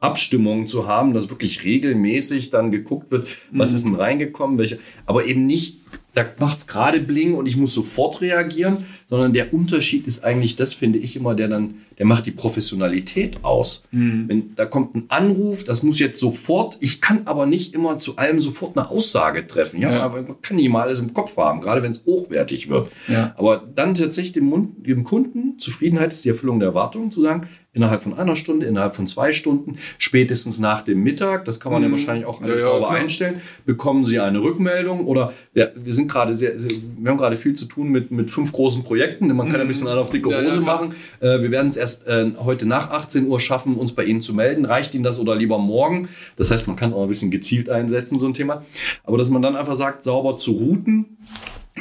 Abstimmungen 0.00 0.68
zu 0.68 0.86
haben, 0.86 1.12
dass 1.12 1.30
wirklich 1.30 1.64
regelmäßig 1.64 2.50
dann 2.50 2.70
geguckt 2.70 3.10
wird, 3.10 3.28
was 3.50 3.70
mhm. 3.70 3.76
ist 3.76 3.84
denn 3.84 3.94
reingekommen, 3.96 4.58
welche, 4.58 4.78
aber 5.06 5.24
eben 5.26 5.46
nicht, 5.46 5.78
da 6.14 6.24
macht 6.40 6.58
es 6.58 6.66
gerade 6.66 7.00
bling 7.00 7.34
und 7.34 7.46
ich 7.46 7.56
muss 7.56 7.74
sofort 7.74 8.20
reagieren, 8.20 8.78
sondern 9.08 9.32
der 9.32 9.52
Unterschied 9.52 10.06
ist 10.06 10.24
eigentlich, 10.24 10.56
das 10.56 10.74
finde 10.74 10.98
ich 10.98 11.16
immer, 11.16 11.34
der 11.34 11.48
dann, 11.48 11.74
der 11.98 12.06
macht 12.06 12.26
die 12.26 12.30
Professionalität 12.30 13.44
aus. 13.44 13.86
Mhm. 13.90 14.24
Wenn 14.28 14.54
da 14.54 14.66
kommt 14.66 14.94
ein 14.94 15.04
Anruf, 15.08 15.64
das 15.64 15.82
muss 15.82 15.98
jetzt 15.98 16.18
sofort, 16.18 16.76
ich 16.80 17.00
kann 17.00 17.22
aber 17.26 17.46
nicht 17.46 17.74
immer 17.74 17.98
zu 17.98 18.16
allem 18.16 18.40
sofort 18.40 18.76
eine 18.76 18.90
Aussage 18.90 19.46
treffen. 19.46 19.80
Ja, 19.80 19.90
ja. 19.90 20.08
man 20.08 20.42
kann 20.42 20.56
nicht 20.56 20.68
mal 20.68 20.82
alles 20.82 21.00
im 21.00 21.14
Kopf 21.14 21.36
haben, 21.36 21.60
gerade 21.60 21.82
wenn 21.82 21.90
es 21.90 22.04
hochwertig 22.04 22.68
wird. 22.68 22.90
Ja. 23.08 23.34
Aber 23.36 23.64
dann 23.74 23.94
tatsächlich 23.94 24.32
dem, 24.32 24.46
Mund, 24.46 24.86
dem 24.86 25.04
Kunden, 25.04 25.58
Zufriedenheit 25.58 26.12
ist 26.12 26.24
die 26.24 26.30
Erfüllung 26.30 26.58
der 26.58 26.68
Erwartungen, 26.68 27.10
zu 27.10 27.22
sagen, 27.22 27.48
innerhalb 27.78 28.02
von 28.02 28.18
einer 28.18 28.36
Stunde, 28.36 28.66
innerhalb 28.66 28.94
von 28.94 29.06
zwei 29.06 29.32
Stunden, 29.32 29.78
spätestens 29.98 30.58
nach 30.58 30.82
dem 30.82 31.02
Mittag, 31.02 31.44
das 31.44 31.60
kann 31.60 31.72
man 31.72 31.82
mhm. 31.82 31.88
ja 31.88 31.92
wahrscheinlich 31.92 32.26
auch 32.26 32.42
alles 32.42 32.60
ja, 32.60 32.66
sauber 32.66 32.88
klar. 32.88 33.00
einstellen, 33.00 33.40
bekommen 33.64 34.04
Sie 34.04 34.18
eine 34.18 34.42
Rückmeldung 34.42 35.06
oder 35.06 35.32
ja, 35.54 35.68
wir 35.74 35.94
sind 35.94 36.10
gerade 36.10 36.34
sehr, 36.34 36.52
wir 36.58 37.10
haben 37.10 37.18
gerade 37.18 37.36
viel 37.36 37.54
zu 37.54 37.66
tun 37.66 37.88
mit, 37.88 38.10
mit 38.10 38.30
fünf 38.30 38.52
großen 38.52 38.82
Projekten, 38.82 39.34
man 39.34 39.48
kann 39.48 39.60
ein 39.60 39.66
mhm. 39.66 39.68
bisschen 39.68 39.88
auf 39.88 40.10
dicke 40.10 40.28
Hose 40.28 40.56
ja, 40.56 40.60
machen. 40.60 40.94
Äh, 41.20 41.40
wir 41.40 41.50
werden 41.50 41.68
es 41.68 41.76
erst 41.76 42.06
äh, 42.06 42.32
heute 42.44 42.66
nach 42.66 42.90
18 42.90 43.26
Uhr 43.26 43.40
schaffen, 43.40 43.76
uns 43.76 43.92
bei 43.92 44.04
Ihnen 44.04 44.20
zu 44.20 44.34
melden. 44.34 44.64
Reicht 44.64 44.94
Ihnen 44.94 45.04
das 45.04 45.18
oder 45.18 45.36
lieber 45.36 45.58
morgen? 45.58 46.08
Das 46.36 46.50
heißt, 46.50 46.66
man 46.66 46.76
kann 46.76 46.90
es 46.90 46.94
auch 46.94 47.02
ein 47.02 47.08
bisschen 47.08 47.30
gezielt 47.30 47.70
einsetzen, 47.70 48.18
so 48.18 48.26
ein 48.26 48.34
Thema. 48.34 48.64
Aber 49.04 49.18
dass 49.18 49.30
man 49.30 49.42
dann 49.42 49.56
einfach 49.56 49.76
sagt, 49.76 50.04
sauber 50.04 50.36
zu 50.36 50.52
routen, 50.52 51.18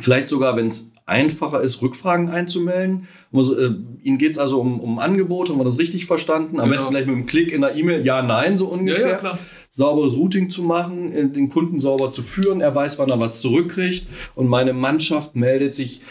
vielleicht 0.01 0.27
sogar, 0.27 0.55
wenn 0.57 0.67
es 0.67 0.91
einfacher 1.05 1.61
ist, 1.61 1.81
Rückfragen 1.81 2.29
einzumelden. 2.29 3.07
Also, 3.31 3.57
äh, 3.57 3.71
Ihnen 4.03 4.17
geht 4.17 4.33
es 4.33 4.37
also 4.37 4.59
um, 4.59 4.79
um 4.79 4.99
Angebot, 4.99 5.49
haben 5.49 5.57
wir 5.57 5.63
das 5.63 5.79
richtig 5.79 6.05
verstanden? 6.05 6.59
Am 6.59 6.65
genau. 6.65 6.75
besten 6.75 6.91
gleich 6.91 7.05
mit 7.05 7.15
einem 7.15 7.25
Klick 7.25 7.51
in 7.51 7.61
der 7.61 7.75
E-Mail, 7.75 8.05
ja, 8.05 8.21
nein, 8.21 8.57
so 8.57 8.67
ungefähr. 8.67 9.19
Ja, 9.23 9.23
ja, 9.23 9.39
Sauberes 9.71 10.13
Routing 10.13 10.49
zu 10.49 10.63
machen, 10.63 11.13
äh, 11.13 11.29
den 11.29 11.49
Kunden 11.49 11.79
sauber 11.79 12.11
zu 12.11 12.23
führen, 12.23 12.61
er 12.61 12.73
weiß, 12.73 12.97
wann 12.99 13.09
er 13.09 13.19
was 13.19 13.41
zurückkriegt 13.41 14.07
und 14.35 14.47
meine 14.47 14.73
Mannschaft 14.73 15.35
meldet 15.35 15.75
sich 15.75 16.01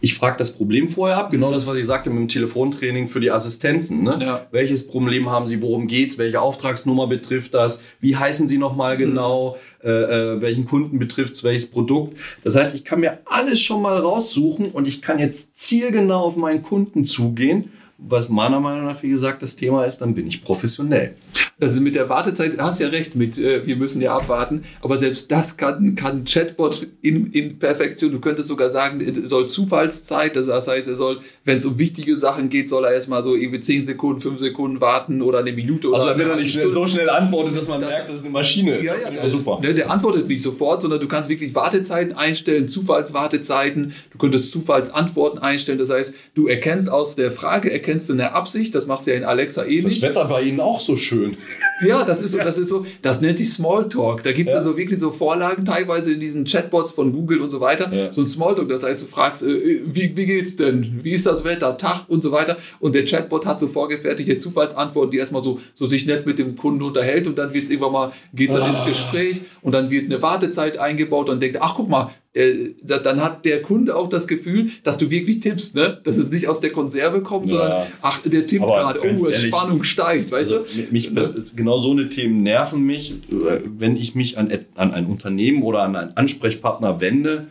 ich 0.00 0.14
frage 0.14 0.36
das 0.36 0.52
Problem 0.52 0.88
vorher 0.88 1.16
ab, 1.16 1.30
genau 1.30 1.50
das, 1.52 1.66
was 1.66 1.76
ich 1.76 1.84
sagte 1.84 2.08
mit 2.10 2.20
dem 2.20 2.28
Telefontraining 2.28 3.08
für 3.08 3.20
die 3.20 3.30
Assistenzen. 3.32 4.04
Ne? 4.04 4.18
Ja. 4.20 4.46
Welches 4.52 4.86
Problem 4.86 5.28
haben 5.28 5.46
Sie, 5.46 5.60
worum 5.60 5.88
geht's, 5.88 6.18
welche 6.18 6.40
Auftragsnummer 6.40 7.08
betrifft 7.08 7.54
das, 7.54 7.82
wie 8.00 8.16
heißen 8.16 8.48
Sie 8.48 8.58
nochmal 8.58 8.94
mhm. 8.94 9.00
genau, 9.00 9.56
mhm. 9.82 9.88
äh, 9.88 10.40
welchen 10.40 10.66
Kunden 10.66 10.98
betrifft 10.98 11.42
welches 11.42 11.70
Produkt. 11.70 12.16
Das 12.44 12.54
heißt, 12.54 12.74
ich 12.74 12.84
kann 12.84 13.00
mir 13.00 13.18
alles 13.24 13.60
schon 13.60 13.82
mal 13.82 13.98
raussuchen 13.98 14.70
und 14.70 14.86
ich 14.86 15.02
kann 15.02 15.18
jetzt 15.18 15.56
zielgenau 15.56 16.20
auf 16.20 16.36
meinen 16.36 16.62
Kunden 16.62 17.04
zugehen 17.04 17.72
was 18.00 18.28
meiner 18.28 18.60
Meinung 18.60 18.84
nach, 18.84 19.02
wie 19.02 19.08
gesagt, 19.08 19.42
das 19.42 19.56
Thema 19.56 19.84
ist, 19.84 19.98
dann 19.98 20.14
bin 20.14 20.26
ich 20.28 20.44
professionell. 20.44 21.16
Das 21.58 21.72
ist 21.72 21.80
mit 21.80 21.96
der 21.96 22.08
Wartezeit, 22.08 22.54
du 22.54 22.62
hast 22.62 22.78
ja 22.78 22.86
recht, 22.86 23.16
mit 23.16 23.36
äh, 23.36 23.66
wir 23.66 23.74
müssen 23.74 24.00
ja 24.00 24.16
abwarten, 24.16 24.62
aber 24.80 24.96
selbst 24.96 25.32
das 25.32 25.56
kann, 25.56 25.96
kann 25.96 26.24
Chatbot 26.24 26.86
in, 27.02 27.32
in 27.32 27.58
Perfektion. 27.58 28.12
Du 28.12 28.20
könntest 28.20 28.46
sogar 28.46 28.70
sagen, 28.70 29.00
es 29.00 29.28
soll 29.28 29.48
Zufallszeit, 29.48 30.36
das 30.36 30.48
heißt, 30.48 30.86
er 30.86 30.94
soll, 30.94 31.18
wenn 31.44 31.58
es 31.58 31.66
um 31.66 31.80
wichtige 31.80 32.16
Sachen 32.16 32.48
geht, 32.48 32.68
soll 32.68 32.84
er 32.84 32.92
erstmal 32.92 33.24
so 33.24 33.34
irgendwie 33.34 33.58
10 33.58 33.86
Sekunden, 33.86 34.20
5 34.20 34.38
Sekunden 34.38 34.80
warten 34.80 35.20
oder 35.20 35.40
eine 35.40 35.50
Minute 35.50 35.88
oder 35.88 35.98
Also 35.98 36.16
wenn 36.16 36.30
er 36.30 36.36
nicht 36.36 36.52
schnell, 36.52 36.70
so 36.70 36.86
schnell 36.86 37.10
antwortet, 37.10 37.56
dass 37.56 37.66
man 37.66 37.80
das, 37.80 37.90
merkt, 37.90 38.08
dass 38.08 38.16
es 38.16 38.22
eine 38.22 38.32
Maschine 38.32 38.76
ist. 38.76 38.84
Ja, 38.84 38.94
ja, 38.96 39.10
der, 39.10 39.26
super. 39.26 39.58
Der, 39.60 39.74
der, 39.74 39.90
antwortet 39.90 40.28
nicht 40.28 40.42
sofort, 40.42 40.82
sondern 40.82 41.00
du 41.00 41.08
kannst 41.08 41.28
wirklich 41.28 41.56
Wartezeiten 41.56 42.16
einstellen, 42.16 42.68
Zufallswartezeiten, 42.68 43.94
du 44.12 44.18
könntest 44.18 44.52
Zufallsantworten 44.52 45.40
einstellen, 45.40 45.80
das 45.80 45.90
heißt, 45.90 46.14
du 46.36 46.46
erkennst 46.46 46.88
aus 46.92 47.16
der 47.16 47.32
Frage, 47.32 47.72
erkennst 47.72 47.87
kennst 47.88 48.10
du 48.10 48.12
eine 48.12 48.34
Absicht, 48.34 48.74
das 48.74 48.86
machst 48.86 49.06
du 49.06 49.12
ja 49.12 49.16
in 49.16 49.24
Alexa 49.24 49.64
eh 49.64 49.76
nicht. 49.76 49.86
Das 49.86 50.02
Wetter 50.02 50.26
bei 50.26 50.42
Ihnen 50.42 50.60
auch 50.60 50.78
so 50.78 50.94
schön. 50.98 51.38
Ja, 51.82 52.04
das 52.04 52.20
ist 52.20 52.32
so, 52.32 52.38
das 52.44 52.58
ist 52.58 52.68
so, 52.68 52.84
das 53.00 53.22
nennt 53.22 53.38
sich 53.38 53.48
Smalltalk. 53.48 54.22
Da 54.22 54.32
gibt 54.32 54.50
es 54.50 54.56
ja. 54.56 54.60
so 54.60 54.76
wirklich 54.76 55.00
so 55.00 55.10
Vorlagen 55.10 55.64
teilweise 55.64 56.12
in 56.12 56.20
diesen 56.20 56.44
Chatbots 56.44 56.92
von 56.92 57.14
Google 57.14 57.40
und 57.40 57.48
so 57.48 57.62
weiter. 57.62 57.90
Ja. 57.90 58.12
So 58.12 58.20
ein 58.20 58.26
Smalltalk, 58.26 58.68
das 58.68 58.84
heißt, 58.84 59.04
du 59.04 59.06
fragst, 59.06 59.42
äh, 59.42 59.80
wie, 59.86 60.14
wie 60.14 60.26
geht's 60.26 60.56
denn? 60.56 61.00
Wie 61.02 61.12
ist 61.12 61.24
das 61.24 61.44
Wetter? 61.44 61.78
Tag 61.78 62.04
und 62.08 62.22
so 62.22 62.30
weiter. 62.30 62.58
Und 62.78 62.94
der 62.94 63.06
Chatbot 63.06 63.46
hat 63.46 63.58
so 63.58 63.68
vorgefertigte 63.68 64.36
Zufallsantworten, 64.36 65.12
die 65.12 65.16
erstmal 65.16 65.42
so, 65.42 65.58
so 65.74 65.86
sich 65.86 66.04
nett 66.04 66.26
mit 66.26 66.38
dem 66.38 66.56
Kunden 66.56 66.82
unterhält 66.82 67.26
und 67.26 67.38
dann 67.38 67.54
wird 67.54 67.64
es 67.64 67.70
irgendwann 67.70 67.92
mal, 67.92 68.12
geht 68.34 68.50
dann 68.50 68.60
ah. 68.60 68.68
ins 68.68 68.84
Gespräch 68.84 69.40
und 69.62 69.72
dann 69.72 69.90
wird 69.90 70.04
eine 70.04 70.20
Wartezeit 70.20 70.76
eingebaut 70.76 71.30
und 71.30 71.40
denkt, 71.40 71.56
ach 71.62 71.74
guck 71.74 71.88
mal, 71.88 72.10
äh, 72.38 72.74
dann 72.82 73.22
hat 73.22 73.44
der 73.44 73.62
Kunde 73.62 73.96
auch 73.96 74.08
das 74.08 74.28
Gefühl, 74.28 74.70
dass 74.84 74.96
du 74.96 75.10
wirklich 75.10 75.40
tippst, 75.40 75.74
ne? 75.74 76.00
dass 76.04 76.18
es 76.18 76.30
nicht 76.30 76.46
aus 76.46 76.60
der 76.60 76.70
Konserve 76.70 77.22
kommt, 77.22 77.50
ja. 77.50 77.56
sondern 77.56 77.86
ach, 78.00 78.20
der 78.24 78.46
tippt 78.46 78.64
gerade, 78.64 79.00
oh, 79.02 79.04
ehrlich, 79.04 79.46
Spannung 79.46 79.82
steigt, 79.82 80.30
weißt 80.30 80.52
also, 80.52 80.64
du? 80.64 80.92
Mich, 80.92 81.10
genau 81.56 81.78
so 81.78 81.90
eine 81.90 82.08
Themen 82.08 82.42
nerven 82.42 82.84
mich, 82.84 83.14
wenn 83.30 83.96
ich 83.96 84.14
mich 84.14 84.38
an, 84.38 84.52
an 84.76 84.92
ein 84.92 85.06
Unternehmen 85.06 85.62
oder 85.62 85.82
an 85.82 85.96
einen 85.96 86.16
Ansprechpartner 86.16 87.00
wende, 87.00 87.48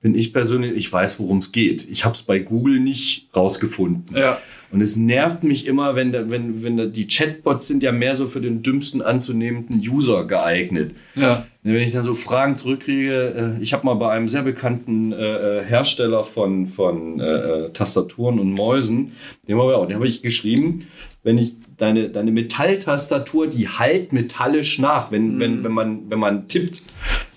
bin 0.00 0.14
ich 0.14 0.32
persönlich, 0.32 0.72
ich 0.74 0.90
weiß, 0.90 1.20
worum 1.20 1.38
es 1.38 1.52
geht. 1.52 1.86
Ich 1.90 2.06
habe 2.06 2.14
es 2.14 2.22
bei 2.22 2.38
Google 2.38 2.80
nicht 2.80 3.28
rausgefunden. 3.36 4.16
Ja. 4.16 4.38
Und 4.72 4.80
es 4.80 4.96
nervt 4.96 5.42
mich 5.42 5.66
immer, 5.66 5.96
wenn, 5.96 6.12
da, 6.12 6.30
wenn, 6.30 6.62
wenn 6.62 6.76
da, 6.76 6.86
die 6.86 7.08
Chatbots 7.08 7.66
sind 7.66 7.82
ja 7.82 7.90
mehr 7.90 8.14
so 8.14 8.26
für 8.26 8.40
den 8.40 8.62
dümmsten 8.62 9.02
anzunehmenden 9.02 9.80
User 9.80 10.24
geeignet. 10.26 10.94
Ja 11.14 11.44
wenn 11.62 11.76
ich 11.76 11.92
dann 11.92 12.02
so 12.02 12.14
Fragen 12.14 12.56
zurückkriege, 12.56 13.56
äh, 13.58 13.62
ich 13.62 13.72
habe 13.72 13.84
mal 13.84 13.94
bei 13.94 14.10
einem 14.10 14.28
sehr 14.28 14.42
bekannten 14.42 15.12
äh, 15.12 15.58
äh 15.58 15.64
Hersteller 15.64 16.24
von, 16.24 16.66
von 16.66 17.20
äh, 17.20 17.24
äh, 17.24 17.70
Tastaturen 17.70 18.38
und 18.38 18.52
Mäusen, 18.52 19.12
den 19.46 19.58
habe 19.58 19.94
hab 19.94 20.04
ich 20.04 20.22
geschrieben, 20.22 20.86
wenn 21.22 21.36
ich 21.36 21.56
deine, 21.80 22.10
deine 22.10 22.30
Metalltastatur, 22.30 23.46
die 23.46 23.68
halt 23.68 24.12
metallisch 24.12 24.78
nach, 24.78 25.10
wenn, 25.10 25.36
mhm. 25.36 25.40
wenn, 25.40 25.64
wenn, 25.64 25.72
man, 25.72 26.10
wenn 26.10 26.18
man 26.18 26.46
tippt. 26.46 26.82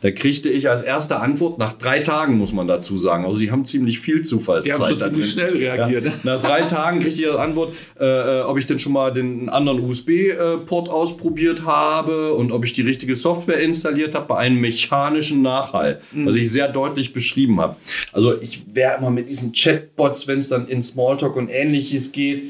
Da 0.01 0.12
kriegte 0.12 0.49
ich 0.49 0.69
als 0.69 0.82
erste 0.82 1.21
Antwort, 1.21 1.60
nach 1.60 1.71
drei 1.71 2.01
Tagen 2.01 2.38
muss 2.38 2.51
man 2.51 2.67
dazu 2.67 2.97
sagen. 2.97 3.23
Also 3.23 3.39
die 3.39 3.51
haben 3.51 3.63
ziemlich 3.63 3.99
viel 3.99 4.23
Zufallszeit. 4.23 4.77
Die 4.77 4.84
haben 4.84 4.89
schon 4.89 4.99
ziemlich 4.99 5.32
schnell 5.32 5.56
reagiert. 5.56 6.03
Ja. 6.03 6.12
Nach 6.23 6.41
drei 6.41 6.63
Tagen 6.63 6.99
kriegte 6.99 7.21
ich 7.21 7.27
als 7.29 7.38
Antwort, 7.38 7.73
äh, 7.97 8.39
äh, 8.39 8.41
ob 8.41 8.58
ich 8.58 8.65
denn 8.65 8.79
schon 8.79 8.91
mal 8.91 9.13
den 9.13 9.47
anderen 9.47 9.79
USB-Port 9.79 10.89
ausprobiert 10.89 11.63
habe 11.63 12.34
und 12.34 12.51
ob 12.51 12.65
ich 12.65 12.73
die 12.73 12.82
richtige 12.82 13.15
Software 13.15 13.62
installiert 13.62 14.13
habe 14.13 14.25
bei 14.27 14.38
einem 14.39 14.60
mechanischen 14.60 15.41
Nachhall, 15.41 16.01
mhm. 16.12 16.25
was 16.25 16.36
ich 16.36 16.51
sehr 16.51 16.67
deutlich 16.67 17.13
beschrieben 17.13 17.62
habe. 17.62 17.77
Also 18.12 18.38
ich 18.41 18.63
wäre 18.73 18.97
immer 18.97 19.10
mit 19.10 19.29
diesen 19.29 19.53
Chatbots, 19.53 20.27
wenn 20.27 20.39
es 20.39 20.49
dann 20.49 20.67
in 20.67 20.84
Smalltalk 20.84 21.38
und 21.38 21.47
ähnliches 21.47 22.12
geht, 22.12 22.43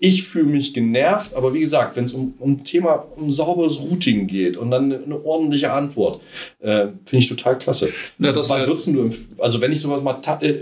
ich 0.00 0.24
fühle 0.24 0.44
mich 0.44 0.74
genervt, 0.74 1.34
aber 1.34 1.52
wie 1.54 1.60
gesagt, 1.60 1.96
wenn 1.96 2.04
es 2.04 2.12
um, 2.12 2.34
um 2.38 2.62
Thema, 2.62 3.06
um 3.16 3.30
sauberes 3.30 3.80
Routing 3.80 4.26
geht 4.26 4.56
und 4.56 4.70
dann 4.70 4.92
eine, 4.92 5.24
ordentliche 5.24 5.72
Antwort, 5.72 6.22
äh, 6.60 6.88
finde 7.04 7.24
ich 7.24 7.28
total 7.28 7.58
klasse. 7.58 7.90
Ja, 8.18 8.34
Was 8.34 8.50
würdest 8.50 8.88
du, 8.88 9.10
also 9.38 9.60
wenn 9.60 9.72
ich 9.72 9.80
sowas 9.80 10.02
mal, 10.02 10.20
äh, 10.40 10.54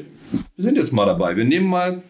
wir 0.56 0.64
sind 0.64 0.76
jetzt 0.76 0.92
mal 0.92 1.06
dabei, 1.06 1.36
wir 1.36 1.44
nehmen 1.44 1.66
mal 1.66 2.02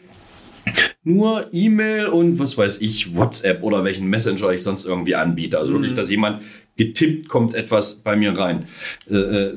nur 1.05 1.47
E-Mail 1.53 2.07
und 2.07 2.39
was 2.39 2.59
weiß 2.59 2.81
ich, 2.81 3.15
WhatsApp 3.15 3.63
oder 3.63 3.85
welchen 3.85 4.09
Messenger 4.09 4.51
ich 4.51 4.63
sonst 4.63 4.85
irgendwie 4.85 5.15
anbiete. 5.15 5.59
Also 5.59 5.73
wirklich, 5.73 5.93
mhm. 5.93 5.97
dass 5.97 6.11
jemand 6.11 6.43
getippt 6.77 7.29
kommt 7.29 7.55
etwas 7.55 7.97
bei 7.97 8.17
mir 8.17 8.37
rein. 8.37 8.67
Äh, 9.09 9.15
äh, 9.15 9.55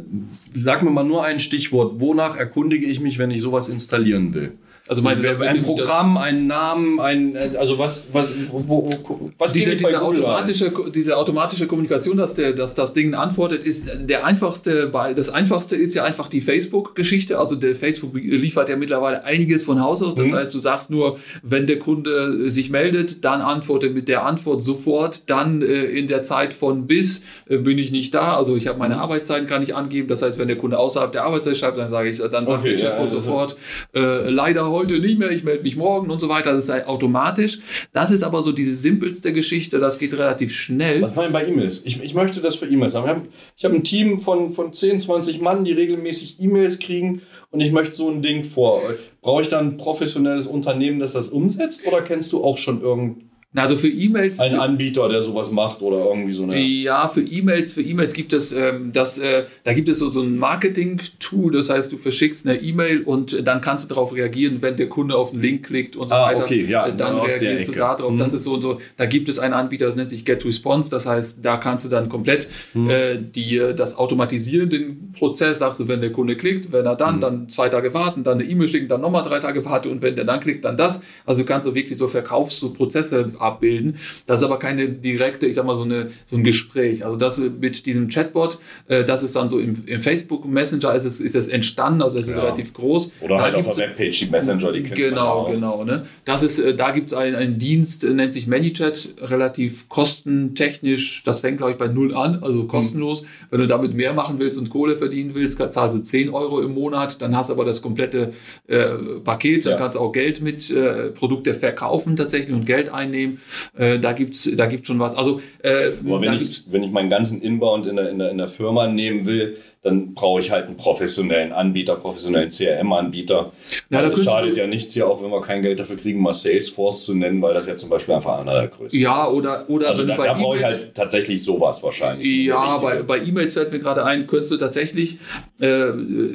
sag 0.54 0.84
mir 0.84 0.92
mal 0.92 1.04
nur 1.04 1.24
ein 1.26 1.40
Stichwort. 1.40 2.00
Wonach 2.00 2.38
erkundige 2.38 2.86
ich 2.86 3.00
mich, 3.00 3.18
wenn 3.18 3.32
ich 3.32 3.42
sowas 3.42 3.70
installieren 3.70 4.34
will? 4.34 4.54
Also 4.90 5.04
meinst 5.04 5.24
du, 5.24 5.30
ein 5.40 5.62
Programm, 5.62 6.18
einen 6.18 6.48
Namen, 6.48 7.00
ein, 7.00 7.38
also 7.60 7.78
was, 7.78 8.08
was, 8.12 8.34
wo, 8.50 8.64
wo, 8.68 9.32
was 9.38 9.54
diese, 9.54 9.76
diese 9.76 10.02
automatische, 10.02 10.74
diese 10.92 11.16
automatische 11.16 11.68
Kommunikation, 11.68 12.18
dass, 12.18 12.34
der, 12.34 12.54
dass 12.54 12.74
das 12.74 12.96
Ding 12.96 13.14
antwortet, 13.14 13.64
ist 13.64 13.92
der 14.00 14.26
einfachste, 14.26 14.92
das 15.16 15.30
einfachste 15.30 15.76
ist 15.76 15.94
ja 15.94 16.06
einfach 16.06 16.28
die 16.28 16.42
Facebook-Geschichte. 16.42 17.38
Also 17.38 17.56
der 17.56 17.76
Facebook 17.76 18.16
liefert 18.16 18.68
ja 18.68 18.78
mittlerweile 18.78 19.24
einiges 19.26 19.64
von 19.64 19.80
Haus 19.80 20.02
aus. 20.02 20.16
Das 20.16 20.30
mhm. 20.30 20.34
heißt, 20.34 20.56
du 20.56 20.60
sagst 20.60 20.90
nur, 20.90 21.20
wenn 21.44 21.68
der 21.68 21.78
Kunde 21.78 22.50
sich 22.50 22.72
meldet, 22.72 23.24
dann 23.24 23.42
antworte 23.42 23.92
mit 23.92 24.08
der 24.08 24.26
Antwort 24.26 24.64
sofort, 24.64 25.30
dann 25.30 25.62
äh, 25.62 25.84
in 25.84 26.08
der 26.08 26.24
Zeit 26.24 26.52
von 26.52 26.88
bis 26.88 27.24
äh, 27.48 27.58
bin 27.58 27.78
ich 27.78 27.92
nicht 27.92 28.16
da. 28.16 28.36
Also 28.36 28.56
ich 28.56 28.68
habe 28.68 28.80
meine 28.80 28.96
mhm. 28.96 29.02
Arbeitszeiten 29.02 29.48
kann 29.48 29.62
ich 29.62 29.76
angeben. 29.76 30.08
Das 30.08 30.24
heißt, 30.24 30.40
wenn 30.40 30.48
der 30.48 30.58
Kunde 30.58 30.80
außerhalb 30.80 31.12
der 31.12 31.26
Arbeitszeit 31.26 31.58
schreibt, 31.58 31.78
dann 31.78 31.92
sage 31.92 32.10
ich, 32.10 32.18
dann 32.18 32.48
sagt 32.48 32.50
okay, 32.50 32.76
der 32.76 32.90
Chatbot 32.90 33.04
ja, 33.04 33.10
sofort, 33.10 33.56
äh, 33.94 34.28
leider 34.32 34.68
heute 34.68 34.79
heute 34.80 35.00
nicht 35.00 35.20
mehr, 35.20 35.32
ich 35.32 35.44
melde 35.44 35.64
mich 35.64 35.76
morgen 35.76 36.10
und 36.10 36.20
so 36.20 36.30
weiter. 36.30 36.54
Das 36.54 36.66
ist 36.66 36.70
halt 36.70 36.88
automatisch. 36.88 37.60
Das 37.94 38.12
ist 38.12 38.24
aber 38.24 38.42
so 38.42 38.52
diese 38.52 38.74
simpelste 38.74 39.34
Geschichte, 39.34 39.80
das 39.80 40.00
geht 40.00 40.14
relativ 40.14 40.54
schnell. 40.56 41.02
Was 41.02 41.16
meinen 41.16 41.34
bei 41.34 41.46
E-Mails? 41.46 41.86
Ich, 41.86 42.02
ich 42.02 42.14
möchte 42.14 42.42
das 42.42 42.56
für 42.56 42.66
E-Mails 42.66 42.96
haben. 42.96 43.28
Ich 43.58 43.66
habe 43.66 43.76
ein 43.76 43.84
Team 43.84 44.20
von, 44.20 44.52
von 44.52 44.74
10, 44.74 45.00
20 45.00 45.42
Mann, 45.42 45.64
die 45.64 45.74
regelmäßig 45.74 46.40
E-Mails 46.40 46.80
kriegen 46.80 47.22
und 47.52 47.60
ich 47.60 47.72
möchte 47.72 47.96
so 47.96 48.10
ein 48.10 48.22
Ding 48.22 48.44
vor. 48.44 48.82
Brauche 49.22 49.42
ich 49.42 49.50
dann 49.50 49.68
ein 49.68 49.78
professionelles 49.78 50.48
Unternehmen, 50.48 51.00
das 51.00 51.14
das 51.14 51.30
umsetzt 51.30 51.86
oder 51.86 52.02
kennst 52.02 52.32
du 52.32 52.44
auch 52.44 52.58
schon 52.58 52.82
irgendein 52.82 53.29
also 53.56 53.78
für 53.78 53.88
E-Mails. 53.88 54.40
Ein 54.40 54.60
Anbieter, 54.60 55.10
der 55.10 55.24
sowas 55.24 55.50
macht 55.50 55.82
oder 55.82 56.06
irgendwie 56.06 56.32
so 56.32 56.44
eine. 56.44 56.60
Ja, 56.60 57.08
für 57.08 57.22
E-Mails, 57.22 57.74
für 57.74 57.82
E-Mails 57.82 58.14
gibt 58.14 58.32
es 58.32 58.52
ähm, 58.52 58.92
das, 58.94 59.18
äh, 59.18 59.46
da 59.64 59.74
gibt 59.74 59.90
es 59.90 59.98
so, 59.98 60.12
so 60.12 60.22
ein 60.22 60.38
Marketing-Tool, 60.38 61.54
das 61.54 61.72
heißt, 61.72 61.92
du 61.92 61.98
verschickst 61.98 62.48
eine 62.48 62.62
E-Mail 62.62 63.02
und 63.02 63.48
dann 63.48 63.62
kannst 63.62 63.90
du 63.90 63.96
darauf 63.96 64.14
reagieren, 64.14 64.62
wenn 64.62 64.78
der 64.78 64.88
Kunde 64.88 65.16
auf 65.16 65.32
den 65.32 65.42
Link 65.42 65.66
klickt 65.66 65.96
und 65.96 66.10
so 66.10 66.16
ah, 66.16 66.28
weiter. 66.28 66.44
Okay, 66.44 66.64
ja, 66.70 66.92
dann 66.92 67.18
reagierst 67.18 67.70
du 67.70 67.72
darauf. 67.72 68.12
Mhm. 68.12 68.20
Das 68.20 68.34
ist 68.34 68.44
so 68.44 68.54
und 68.54 68.62
so. 68.62 68.80
Da 68.98 69.08
gibt 69.08 69.28
es 69.30 69.40
einen 69.40 69.56
Anbieter, 69.56 69.88
das 69.88 69.96
nennt 69.96 70.12
sich 70.12 70.26
GetResponse, 70.26 70.92
das 70.92 71.08
heißt, 71.08 71.44
da 71.44 71.58
kannst 71.58 71.86
du 71.86 71.90
dann 71.90 72.08
komplett 72.08 72.48
mhm. 72.76 72.90
äh, 72.92 73.18
die, 73.18 73.60
das 73.76 73.98
automatisieren, 73.98 74.70
den 74.70 75.12
Prozess, 75.14 75.58
sagst 75.58 75.80
du, 75.80 75.88
wenn 75.88 76.02
der 76.02 76.12
Kunde 76.12 76.38
klickt, 76.38 76.72
wenn 76.72 76.86
er 76.86 76.96
dann, 76.96 77.16
mhm. 77.16 77.22
dann 77.22 77.50
zwei 77.50 77.70
Tage 77.70 77.96
warten, 77.96 78.24
dann 78.24 78.40
eine 78.40 78.48
E-Mail 78.48 78.68
schicken, 78.68 78.88
dann 78.88 79.02
nochmal 79.02 79.24
drei 79.24 79.40
Tage 79.40 79.66
warten 79.66 79.90
und 79.90 80.04
wenn 80.04 80.16
der 80.16 80.26
dann 80.26 80.40
klickt, 80.40 80.66
dann 80.66 80.78
das. 80.78 81.04
Also 81.26 81.44
kannst 81.46 81.68
du 81.68 81.74
wirklich 81.74 81.98
so 81.98 82.08
Verkaufs- 82.08 82.60
so 82.60 82.74
Prozesse 82.74 83.32
abbilden. 83.40 83.98
Das 84.26 84.40
ist 84.40 84.46
aber 84.46 84.60
keine 84.60 84.90
direkte, 84.90 85.48
ich 85.48 85.56
sag 85.56 85.66
mal, 85.66 85.76
so, 85.76 85.84
eine, 85.84 86.12
so 86.26 86.36
ein 86.36 86.44
Gespräch. 86.44 87.06
Also 87.06 87.18
das 87.18 87.38
mit 87.40 87.86
diesem 87.86 88.10
Chatbot, 88.10 88.60
äh, 88.88 89.04
das 89.04 89.24
ist 89.24 89.36
dann 89.36 89.50
so 89.50 89.60
im, 89.60 89.84
im, 89.86 90.02
Facebook 90.02 90.46
Messenger 90.46 90.94
ist 90.96 91.06
es, 91.06 91.20
ist 91.20 91.36
es 91.36 91.48
entstanden, 91.48 92.02
also 92.02 92.18
es 92.18 92.28
ist 92.28 92.36
ja. 92.36 92.44
relativ 92.44 92.74
groß. 92.74 93.14
Oder 93.22 93.38
da 93.38 93.42
halt 93.44 93.56
auf 93.56 93.70
der 93.70 93.90
Webpage 93.90 94.20
die 94.20 94.30
Messenger, 94.30 94.72
die 94.72 94.84
kennt 94.84 94.96
Genau, 94.96 95.44
man 95.44 95.54
genau. 95.54 95.84
Ne? 95.84 96.06
Das 96.26 96.44
ist, 96.44 96.60
äh, 96.60 96.76
da 96.76 96.92
gibt 96.92 97.12
es 97.12 97.18
einen, 97.18 97.36
einen 97.36 97.58
Dienst, 97.58 98.04
äh, 98.04 98.10
nennt 98.10 98.34
sich 98.34 98.48
ManyChat, 98.48 99.16
relativ 99.22 99.90
kostentechnisch, 99.90 101.24
das 101.24 101.40
fängt 101.40 101.58
glaube 101.58 101.74
ich 101.74 101.78
bei 101.78 101.88
null 101.88 102.16
an, 102.16 102.40
also 102.42 102.66
kostenlos. 102.66 103.22
Mhm. 103.22 103.28
Wenn 103.52 103.60
du 103.62 103.68
damit 103.68 103.94
mehr 103.94 104.14
machen 104.14 104.40
willst 104.40 104.60
und 104.60 104.70
Kohle 104.70 104.98
verdienen 104.98 105.32
willst, 105.34 105.58
zahlst 105.58 105.96
du 105.96 106.02
10 106.02 106.30
Euro 106.30 106.62
im 106.62 106.74
Monat, 106.74 107.22
dann 107.22 107.36
hast 107.36 107.50
du 107.50 107.54
aber 107.54 107.66
das 107.66 107.82
komplette 107.82 108.34
äh, 108.68 108.90
Paket, 109.24 109.66
dann 109.66 109.74
ja. 109.74 109.78
kannst 109.78 109.98
du 109.98 110.02
auch 110.02 110.12
Geld 110.12 110.42
mit 110.42 110.70
äh, 110.72 111.10
Produkte 111.10 111.54
verkaufen 111.54 112.16
tatsächlich 112.16 112.54
und 112.56 112.66
Geld 112.66 112.94
einnehmen. 112.94 113.29
Äh, 113.78 114.00
da 114.00 114.14
gibt 114.14 114.36
es 114.36 114.56
da 114.56 114.66
gibt's 114.66 114.88
schon 114.88 115.00
was. 115.00 115.16
Also, 115.16 115.42
äh, 115.62 115.92
wenn, 116.02 116.34
ich, 116.34 116.64
wenn 116.70 116.84
ich 116.84 116.92
meinen 116.92 117.10
ganzen 117.10 117.42
Inbound 117.42 117.86
in 117.86 117.96
der, 117.96 118.10
in 118.10 118.20
der, 118.20 118.32
in 118.32 118.38
der 118.38 118.48
Firma 118.48 118.88
nehmen 118.88 119.26
will, 119.26 119.58
dann 119.82 120.14
brauche 120.14 120.42
ich 120.42 120.52
halt 120.52 120.68
einen 120.68 120.76
professionellen 120.76 121.54
Anbieter, 121.54 121.96
professionellen 121.96 122.50
CRM-Anbieter. 122.50 123.54
Ja, 123.90 124.06
es 124.10 124.26
schadet 124.26 124.58
ja 124.58 124.68
nichts 124.68 124.94
hier 124.94 125.08
auch, 125.08 125.24
wenn 125.24 125.32
wir 125.32 125.42
kein 125.42 125.62
Geld 125.62 125.80
dafür 125.80 125.96
kriegen, 125.96 126.22
mal 126.22 126.34
Salesforce 126.34 127.06
zu 127.06 127.16
nennen, 127.16 127.42
weil 127.42 127.54
das 127.54 127.66
ja 127.66 127.78
zum 127.78 127.90
Beispiel 127.90 128.16
einfach 128.16 128.40
einer 128.40 128.54
der 128.56 128.68
größten 128.68 129.00
ja, 129.00 129.24
ist. 129.24 129.32
Ja, 129.32 129.38
oder, 129.38 129.70
oder 129.70 129.88
also 129.88 130.06
da, 130.06 130.18
da 130.18 130.34
brauche 130.34 130.58
ich 130.58 130.64
halt 130.66 130.94
tatsächlich 130.94 131.42
sowas 131.42 131.82
wahrscheinlich. 131.82 132.28
Ja, 132.28 132.78
bei, 132.80 133.04
bei 133.04 133.20
E-Mails 133.20 133.54
fällt 133.54 133.72
mir 133.72 133.80
gerade 133.80 134.04
ein, 134.04 134.28
könntest 134.28 134.52
du 134.52 134.58
tatsächlich, 134.58 135.20
äh, 135.62 135.92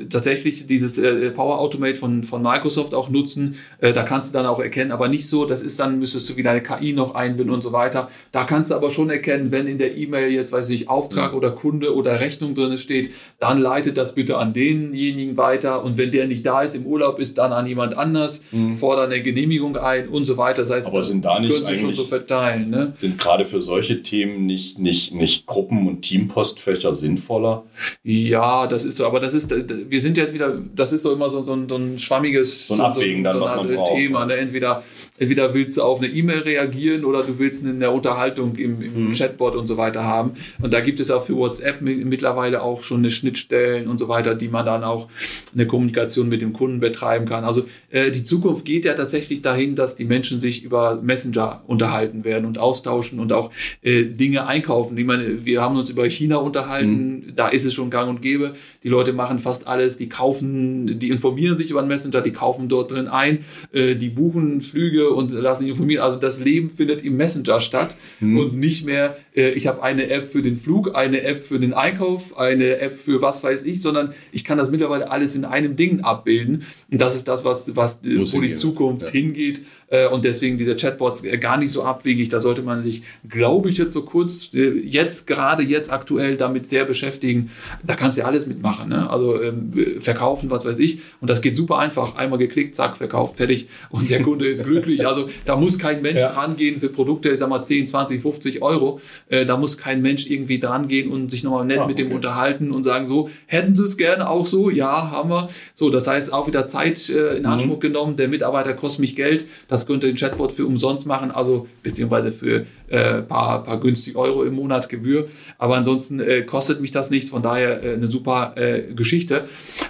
tatsächlich 0.08 0.66
dieses 0.66 0.96
äh, 0.96 1.30
Power 1.30 1.58
Automate 1.58 1.96
von, 1.96 2.24
von 2.24 2.42
Microsoft 2.42 2.94
auch 2.94 3.10
nutzen. 3.10 3.56
Äh, 3.78 3.92
da 3.92 4.04
kannst 4.04 4.32
du 4.32 4.38
dann 4.38 4.46
auch 4.46 4.58
erkennen, 4.58 4.90
aber 4.90 5.08
nicht 5.08 5.28
so, 5.28 5.44
das 5.44 5.62
ist 5.62 5.78
dann, 5.78 5.98
müsstest 5.98 6.30
du 6.30 6.36
wieder 6.36 6.52
eine 6.52 6.62
KI 6.62 6.94
noch 6.94 7.14
einbinden 7.14 7.52
und 7.52 7.60
so 7.60 7.72
weiter. 7.72 8.08
Da 8.32 8.44
kannst 8.44 8.70
du 8.70 8.74
aber 8.74 8.88
schon 8.88 9.10
erkennen, 9.10 9.52
wenn 9.52 9.66
in 9.66 9.76
der 9.76 9.98
E-Mail 9.98 10.30
jetzt, 10.30 10.50
weiß 10.52 10.70
ich 10.70 10.80
nicht, 10.80 10.88
Auftrag 10.88 11.32
mhm. 11.32 11.38
oder 11.38 11.50
Kunde 11.50 11.94
oder 11.94 12.20
Rechnung 12.20 12.54
drin 12.54 12.78
steht, 12.78 13.10
dann 13.40 13.60
leitet 13.60 13.96
das 13.96 14.14
bitte 14.14 14.38
an 14.38 14.52
denjenigen 14.52 15.36
weiter 15.36 15.84
und 15.84 15.98
wenn 15.98 16.10
der 16.10 16.26
nicht 16.26 16.46
da 16.46 16.62
ist, 16.62 16.76
im 16.76 16.86
Urlaub 16.86 17.18
ist, 17.18 17.38
dann 17.38 17.52
an 17.52 17.66
jemand 17.66 17.96
anders, 17.96 18.44
mhm. 18.52 18.76
fordern 18.76 19.12
eine 19.12 19.22
Genehmigung 19.22 19.76
ein 19.76 20.08
und 20.08 20.24
so 20.24 20.36
weiter. 20.36 20.62
Das 20.62 20.70
heißt, 20.70 20.88
Aber 20.88 21.02
sind 21.02 21.24
da 21.24 21.38
nicht 21.40 21.52
können 21.52 21.78
schon 21.78 21.94
so 21.94 22.04
verteilen. 22.04 22.70
Ne? 22.70 22.92
Sind 22.94 23.18
gerade 23.18 23.44
für 23.44 23.60
solche 23.60 24.02
Themen 24.02 24.46
nicht, 24.46 24.78
nicht, 24.78 25.14
nicht 25.14 25.46
Gruppen- 25.46 25.86
und 25.86 26.02
Teampostfächer 26.02 26.94
sinnvoller? 26.94 27.64
Ja, 28.02 28.66
das 28.66 28.84
ist 28.84 28.96
so, 28.96 29.06
aber 29.06 29.20
das 29.20 29.34
ist, 29.34 29.52
wir 29.90 30.00
sind 30.00 30.16
jetzt 30.16 30.32
wieder, 30.32 30.58
das 30.74 30.92
ist 30.92 31.02
so 31.02 31.12
immer 31.12 31.28
so, 31.28 31.42
so, 31.42 31.54
ein, 31.54 31.68
so 31.68 31.76
ein 31.76 31.98
schwammiges 31.98 32.68
so 32.68 32.74
ein 32.74 32.80
Abwägen 32.80 33.24
dann, 33.24 33.34
so 33.34 33.40
was 33.40 33.56
man 33.56 33.74
braucht. 33.74 33.92
Thema. 33.92 34.26
Ne? 34.26 34.36
Entweder, 34.36 34.82
entweder 35.18 35.54
willst 35.54 35.76
du 35.76 35.82
auf 35.82 35.98
eine 35.98 36.08
E-Mail 36.08 36.40
reagieren 36.40 37.04
oder 37.04 37.22
du 37.22 37.38
willst 37.38 37.66
eine 37.66 37.90
Unterhaltung 37.90 38.56
im, 38.56 38.80
im 38.82 39.08
mhm. 39.08 39.12
Chatbot 39.12 39.56
und 39.56 39.66
so 39.66 39.76
weiter 39.76 40.04
haben. 40.04 40.32
Und 40.62 40.72
da 40.72 40.80
gibt 40.80 41.00
es 41.00 41.10
auch 41.10 41.24
für 41.24 41.36
WhatsApp 41.36 41.80
mittlerweile 41.80 42.62
auch 42.62 42.82
schon 42.82 42.98
eine 42.98 43.10
Schnittstellen 43.24 43.88
und 43.88 43.98
so 43.98 44.08
weiter, 44.08 44.34
die 44.34 44.48
man 44.48 44.66
dann 44.66 44.84
auch 44.84 45.08
eine 45.54 45.66
Kommunikation 45.66 46.28
mit 46.28 46.42
dem 46.42 46.52
Kunden 46.52 46.80
betreiben 46.80 47.26
kann. 47.26 47.44
Also 47.44 47.66
äh, 47.90 48.10
die 48.10 48.22
Zukunft 48.22 48.64
geht 48.64 48.84
ja 48.84 48.94
tatsächlich 48.94 49.40
dahin, 49.40 49.76
dass 49.76 49.96
die 49.96 50.04
Menschen 50.04 50.40
sich 50.40 50.62
über 50.62 51.00
Messenger 51.02 51.62
unterhalten 51.66 52.24
werden 52.24 52.44
und 52.44 52.58
austauschen 52.58 53.18
und 53.18 53.32
auch 53.32 53.50
äh, 53.82 54.04
Dinge 54.04 54.46
einkaufen. 54.46 54.96
Ich 54.98 55.06
meine, 55.06 55.44
wir 55.46 55.62
haben 55.62 55.76
uns 55.76 55.90
über 55.90 56.08
China 56.10 56.36
unterhalten, 56.36 57.24
mhm. 57.26 57.32
da 57.36 57.48
ist 57.48 57.64
es 57.64 57.72
schon 57.72 57.90
gang 57.90 58.10
und 58.10 58.20
gäbe. 58.20 58.54
Die 58.82 58.88
Leute 58.88 59.12
machen 59.12 59.38
fast 59.38 59.66
alles, 59.66 59.96
die 59.96 60.08
kaufen, 60.08 60.98
die 60.98 61.08
informieren 61.08 61.56
sich 61.56 61.70
über 61.70 61.80
einen 61.80 61.88
Messenger, 61.88 62.20
die 62.20 62.32
kaufen 62.32 62.68
dort 62.68 62.92
drin 62.92 63.08
ein, 63.08 63.38
äh, 63.72 63.96
die 63.96 64.10
buchen 64.10 64.60
Flüge 64.60 65.10
und 65.10 65.32
lassen 65.32 65.62
sich 65.62 65.70
informieren. 65.70 66.02
Also 66.02 66.20
das 66.20 66.44
Leben 66.44 66.70
findet 66.70 67.02
im 67.02 67.16
Messenger 67.16 67.60
statt 67.60 67.96
mhm. 68.20 68.38
und 68.38 68.54
nicht 68.58 68.84
mehr, 68.84 69.16
ich 69.34 69.66
habe 69.66 69.82
eine 69.82 70.10
App 70.10 70.28
für 70.28 70.42
den 70.42 70.56
Flug, 70.56 70.94
eine 70.94 71.22
App 71.22 71.44
für 71.44 71.58
den 71.58 71.74
Einkauf, 71.74 72.38
eine 72.38 72.78
App 72.78 72.94
für 72.94 73.20
was 73.20 73.42
weiß 73.42 73.64
ich, 73.64 73.82
sondern 73.82 74.14
ich 74.30 74.44
kann 74.44 74.58
das 74.58 74.70
mittlerweile 74.70 75.10
alles 75.10 75.34
in 75.34 75.44
einem 75.44 75.74
Ding 75.74 76.02
abbilden. 76.02 76.64
Und 76.90 77.00
das 77.00 77.16
ist 77.16 77.26
das, 77.26 77.44
was, 77.44 77.74
was 77.74 78.00
wo 78.04 78.40
die 78.40 78.52
Zukunft 78.52 79.08
ja. 79.08 79.12
hingeht. 79.12 79.62
Äh, 79.94 80.08
und 80.08 80.24
deswegen 80.24 80.58
diese 80.58 80.76
Chatbots 80.76 81.24
äh, 81.24 81.38
gar 81.38 81.56
nicht 81.56 81.70
so 81.70 81.84
abwegig. 81.84 82.28
Da 82.28 82.40
sollte 82.40 82.62
man 82.62 82.82
sich, 82.82 83.02
glaube 83.28 83.68
ich, 83.68 83.78
jetzt 83.78 83.92
so 83.92 84.02
kurz, 84.02 84.50
äh, 84.54 84.70
jetzt 84.70 85.26
gerade 85.26 85.62
jetzt 85.62 85.92
aktuell 85.92 86.36
damit 86.36 86.66
sehr 86.66 86.84
beschäftigen. 86.84 87.50
Da 87.84 87.94
kannst 87.94 88.16
du 88.16 88.22
ja 88.22 88.26
alles 88.26 88.46
mitmachen. 88.46 88.88
Ne? 88.88 89.08
Also 89.08 89.40
ähm, 89.40 89.70
verkaufen, 90.00 90.50
was 90.50 90.64
weiß 90.64 90.78
ich. 90.78 91.00
Und 91.20 91.30
das 91.30 91.42
geht 91.42 91.54
super 91.54 91.78
einfach. 91.78 92.16
Einmal 92.16 92.38
geklickt, 92.38 92.74
zack, 92.74 92.96
verkauft, 92.96 93.36
fertig. 93.36 93.68
Und 93.90 94.10
der 94.10 94.22
Kunde 94.22 94.48
ist 94.48 94.64
glücklich. 94.64 95.06
Also 95.06 95.28
da 95.44 95.56
muss 95.56 95.78
kein 95.78 96.02
Mensch 96.02 96.20
ja. 96.20 96.32
dran 96.32 96.56
gehen 96.56 96.80
für 96.80 96.88
Produkte, 96.88 97.30
ich 97.30 97.38
sag 97.38 97.48
mal 97.48 97.62
10, 97.62 97.86
20, 97.86 98.20
50 98.22 98.62
Euro. 98.62 99.00
Äh, 99.28 99.46
da 99.46 99.56
muss 99.56 99.78
kein 99.78 100.02
Mensch 100.02 100.28
irgendwie 100.28 100.58
dran 100.58 100.88
gehen 100.88 101.10
und 101.10 101.30
sich 101.30 101.44
nochmal 101.44 101.64
nett 101.64 101.78
ah, 101.78 101.86
mit 101.86 101.98
dem 101.98 102.12
unterhalten 102.12 102.70
und 102.72 102.82
sagen 102.82 103.06
so, 103.06 103.30
hätten 103.46 103.74
sie 103.74 103.84
es 103.84 103.96
gerne 103.96 104.28
auch 104.28 104.46
so? 104.46 104.70
Ja, 104.70 105.10
haben 105.10 105.30
wir. 105.30 105.48
So, 105.72 105.90
das 105.90 106.06
heißt 106.06 106.32
auch 106.32 106.46
wieder 106.46 106.66
Zeit 106.66 107.08
äh, 107.08 107.36
in 107.36 107.42
mhm. 107.42 107.48
Anspruch 107.48 107.76
mhm. 107.76 107.80
genommen. 107.80 108.16
Der 108.16 108.28
Mitarbeiter 108.28 108.74
kostet 108.74 109.00
mich 109.00 109.16
Geld. 109.16 109.46
Das 109.68 109.86
könnte 109.86 110.08
ein 110.08 110.16
Chatbot 110.16 110.52
für 110.52 110.66
umsonst 110.66 111.06
machen, 111.06 111.30
also 111.30 111.66
beziehungsweise 111.82 112.32
für 112.32 112.66
äh, 112.88 113.22
paar, 113.22 113.64
paar 113.64 113.80
günstig 113.80 114.16
Euro 114.16 114.44
im 114.44 114.54
Monat 114.54 114.88
Gebühr. 114.88 115.28
Aber 115.58 115.76
ansonsten 115.76 116.20
äh, 116.20 116.42
kostet 116.42 116.80
mich 116.80 116.90
das 116.90 117.10
nichts. 117.10 117.30
Von 117.30 117.42
daher 117.42 117.82
äh, 117.82 117.94
eine 117.94 118.06
super 118.06 118.54
äh, 118.56 118.92
Geschichte. 118.94 119.44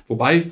Wobei, 0.06 0.50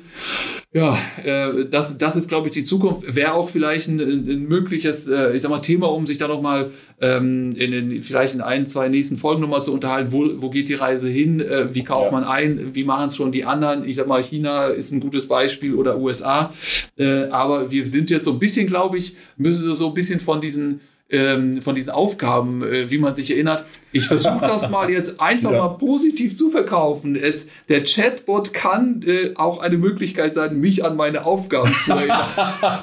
ja, 0.73 0.97
äh, 1.23 1.65
das, 1.69 1.99
das 1.99 2.15
ist, 2.15 2.27
glaube 2.27 2.47
ich, 2.47 2.53
die 2.53 2.63
Zukunft. 2.63 3.15
Wäre 3.15 3.33
auch 3.33 3.49
vielleicht 3.49 3.89
ein, 3.89 3.99
ein 3.99 4.47
mögliches, 4.47 5.07
äh, 5.07 5.35
ich 5.35 5.43
sag 5.43 5.51
mal, 5.51 5.59
Thema, 5.59 5.91
um 5.91 6.07
sich 6.07 6.17
da 6.17 6.27
nochmal 6.27 6.71
ähm, 6.99 7.53
in 7.55 7.71
den, 7.71 8.01
vielleicht 8.01 8.33
in 8.33 8.41
ein, 8.41 8.65
zwei 8.65 8.89
nächsten 8.89 9.17
Folgen 9.17 9.41
nochmal 9.41 9.61
zu 9.61 9.71
unterhalten. 9.71 10.11
Wo, 10.11 10.41
wo 10.41 10.49
geht 10.49 10.69
die 10.69 10.73
Reise 10.73 11.09
hin? 11.09 11.39
Äh, 11.39 11.75
wie 11.75 11.83
kauft 11.83 12.11
ja. 12.11 12.17
man 12.17 12.23
ein? 12.23 12.73
Wie 12.73 12.83
machen 12.83 13.07
es 13.07 13.15
schon 13.15 13.31
die 13.31 13.45
anderen? 13.45 13.87
Ich 13.87 13.97
sag 13.97 14.07
mal, 14.07 14.23
China 14.23 14.67
ist 14.67 14.91
ein 14.91 14.99
gutes 14.99 15.27
Beispiel 15.27 15.75
oder 15.75 15.99
USA. 15.99 16.51
Äh, 16.97 17.25
aber 17.25 17.71
wir 17.71 17.85
sind 17.85 18.09
jetzt 18.09 18.25
so 18.25 18.31
ein 18.31 18.39
bisschen, 18.39 18.65
glaube 18.65 18.97
ich, 18.97 19.15
müssen 19.37 19.75
so 19.75 19.87
ein 19.89 19.93
bisschen 19.93 20.19
von 20.19 20.41
diesen 20.41 20.81
ähm, 21.13 21.61
von 21.61 21.75
diesen 21.75 21.91
Aufgaben, 21.91 22.63
äh, 22.63 22.89
wie 22.89 22.97
man 22.97 23.15
sich 23.15 23.31
erinnert. 23.31 23.65
Ich 23.93 24.07
versuche 24.07 24.39
das 24.41 24.69
mal 24.69 24.89
jetzt 24.89 25.21
einfach 25.21 25.51
ja. 25.51 25.59
mal 25.59 25.77
positiv 25.77 26.35
zu 26.35 26.49
verkaufen. 26.49 27.15
Es, 27.15 27.49
der 27.69 27.83
Chatbot 27.83 28.53
kann 28.53 29.03
äh, 29.05 29.31
auch 29.35 29.59
eine 29.59 29.77
Möglichkeit 29.77 30.33
sein, 30.33 30.59
mich 30.59 30.83
an 30.83 30.97
meine 30.97 31.25
Aufgaben 31.25 31.71
zu 31.71 31.91
erinnern. 31.93 32.81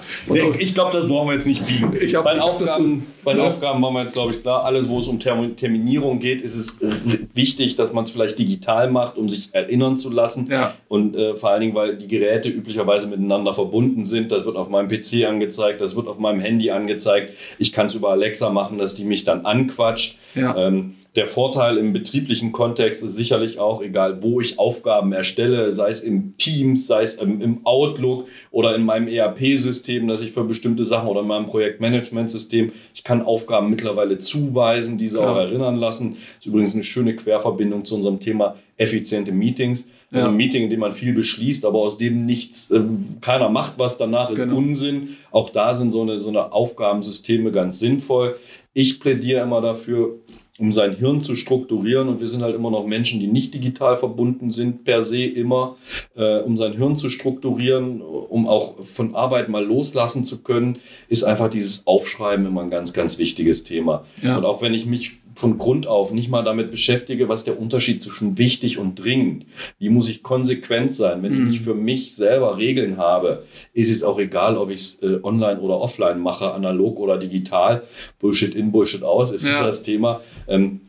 ich 0.59 0.75
glaube, 0.75 0.93
das 0.97 1.09
brauchen 1.09 1.29
wir 1.29 1.35
jetzt 1.35 1.47
nicht 1.47 1.67
biegen. 1.67 1.93
Ich 2.01 2.15
hab, 2.15 2.25
bei 2.25 2.35
den 2.35 2.43
Aufgaben, 2.43 3.07
bei 3.25 3.33
den 3.33 3.43
ja. 3.43 3.49
Aufgaben 3.49 3.83
waren 3.83 3.95
wir 3.95 4.03
jetzt, 4.03 4.13
glaube 4.13 4.33
ich, 4.33 4.41
klar. 4.41 4.65
Alles, 4.65 4.89
wo 4.89 5.01
es 5.01 5.09
um 5.09 5.19
Terminierung 5.19 6.21
geht, 6.21 6.41
ist 6.41 6.55
es 6.55 6.81
äh, 6.81 6.89
wichtig, 7.35 7.77
dass 7.77 7.93
man 7.93 8.05
es 8.05 8.11
vielleicht 8.11 8.39
digital 8.39 8.91
macht, 8.91 9.17
um 9.17 9.29
sich 9.29 9.51
erinnern 9.53 9.97
zu 9.97 10.11
lassen. 10.11 10.49
Ja. 10.51 10.75
Und 10.89 11.17
äh, 11.17 11.37
vor 11.37 11.51
allen 11.51 11.61
Dingen, 11.61 11.75
weil 11.75 11.97
die 11.97 12.09
Geräte 12.09 12.49
üblicherweise 12.49 13.09
miteinander 13.09 13.53
verbunden 13.53 14.05
sind. 14.05 14.31
Das 14.31 14.45
wird 14.45 14.57
auf 14.57 14.69
meinem 14.69 14.89
PC 14.89 15.27
angezeigt, 15.27 15.81
das 15.81 15.97
wird 15.97 16.07
auf 16.07 16.19
meinem 16.19 16.41
Handy 16.41 16.71
angezeigt. 16.71 17.35
Ich 17.59 17.73
kann 17.73 17.87
es 17.87 17.95
überall 17.95 18.21
Alexa 18.21 18.51
machen, 18.51 18.79
dass 18.79 18.95
die 18.95 19.05
mich 19.05 19.25
dann 19.25 19.47
anquatscht. 19.47 20.19
Ja. 20.35 20.57
Ähm, 20.57 20.97
der 21.17 21.27
Vorteil 21.27 21.77
im 21.77 21.93
betrieblichen 21.93 22.53
Kontext 22.53 23.03
ist 23.03 23.17
sicherlich 23.17 23.59
auch, 23.59 23.83
egal 23.83 24.23
wo 24.23 24.41
ich 24.41 24.61
Aufgaben 24.61 25.13
erstelle, 25.13 25.73
sei 25.73 25.91
es 25.91 26.03
im 26.03 26.37
Teams, 26.37 26.87
sei 26.87 27.03
es 27.03 27.17
im, 27.17 27.41
im 27.41 27.67
Outlook 27.67 28.29
oder 28.53 28.77
in 28.77 28.85
meinem 28.85 29.09
ERP-System, 29.09 30.07
dass 30.07 30.21
ich 30.21 30.31
für 30.31 30.45
bestimmte 30.45 30.85
Sachen 30.85 31.09
oder 31.09 31.23
in 31.23 31.27
meinem 31.27 31.47
Projektmanagementsystem, 31.47 32.71
ich 32.95 33.03
kann 33.03 33.23
Aufgaben 33.23 33.71
mittlerweile 33.71 34.19
zuweisen, 34.19 34.99
diese 34.99 35.19
ja. 35.19 35.29
auch 35.29 35.37
erinnern 35.37 35.77
lassen. 35.77 36.13
Das 36.13 36.41
ist 36.41 36.47
übrigens 36.47 36.75
eine 36.75 36.85
schöne 36.85 37.17
Querverbindung 37.17 37.85
zu 37.85 37.97
unserem 37.97 38.21
Thema 38.21 38.55
effiziente 38.77 39.33
Meetings. 39.33 39.91
Also 40.13 40.29
ein 40.29 40.37
Meeting, 40.37 40.65
in 40.65 40.71
dem 40.71 40.81
man 40.81 40.93
viel 40.93 41.13
beschließt, 41.13 41.65
aber 41.65 41.79
aus 41.79 41.97
dem 41.97 42.27
nichts, 42.27 42.71
äh, 42.73 42.81
keiner 43.21 43.49
macht 43.49 43.75
was 43.79 43.97
danach, 43.97 44.31
ist 44.31 44.41
genau. 44.43 44.57
Unsinn. 44.57 45.17
Auch 45.31 45.51
da 45.51 45.75
sind 45.75 45.93
so 45.93 46.03
eine, 46.03 46.19
so 46.19 46.31
eine 46.31 46.53
Aufgabensysteme 46.53 47.53
ganz 47.53 47.79
sinnvoll. 47.79 48.37
Ich 48.73 48.99
plädiere 48.99 49.43
immer 49.43 49.61
dafür, 49.61 50.17
um 50.61 50.73
sein 50.73 50.95
Hirn 50.95 51.23
zu 51.23 51.37
strukturieren. 51.37 52.09
Und 52.09 52.21
wir 52.21 52.29
sind 52.29 52.43
halt 52.43 52.55
immer 52.55 52.71
noch 52.71 52.87
Menschen, 52.87 53.19
die 53.19 53.27
nicht 53.27 53.55
digital 53.55 53.97
verbunden 53.97 54.51
sind, 54.51 54.85
per 54.85 55.01
se 55.01 55.25
immer, 55.25 55.77
äh, 56.15 56.41
um 56.41 56.59
sein 56.59 56.75
Hirn 56.75 56.97
zu 56.97 57.09
strukturieren, 57.09 58.03
um 58.03 58.47
auch 58.47 58.79
von 58.85 59.15
Arbeit 59.15 59.49
mal 59.49 59.65
loslassen 59.65 60.27
zu 60.27 60.43
können, 60.43 60.79
ist 61.09 61.25
einfach 61.25 61.49
dieses 61.49 61.87
Aufschreiben 61.87 62.45
immer 62.45 62.61
ein 62.61 62.71
ganz, 62.71 62.93
ganz 62.93 63.19
wichtiges 63.19 63.65
Thema. 63.65 64.05
Ja. 64.23 64.37
Und 64.37 64.45
auch 64.45 64.61
wenn 64.61 64.75
ich 64.75 64.85
mich 64.85 65.21
von 65.41 65.59
Grund 65.59 65.87
auf 65.87 66.13
nicht 66.13 66.29
mal 66.29 66.45
damit 66.45 66.71
beschäftige, 66.71 67.29
was 67.29 67.45
der 67.45 67.59
Unterschied 67.59 68.03
zwischen 68.03 68.37
wichtig 68.37 68.79
und 68.79 68.97
dringend. 68.97 69.47
Wie 69.79 69.89
muss 69.89 70.09
ich 70.09 70.23
konsequent 70.23 70.93
sein? 70.93 71.23
Wenn 71.23 71.45
mhm. 71.45 71.51
ich 71.51 71.63
für 71.63 71.75
mich 71.75 72.15
selber 72.15 72.59
Regeln 72.59 72.99
habe, 72.99 73.45
ist 73.73 73.91
es 73.91 74.05
auch 74.05 74.19
egal, 74.19 74.59
ob 74.59 74.71
ich 74.71 74.81
es 74.81 75.03
äh, 75.03 75.19
online 75.23 75.61
oder 75.61 75.81
offline 75.81 76.21
mache, 76.21 76.53
analog 76.53 76.99
oder 77.01 77.17
digital. 77.17 77.85
Bullshit 78.19 78.55
in, 78.55 78.71
Bullshit 78.71 79.03
aus 79.03 79.33
ist 79.33 79.47
ja. 79.47 79.63
das 79.63 79.83
Thema. 79.83 80.21
Ähm, 80.47 80.83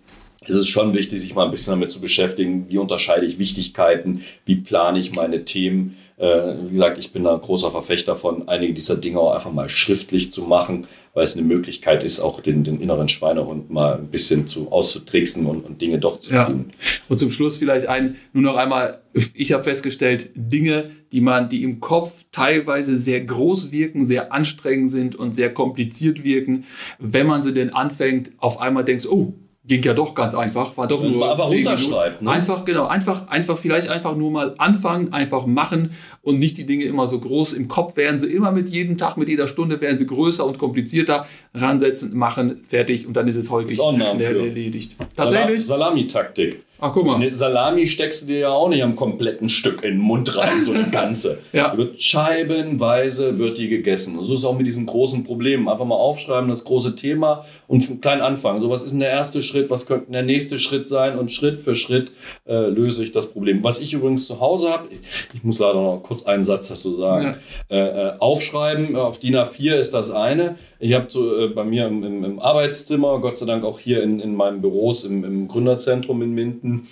es 0.44 0.56
ist 0.56 0.70
schon 0.70 0.94
wichtig, 0.94 1.22
sich 1.22 1.34
mal 1.36 1.46
ein 1.46 1.52
bisschen 1.52 1.72
damit 1.72 1.92
zu 1.92 2.02
beschäftigen, 2.02 2.66
wie 2.68 2.80
unterscheide 2.80 3.26
ich 3.26 3.40
Wichtigkeiten, 3.40 4.22
wie 4.46 4.56
plane 4.56 5.00
ich 5.00 5.14
meine 5.14 5.46
Themen. 5.46 5.96
Äh, 6.22 6.54
wie 6.68 6.74
gesagt, 6.74 7.00
ich 7.00 7.12
bin 7.12 7.24
da 7.24 7.34
ein 7.34 7.42
großer 7.42 7.72
Verfechter 7.72 8.16
von, 8.16 8.48
einige 8.48 8.76
dieser 8.76 8.96
Dinge 8.96 9.20
auch 9.20 9.34
einfach 9.34 9.52
mal 9.52 9.68
schriftlich 9.70 10.32
zu 10.32 10.44
machen, 10.44 10.86
weil 11.16 11.24
es 11.24 11.36
eine 11.36 11.48
Möglichkeit 11.48 12.04
ist, 12.04 12.20
auch 12.20 12.42
den, 12.42 12.64
den 12.64 12.80
inneren 12.80 13.10
Schweinehund 13.10 13.72
mal 13.72 13.96
ein 13.98 14.08
bisschen 14.08 14.46
zu 14.46 14.72
auszutricksen 14.72 15.48
und, 15.48 15.66
und 15.66 15.82
Dinge 15.82 15.98
doch 15.98 16.20
zu 16.20 16.32
ja. 16.32 16.46
tun. 16.46 16.68
Und 17.10 17.20
zum 17.20 17.32
Schluss 17.32 17.58
vielleicht 17.58 17.88
ein, 17.88 18.18
nur 18.34 18.44
noch 18.44 18.56
einmal, 18.56 19.02
ich 19.34 19.52
habe 19.52 19.64
festgestellt, 19.64 20.30
Dinge, 20.36 20.92
die 21.12 21.22
man, 21.22 21.50
die 21.50 21.64
im 21.64 21.80
Kopf 21.80 22.26
teilweise 22.32 22.98
sehr 22.98 23.22
groß 23.22 23.72
wirken, 23.72 24.06
sehr 24.06 24.32
anstrengend 24.32 24.92
sind 24.92 25.16
und 25.16 25.34
sehr 25.34 25.52
kompliziert 25.52 26.24
wirken, 26.24 26.66
wenn 27.00 27.26
man 27.26 27.42
sie 27.42 27.54
denn 27.54 27.72
anfängt, 27.72 28.32
auf 28.38 28.62
einmal 28.62 28.86
denkst, 28.86 29.08
oh, 29.08 29.34
ging 29.64 29.84
ja 29.84 29.94
doch 29.94 30.16
ganz 30.16 30.34
einfach, 30.34 30.76
war 30.76 30.88
doch 30.88 31.04
das 31.04 31.16
nur 31.16 31.30
einfach 31.30 31.50
runterschreiben. 31.50 32.26
Ne? 32.26 32.32
Einfach 32.32 32.66
genau, 32.66 32.88
einfach 32.88 33.28
einfach 33.28 33.58
vielleicht 33.58 33.90
einfach 33.90 34.16
nur 34.16 34.32
mal 34.32 34.56
anfangen, 34.58 35.14
einfach 35.14 35.46
machen 35.46 35.92
und 36.22 36.40
nicht 36.40 36.58
die 36.58 36.66
Dinge 36.66 36.86
immer 36.86 37.08
so 37.08 37.20
groß 37.20 37.54
im 37.54 37.68
Kopf 37.68 37.96
werden 37.96 38.18
sie 38.18 38.28
immer 38.34 38.52
mit 38.52 38.70
jedem 38.70 38.98
Tag, 38.98 39.18
mit 39.18 39.30
jeder 39.30 39.48
Stunde 39.48 39.80
werden 39.80 39.98
sie 40.00 40.08
größer 40.08 40.46
und 40.46 40.58
komplizierter 40.58 41.28
ransetzen, 41.54 42.18
machen, 42.18 42.64
fertig 42.68 43.08
und 43.08 43.14
dann 43.16 43.28
ist 43.28 43.36
es 43.36 43.52
häufig 43.52 43.80
schnell 43.80 44.48
erledigt. 44.48 44.96
Tatsächlich 45.16 45.66
Salami-Taktik. 45.66 46.64
Ach, 46.84 46.92
guck 46.94 47.06
mal. 47.06 47.16
Eine 47.16 47.30
Salami 47.30 47.86
steckst 47.86 48.24
du 48.24 48.26
dir 48.26 48.40
ja 48.40 48.50
auch 48.50 48.68
nicht 48.68 48.82
am 48.82 48.96
kompletten 48.96 49.50
Stück 49.50 49.84
in 49.84 49.92
den 49.92 50.00
Mund 50.00 50.36
rein, 50.36 50.64
so 50.64 50.74
eine 50.74 50.90
ganze. 50.92 51.38
ja. 51.54 51.78
Wird 51.78 52.02
scheibenweise 52.02 53.38
wird 53.38 53.60
die 53.60 53.70
gegessen. 53.70 54.18
Und 54.18 54.26
so 54.26 54.34
ist 54.34 54.40
es 54.40 54.46
auch 54.46 54.58
mit 54.58 54.66
diesen 54.66 54.88
großen 54.88 55.24
Problemen. 55.24 55.70
Einfach 55.70 55.86
mal 55.86 55.96
aufschreiben, 55.96 56.50
das 56.50 56.64
große 56.64 56.96
Thema 56.96 57.46
und 57.68 58.02
klein 58.02 58.22
anfangen. 58.22 58.60
So, 58.60 58.72
was 58.72 58.82
ist 58.82 58.92
denn 58.92 59.00
der 59.00 59.12
erste 59.12 59.44
Schritt? 59.44 59.70
Was 59.70 59.86
könnte 59.86 60.12
der 60.12 60.24
nächste 60.24 60.58
Schritt 60.58 60.88
sein? 60.88 61.20
Und 61.20 61.32
Schritt 61.32 61.62
für 61.62 61.76
Schritt 61.76 62.12
äh, 62.48 62.68
löse 62.68 63.04
ich 63.04 63.12
das 63.12 63.32
Problem. 63.32 63.64
Was 63.64 63.80
ich 63.80 63.94
übrigens 63.94 64.26
zu 64.26 64.40
Hause 64.40 64.72
habe, 64.72 64.88
ich, 64.90 65.00
ich, 65.36 65.44
muss 65.44 65.60
leider 65.60 65.76
noch 65.76 66.02
kurz 66.02 66.26
einen 66.26 66.44
Satz 66.44 66.70
dazu 66.70 66.96
sagen. 66.96 67.38
Ja. 67.70 67.78
Äh, 67.78 68.08
äh, 68.08 68.14
aufschreiben, 68.18 68.96
auf 68.96 69.20
DIN 69.20 69.36
A4 69.36 69.76
ist 69.76 69.94
das 69.94 70.10
eine. 70.10 70.58
Ich 70.82 70.94
habe 70.94 71.06
so 71.10 71.38
äh, 71.38 71.48
bei 71.50 71.64
mir 71.64 71.86
im, 71.88 72.04
im, 72.04 72.24
im, 72.24 72.40
Arbeitszimmer, 72.40 73.20
Gott 73.20 73.38
sei 73.38 73.46
Dank 73.46 73.64
auch 73.64 73.80
hier 73.80 74.02
in, 74.02 74.20
in 74.20 74.36
meinen 74.36 74.62
Büros 74.62 75.06
im, 75.06 75.24
im 75.24 75.48
Gründerzentrum 75.48 76.24
in 76.24 76.34
Minden, 76.34 76.88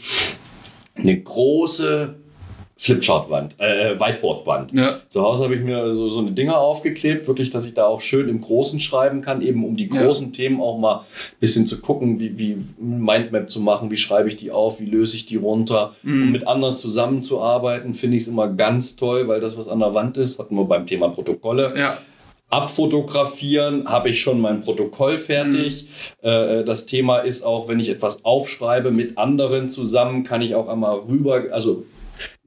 eine 0.96 1.20
große 1.20 2.16
Flipchartwand, 2.78 3.56
äh, 3.58 4.00
Whiteboardwand. 4.00 4.74
Ja. 4.74 5.00
Zu 5.10 5.24
Hause 5.24 5.44
habe 5.44 5.56
ich 5.56 5.62
mir 5.62 5.92
so, 5.92 6.10
so 6.10 6.20
eine 6.20 6.32
Dinger 6.32 6.60
aufgeklebt, 6.60 7.28
wirklich, 7.28 7.50
dass 7.50 7.66
ich 7.66 7.74
da 7.74 7.86
auch 7.86 8.00
schön 8.00 8.30
im 8.30 8.42
Großen 8.42 8.80
schreiben 8.80 9.22
kann, 9.22 9.42
eben 9.42 9.66
um 9.66 9.76
die 9.76 9.90
großen 9.90 10.28
ja. 10.28 10.34
Themen 10.34 10.62
auch 10.62 10.78
mal 10.78 11.00
ein 11.00 11.40
bisschen 11.40 11.66
zu 11.66 11.82
gucken, 11.82 12.20
wie, 12.20 12.38
wie 12.38 12.58
Mindmap 12.78 13.50
zu 13.50 13.60
machen, 13.60 13.90
wie 13.92 13.98
schreibe 13.98 14.30
ich 14.30 14.38
die 14.38 14.52
auf, 14.52 14.80
wie 14.80 14.86
löse 14.86 15.18
ich 15.18 15.26
die 15.26 15.36
runter. 15.36 15.96
Mhm. 16.04 16.24
Um 16.24 16.32
mit 16.32 16.48
anderen 16.48 16.76
zusammenzuarbeiten, 16.76 17.96
finde 17.96 18.18
ich 18.18 18.24
es 18.24 18.30
immer 18.30 18.48
ganz 18.48 18.96
toll, 18.96 19.28
weil 19.28 19.42
das, 19.42 19.58
was 19.58 19.68
an 19.68 19.80
der 19.80 19.96
Wand 19.96 20.18
ist, 20.18 20.40
hatten 20.40 20.56
wir 20.56 20.66
beim 20.66 20.86
Thema 20.86 21.10
Protokolle. 21.10 21.74
Ja 21.76 21.98
abfotografieren, 22.50 23.88
habe 23.88 24.10
ich 24.10 24.22
schon 24.22 24.41
mein 24.41 24.62
Protokoll 24.62 25.18
fertig. 25.18 25.88
Mhm. 26.22 26.28
Äh, 26.28 26.64
das 26.64 26.86
Thema 26.86 27.20
ist 27.20 27.43
auch, 27.43 27.68
wenn 27.68 27.80
ich 27.80 27.89
etwas 27.89 28.26
aufschreibe 28.26 28.91
mit 28.91 29.18
anderen 29.18 29.70
zusammen, 29.70 30.24
kann 30.24 30.41
ich 30.41 30.56
auch 30.56 30.68
einmal 30.68 31.00
rüber, 31.00 31.45
also 31.52 31.86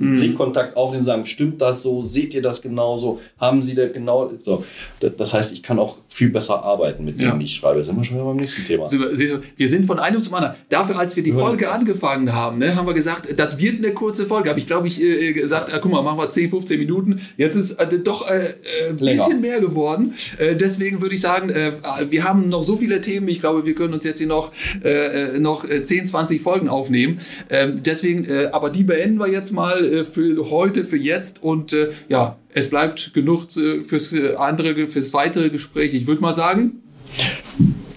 mhm. 0.02 0.16
Blickkontakt 0.18 0.76
aufnehmen, 0.76 1.04
sagen, 1.04 1.24
stimmt 1.24 1.60
das 1.60 1.82
so, 1.82 2.02
seht 2.02 2.34
ihr 2.34 2.42
das 2.42 2.62
genauso, 2.62 3.20
haben 3.38 3.62
sie 3.62 3.74
das 3.74 3.92
genau 3.92 4.32
so. 4.42 4.64
Das 5.00 5.34
heißt, 5.34 5.52
ich 5.52 5.62
kann 5.62 5.78
auch 5.78 5.96
viel 6.08 6.28
besser 6.28 6.62
arbeiten 6.62 7.04
mit 7.04 7.18
dem, 7.20 7.26
ja. 7.26 7.38
ich 7.40 7.54
schreibe. 7.54 7.78
Jetzt 7.78 7.86
sind 7.86 7.96
wir 7.96 8.04
schon 8.04 8.16
wieder 8.16 8.26
beim 8.26 8.36
nächsten 8.36 8.64
Thema. 8.66 8.86
Wir 8.90 9.68
sind 9.68 9.86
von 9.86 9.98
einem 9.98 10.20
zum 10.20 10.34
anderen. 10.34 10.56
Dafür, 10.68 10.98
als 10.98 11.16
wir 11.16 11.22
die 11.22 11.32
Folge 11.32 11.70
angefangen 11.70 12.32
haben, 12.32 12.58
ne, 12.58 12.76
haben 12.76 12.86
wir 12.86 12.94
gesagt, 12.94 13.28
das 13.36 13.58
wird 13.58 13.78
eine 13.78 13.94
kurze 13.94 14.26
Folge. 14.26 14.50
Habe 14.50 14.58
ich, 14.58 14.66
glaube 14.66 14.86
ich, 14.86 15.02
äh, 15.02 15.32
gesagt, 15.32 15.72
äh, 15.72 15.78
guck 15.80 15.90
mal, 15.90 16.02
machen 16.02 16.18
wir 16.18 16.28
10, 16.28 16.50
15 16.50 16.78
Minuten. 16.78 17.20
Jetzt 17.36 17.56
ist 17.56 17.72
äh, 17.72 17.98
doch 17.98 18.28
äh, 18.28 18.54
ein 18.90 18.98
äh, 18.98 19.12
bisschen 19.12 19.40
mehr 19.40 19.60
geworden. 19.60 20.14
Äh, 20.38 20.56
deswegen 20.56 21.00
würde 21.00 21.14
ich 21.14 21.20
sagen, 21.20 21.50
äh, 21.50 21.72
wir 22.10 22.24
haben 22.24 22.48
noch 22.48 22.62
so 22.62 22.76
viele 22.76 23.00
Themen. 23.00 23.28
Ich 23.28 23.40
glaube, 23.40 23.64
wir 23.64 23.74
können 23.74 23.94
uns 23.94 24.04
jetzt 24.04 24.18
hier 24.18 24.28
noch, 24.28 24.52
äh, 24.82 25.38
noch 25.38 25.66
10, 25.66 26.06
20 26.06 26.42
Folgen 26.42 26.68
aufnehmen. 26.68 27.18
Ähm, 27.50 27.80
deswegen, 27.84 28.24
äh, 28.24 28.50
aber 28.52 28.70
die 28.70 28.84
beenden 28.84 29.18
wir 29.18 29.28
jetzt 29.28 29.52
mal 29.52 29.84
äh, 29.92 30.04
für 30.04 30.50
heute, 30.50 30.84
für 30.84 30.96
jetzt. 30.96 31.42
Und 31.42 31.72
äh, 31.72 31.92
ja, 32.08 32.38
es 32.52 32.70
bleibt 32.70 33.14
genug 33.14 33.56
äh, 33.56 33.84
fürs 33.84 34.14
andere, 34.36 34.88
fürs 34.88 35.12
weitere 35.12 35.50
Gespräch. 35.50 35.94
Ich 35.94 36.06
würde 36.06 36.20
mal 36.20 36.34
sagen. 36.34 36.82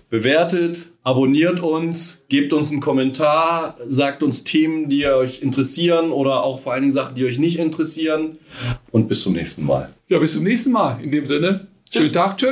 Bewertet, 0.10 0.88
abonniert 1.04 1.62
uns, 1.62 2.26
gebt 2.30 2.54
uns 2.54 2.72
einen 2.72 2.80
Kommentar, 2.80 3.76
sagt 3.88 4.24
uns 4.24 4.44
Themen, 4.44 4.88
die 4.88 5.06
euch 5.08 5.42
interessieren 5.42 6.12
oder 6.12 6.44
auch 6.44 6.62
vor 6.62 6.74
allen 6.74 6.84
Dingen 6.84 6.92
Sachen, 6.92 7.16
die 7.16 7.26
euch 7.26 7.40
nicht 7.40 7.58
interessieren. 7.58 8.38
Und 8.92 9.08
bis 9.08 9.24
zum 9.24 9.34
nächsten 9.34 9.66
Mal. 9.66 9.90
Ja, 10.08 10.20
bis 10.20 10.34
zum 10.34 10.44
nächsten 10.44 10.72
Mal. 10.72 11.04
In 11.04 11.12
dem 11.12 11.26
Sinne, 11.26 11.68
Tschüss. 11.90 12.04
schönen 12.04 12.14
Tag, 12.14 12.38
tschö. 12.38 12.48